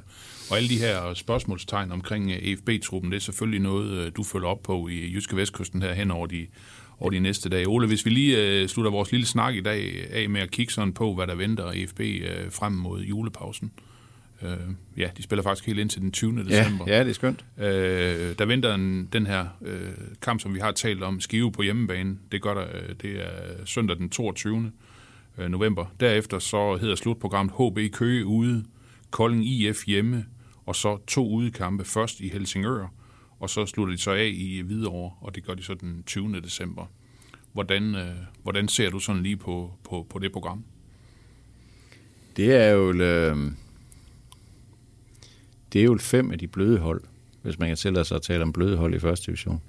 Og 0.50 0.56
alle 0.56 0.68
de 0.68 0.78
her 0.78 1.14
spørgsmålstegn 1.14 1.92
omkring 1.92 2.32
EFB-truppen, 2.32 3.12
det 3.12 3.16
er 3.16 3.20
selvfølgelig 3.20 3.60
noget, 3.60 4.16
du 4.16 4.22
følger 4.22 4.48
op 4.48 4.62
på 4.62 4.88
i 4.88 5.12
Jyske 5.12 5.36
Vestkysten 5.36 5.82
her 5.82 5.92
hen 5.92 6.10
over 6.10 6.26
de, 6.26 6.46
over 7.00 7.10
de 7.10 7.20
næste 7.20 7.48
dage. 7.48 7.68
Ole, 7.68 7.86
hvis 7.86 8.04
vi 8.04 8.10
lige 8.10 8.62
uh, 8.62 8.68
slutter 8.68 8.90
vores 8.90 9.12
lille 9.12 9.26
snak 9.26 9.54
i 9.54 9.60
dag 9.60 10.06
af 10.10 10.30
med 10.30 10.40
at 10.40 10.50
kigge 10.50 10.72
sådan 10.72 10.92
på, 10.92 11.14
hvad 11.14 11.26
der 11.26 11.34
venter 11.34 11.70
EFB 11.74 12.00
frem 12.50 12.72
mod 12.72 13.00
julepausen, 13.00 13.72
Øh, 14.44 14.56
ja, 14.96 15.08
de 15.16 15.22
spiller 15.22 15.42
faktisk 15.42 15.66
helt 15.66 15.78
ind 15.78 15.90
til 15.90 16.00
den 16.00 16.12
20. 16.12 16.44
december. 16.44 16.84
Ja, 16.86 17.00
det 17.00 17.10
er 17.10 17.14
skønt. 17.14 17.44
Øh, 17.58 18.34
der 18.38 18.44
venter 18.44 18.74
en, 18.74 19.08
den 19.12 19.26
her 19.26 19.46
øh, 19.62 19.90
kamp, 20.22 20.40
som 20.40 20.54
vi 20.54 20.60
har 20.60 20.72
talt 20.72 21.02
om, 21.02 21.20
Skive 21.20 21.52
på 21.52 21.62
hjemmebane. 21.62 22.16
Det, 22.32 22.42
gør 22.42 22.54
der, 22.54 22.64
øh, 22.74 22.94
det 23.02 23.10
er 23.10 23.64
søndag 23.64 23.96
den 23.96 24.10
22. 24.10 24.72
Øh, 25.38 25.48
november. 25.48 25.86
Derefter 26.00 26.38
så 26.38 26.76
hedder 26.76 26.94
slutprogrammet 26.94 27.54
HB 27.54 27.92
Køge 27.92 28.26
ude, 28.26 28.64
Kolding 29.14 29.46
IF 29.46 29.86
hjemme, 29.86 30.26
og 30.66 30.76
så 30.76 30.98
to 31.06 31.28
udekampe 31.28 31.84
først 31.84 32.20
i 32.20 32.28
Helsingør, 32.28 32.86
og 33.40 33.50
så 33.50 33.66
slutter 33.66 33.94
de 33.94 34.00
så 34.00 34.10
af 34.10 34.30
i 34.34 34.60
Hvidovre, 34.60 35.12
og 35.20 35.34
det 35.34 35.44
gør 35.44 35.54
de 35.54 35.62
så 35.62 35.74
den 35.74 36.02
20. 36.06 36.40
december. 36.40 36.86
Hvordan, 37.52 37.94
øh, 37.94 38.14
hvordan 38.42 38.68
ser 38.68 38.90
du 38.90 38.98
sådan 38.98 39.22
lige 39.22 39.36
på, 39.36 39.72
på, 39.84 40.06
på 40.10 40.18
det 40.18 40.32
program? 40.32 40.64
Det 42.36 42.54
er 42.54 42.70
jo... 42.70 42.92
Øh 42.92 43.36
det 45.72 45.80
er 45.80 45.84
jo 45.84 45.98
fem 46.00 46.30
af 46.30 46.38
de 46.38 46.46
bløde 46.48 46.78
hold, 46.78 47.02
hvis 47.42 47.58
man 47.58 47.68
kan 47.68 47.76
tillade 47.76 48.04
sig 48.04 48.16
at 48.16 48.22
tale 48.22 48.42
om 48.42 48.52
bløde 48.52 48.76
hold 48.76 48.94
i 48.94 48.98
første 48.98 49.26
division. 49.26 49.62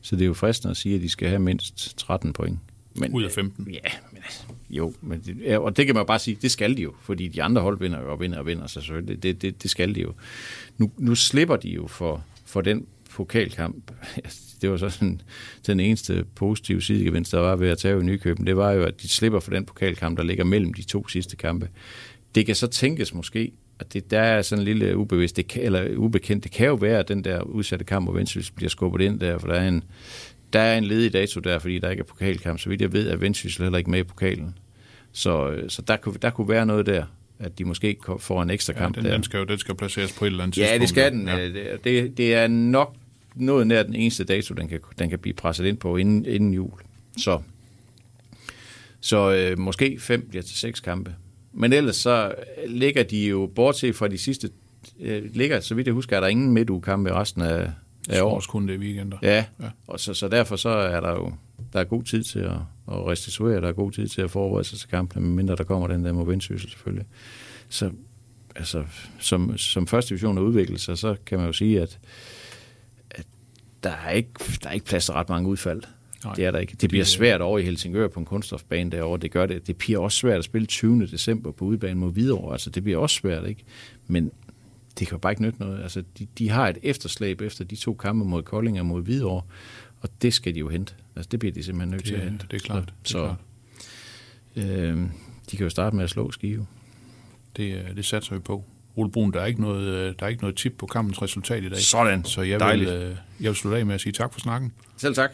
Så 0.00 0.16
det 0.16 0.22
er 0.22 0.26
jo 0.26 0.34
fristende 0.34 0.70
at 0.70 0.76
sige, 0.76 0.94
at 0.94 1.00
de 1.00 1.08
skal 1.08 1.28
have 1.28 1.40
mindst 1.40 1.98
13 1.98 2.32
point. 2.32 2.58
Men, 2.96 3.12
Ud 3.12 3.22
af 3.22 3.30
15? 3.30 3.70
Ja, 3.70 3.90
men, 4.12 4.22
jo, 4.70 4.94
men 5.00 5.20
det, 5.26 5.36
ja, 5.44 5.58
og 5.58 5.76
det 5.76 5.86
kan 5.86 5.94
man 5.94 6.06
bare 6.06 6.18
sige, 6.18 6.38
det 6.42 6.50
skal 6.50 6.76
de 6.76 6.82
jo, 6.82 6.94
fordi 7.02 7.28
de 7.28 7.42
andre 7.42 7.62
hold 7.62 7.78
vinder 7.78 7.98
og 7.98 8.20
vinder 8.20 8.38
og 8.38 8.46
vinder, 8.46 8.66
så 8.66 8.80
selvfølgelig, 8.80 9.22
det, 9.22 9.42
det, 9.42 9.62
det 9.62 9.70
skal 9.70 9.94
de 9.94 10.00
jo. 10.00 10.12
Nu, 10.78 10.90
nu 10.98 11.14
slipper 11.14 11.56
de 11.56 11.68
jo 11.68 11.86
for, 11.86 12.24
for 12.46 12.60
den 12.60 12.86
pokalkamp. 13.10 13.90
Det 14.60 14.70
var 14.70 14.76
så 14.76 14.88
sådan, 14.88 15.20
den 15.66 15.80
eneste 15.80 16.24
positive 16.34 16.82
sidegevinst, 16.82 17.32
der 17.32 17.38
var 17.38 17.56
ved 17.56 17.68
at 17.68 17.78
tage 17.78 18.00
i 18.00 18.02
Nykøben, 18.02 18.46
det 18.46 18.56
var 18.56 18.70
jo, 18.72 18.82
at 18.82 19.02
de 19.02 19.08
slipper 19.08 19.40
for 19.40 19.50
den 19.50 19.64
pokalkamp, 19.64 20.18
der 20.18 20.24
ligger 20.24 20.44
mellem 20.44 20.74
de 20.74 20.82
to 20.82 21.08
sidste 21.08 21.36
kampe. 21.36 21.68
Det 22.34 22.46
kan 22.46 22.54
så 22.54 22.66
tænkes 22.66 23.14
måske, 23.14 23.52
at 23.78 23.92
det, 23.92 24.10
der 24.10 24.20
er 24.20 24.42
sådan 24.42 24.60
en 24.60 24.64
lille 24.64 24.96
ubevidst, 24.96 25.36
det 25.36 25.48
kan, 25.48 25.62
eller 25.62 25.96
ubekendt. 25.96 26.44
Det 26.44 26.52
kan 26.52 26.66
jo 26.66 26.74
være, 26.74 26.98
at 26.98 27.08
den 27.08 27.24
der 27.24 27.42
udsatte 27.42 27.84
kamp 27.84 28.06
hvor 28.06 28.12
Vendsyssel 28.12 28.54
bliver 28.54 28.70
skubbet 28.70 29.04
ind 29.04 29.20
der, 29.20 29.38
for 29.38 29.46
der 29.46 29.54
er 29.54 29.68
en, 29.68 29.84
der 30.52 30.60
er 30.60 30.78
en 30.78 30.84
ledig 30.84 31.12
dato 31.12 31.40
der, 31.40 31.58
fordi 31.58 31.78
der 31.78 31.90
ikke 31.90 32.00
er 32.00 32.04
pokalkamp. 32.04 32.60
Så 32.60 32.68
vidt 32.68 32.80
jeg 32.80 32.92
ved, 32.92 33.08
at 33.08 33.20
Vendsyssel 33.20 33.62
heller 33.62 33.78
ikke 33.78 33.90
med 33.90 33.98
i 33.98 34.02
pokalen. 34.02 34.58
Så, 35.12 35.60
så 35.68 35.82
der, 35.82 35.96
kunne, 35.96 36.14
der 36.22 36.30
kunne 36.30 36.48
være 36.48 36.66
noget 36.66 36.86
der, 36.86 37.04
at 37.38 37.58
de 37.58 37.64
måske 37.64 37.96
får 38.18 38.42
en 38.42 38.50
ekstra 38.50 38.72
kamp 38.72 38.96
ja, 38.96 39.00
den, 39.00 39.08
der. 39.08 39.14
Den 39.14 39.22
skal 39.22 39.38
jo 39.38 39.44
den 39.44 39.58
skal 39.58 39.74
placeres 39.74 40.12
på 40.12 40.24
et 40.24 40.30
eller 40.30 40.42
andet 40.42 40.54
tidspunkt. 40.54 40.72
Ja, 40.72 40.78
det 40.78 40.88
skal 40.88 41.12
den. 41.12 41.28
Ja. 41.28 41.48
Det, 41.84 42.16
det 42.16 42.34
er 42.34 42.46
nok 42.48 42.96
noget 43.34 43.66
nær 43.66 43.82
den 43.82 43.94
eneste 43.94 44.24
dato, 44.24 44.54
den 44.54 44.68
kan, 44.68 44.80
den 44.98 45.10
kan 45.10 45.18
blive 45.18 45.34
presset 45.34 45.64
ind 45.64 45.76
på 45.76 45.96
inden, 45.96 46.26
inden 46.26 46.54
jul. 46.54 46.80
Så, 47.18 47.40
så 49.00 49.32
øh, 49.32 49.58
måske 49.58 49.98
fem 50.00 50.26
bliver 50.28 50.42
til 50.42 50.58
seks 50.58 50.80
kampe. 50.80 51.14
Men 51.52 51.72
ellers 51.72 51.96
så 51.96 52.34
ligger 52.66 53.02
de 53.02 53.26
jo, 53.26 53.50
bortset 53.54 53.96
fra 53.96 54.08
de 54.08 54.18
sidste, 54.18 54.50
øh, 55.00 55.34
ligger, 55.34 55.60
så 55.60 55.74
vidt 55.74 55.86
jeg 55.86 55.94
husker, 55.94 56.16
er 56.16 56.20
der 56.20 56.28
ingen 56.28 56.52
midtugekampe 56.52 57.10
i 57.10 57.12
resten 57.12 57.42
af, 57.42 57.70
af 58.10 58.22
året. 58.22 58.48
kun 58.48 58.68
det 58.68 58.80
weekender. 58.80 59.18
Ja, 59.22 59.44
ja. 59.60 59.68
Og 59.86 60.00
så, 60.00 60.14
så 60.14 60.28
derfor 60.28 60.56
så 60.56 60.68
er 60.68 61.00
der 61.00 61.10
jo 61.10 61.32
der 61.72 61.80
er 61.80 61.84
god 61.84 62.02
tid 62.02 62.22
til 62.22 62.38
at, 62.38 62.52
at 62.88 63.06
restituere, 63.06 63.60
der 63.60 63.68
er 63.68 63.72
god 63.72 63.92
tid 63.92 64.08
til 64.08 64.22
at 64.22 64.30
forberede 64.30 64.64
sig 64.64 64.78
til 64.78 64.88
kampene, 64.88 65.26
medmindre 65.26 65.56
der 65.56 65.64
kommer 65.64 65.86
den 65.86 66.04
der 66.04 66.12
mod 66.12 66.26
vendsyssel 66.26 66.70
selvfølgelig. 66.70 67.06
Så 67.68 67.90
altså, 68.56 68.84
som, 69.18 69.58
som 69.58 69.86
første 69.86 70.08
division 70.08 70.38
er 70.38 70.42
udviklet 70.42 70.80
sig, 70.80 70.98
så 70.98 71.16
kan 71.26 71.38
man 71.38 71.46
jo 71.46 71.52
sige, 71.52 71.80
at, 71.80 71.98
at 73.10 73.26
der, 73.82 73.90
er 73.90 74.10
ikke, 74.10 74.30
der 74.62 74.68
er 74.68 74.72
ikke 74.72 74.86
plads 74.86 75.04
til 75.04 75.14
ret 75.14 75.28
mange 75.28 75.48
udfald. 75.48 75.82
Nej, 76.24 76.34
det 76.34 76.44
er 76.44 76.50
der 76.50 76.58
ikke. 76.58 76.76
Det 76.80 76.88
bliver 76.88 77.04
svært 77.04 77.40
over 77.40 77.58
i 77.58 77.62
Helsingør 77.62 78.08
på 78.08 78.20
en 78.20 78.26
kunststofbane 78.26 78.90
derovre. 78.90 79.18
Det 79.18 79.30
gør 79.30 79.46
det. 79.46 79.66
Det 79.66 79.76
bliver 79.76 79.98
også 79.98 80.18
svært 80.18 80.38
at 80.38 80.44
spille 80.44 80.66
20. 80.66 81.06
december 81.06 81.52
på 81.52 81.64
udebane 81.64 82.00
mod 82.00 82.12
Hvidovre. 82.12 82.52
Altså, 82.52 82.70
det 82.70 82.82
bliver 82.82 82.98
også 82.98 83.16
svært, 83.16 83.48
ikke? 83.48 83.64
Men 84.06 84.30
det 84.98 85.06
kan 85.06 85.14
jo 85.14 85.18
bare 85.18 85.32
ikke 85.32 85.42
nytte 85.42 85.60
noget. 85.60 85.82
Altså, 85.82 86.02
de, 86.18 86.26
de 86.38 86.48
har 86.48 86.68
et 86.68 86.78
efterslæb 86.82 87.40
efter 87.40 87.64
de 87.64 87.76
to 87.76 87.94
kampe 87.94 88.24
mod 88.24 88.42
Kolding 88.42 88.80
og 88.80 88.86
mod 88.86 89.02
Hvidovre, 89.02 89.42
og 90.00 90.08
det 90.22 90.34
skal 90.34 90.54
de 90.54 90.58
jo 90.58 90.68
hente. 90.68 90.94
Altså, 91.16 91.28
det 91.30 91.38
bliver 91.40 91.52
de 91.52 91.62
simpelthen 91.62 91.90
nødt 91.90 92.02
det, 92.02 92.08
til 92.08 92.14
at 92.14 92.24
hente. 92.24 92.46
Det 92.50 92.56
er 92.56 92.66
klart. 92.66 92.94
Så, 93.04 93.18
det 93.18 93.24
er 93.24 94.66
klart. 94.66 94.78
Øh, 94.78 95.06
de 95.50 95.56
kan 95.56 95.64
jo 95.64 95.70
starte 95.70 95.96
med 95.96 96.04
at 96.04 96.10
slå 96.10 96.30
Skive. 96.30 96.66
Det, 97.56 97.74
øh, 97.76 97.96
det 97.96 98.04
satser 98.04 98.34
vi 98.34 98.40
på. 98.40 98.64
Ole 98.96 99.10
Brun, 99.10 99.32
der 99.32 99.40
er 99.40 99.46
ikke 99.46 99.60
noget, 99.60 99.86
øh, 99.86 100.14
der 100.18 100.24
er 100.24 100.28
ikke 100.28 100.42
noget 100.42 100.56
tip 100.56 100.74
på 100.78 100.86
kampens 100.86 101.22
resultat 101.22 101.64
i 101.64 101.68
dag. 101.68 101.78
Sådan. 101.78 102.24
Så 102.24 102.42
jeg 102.42 102.52
vil, 102.52 102.60
Dejligt. 102.60 102.90
øh, 102.90 103.16
jeg 103.40 103.48
vil 103.48 103.54
slutte 103.54 103.78
af 103.78 103.86
med 103.86 103.94
at 103.94 104.00
sige 104.00 104.12
tak 104.12 104.32
for 104.32 104.40
snakken. 104.40 104.72
Selv 104.96 105.14
tak. 105.14 105.30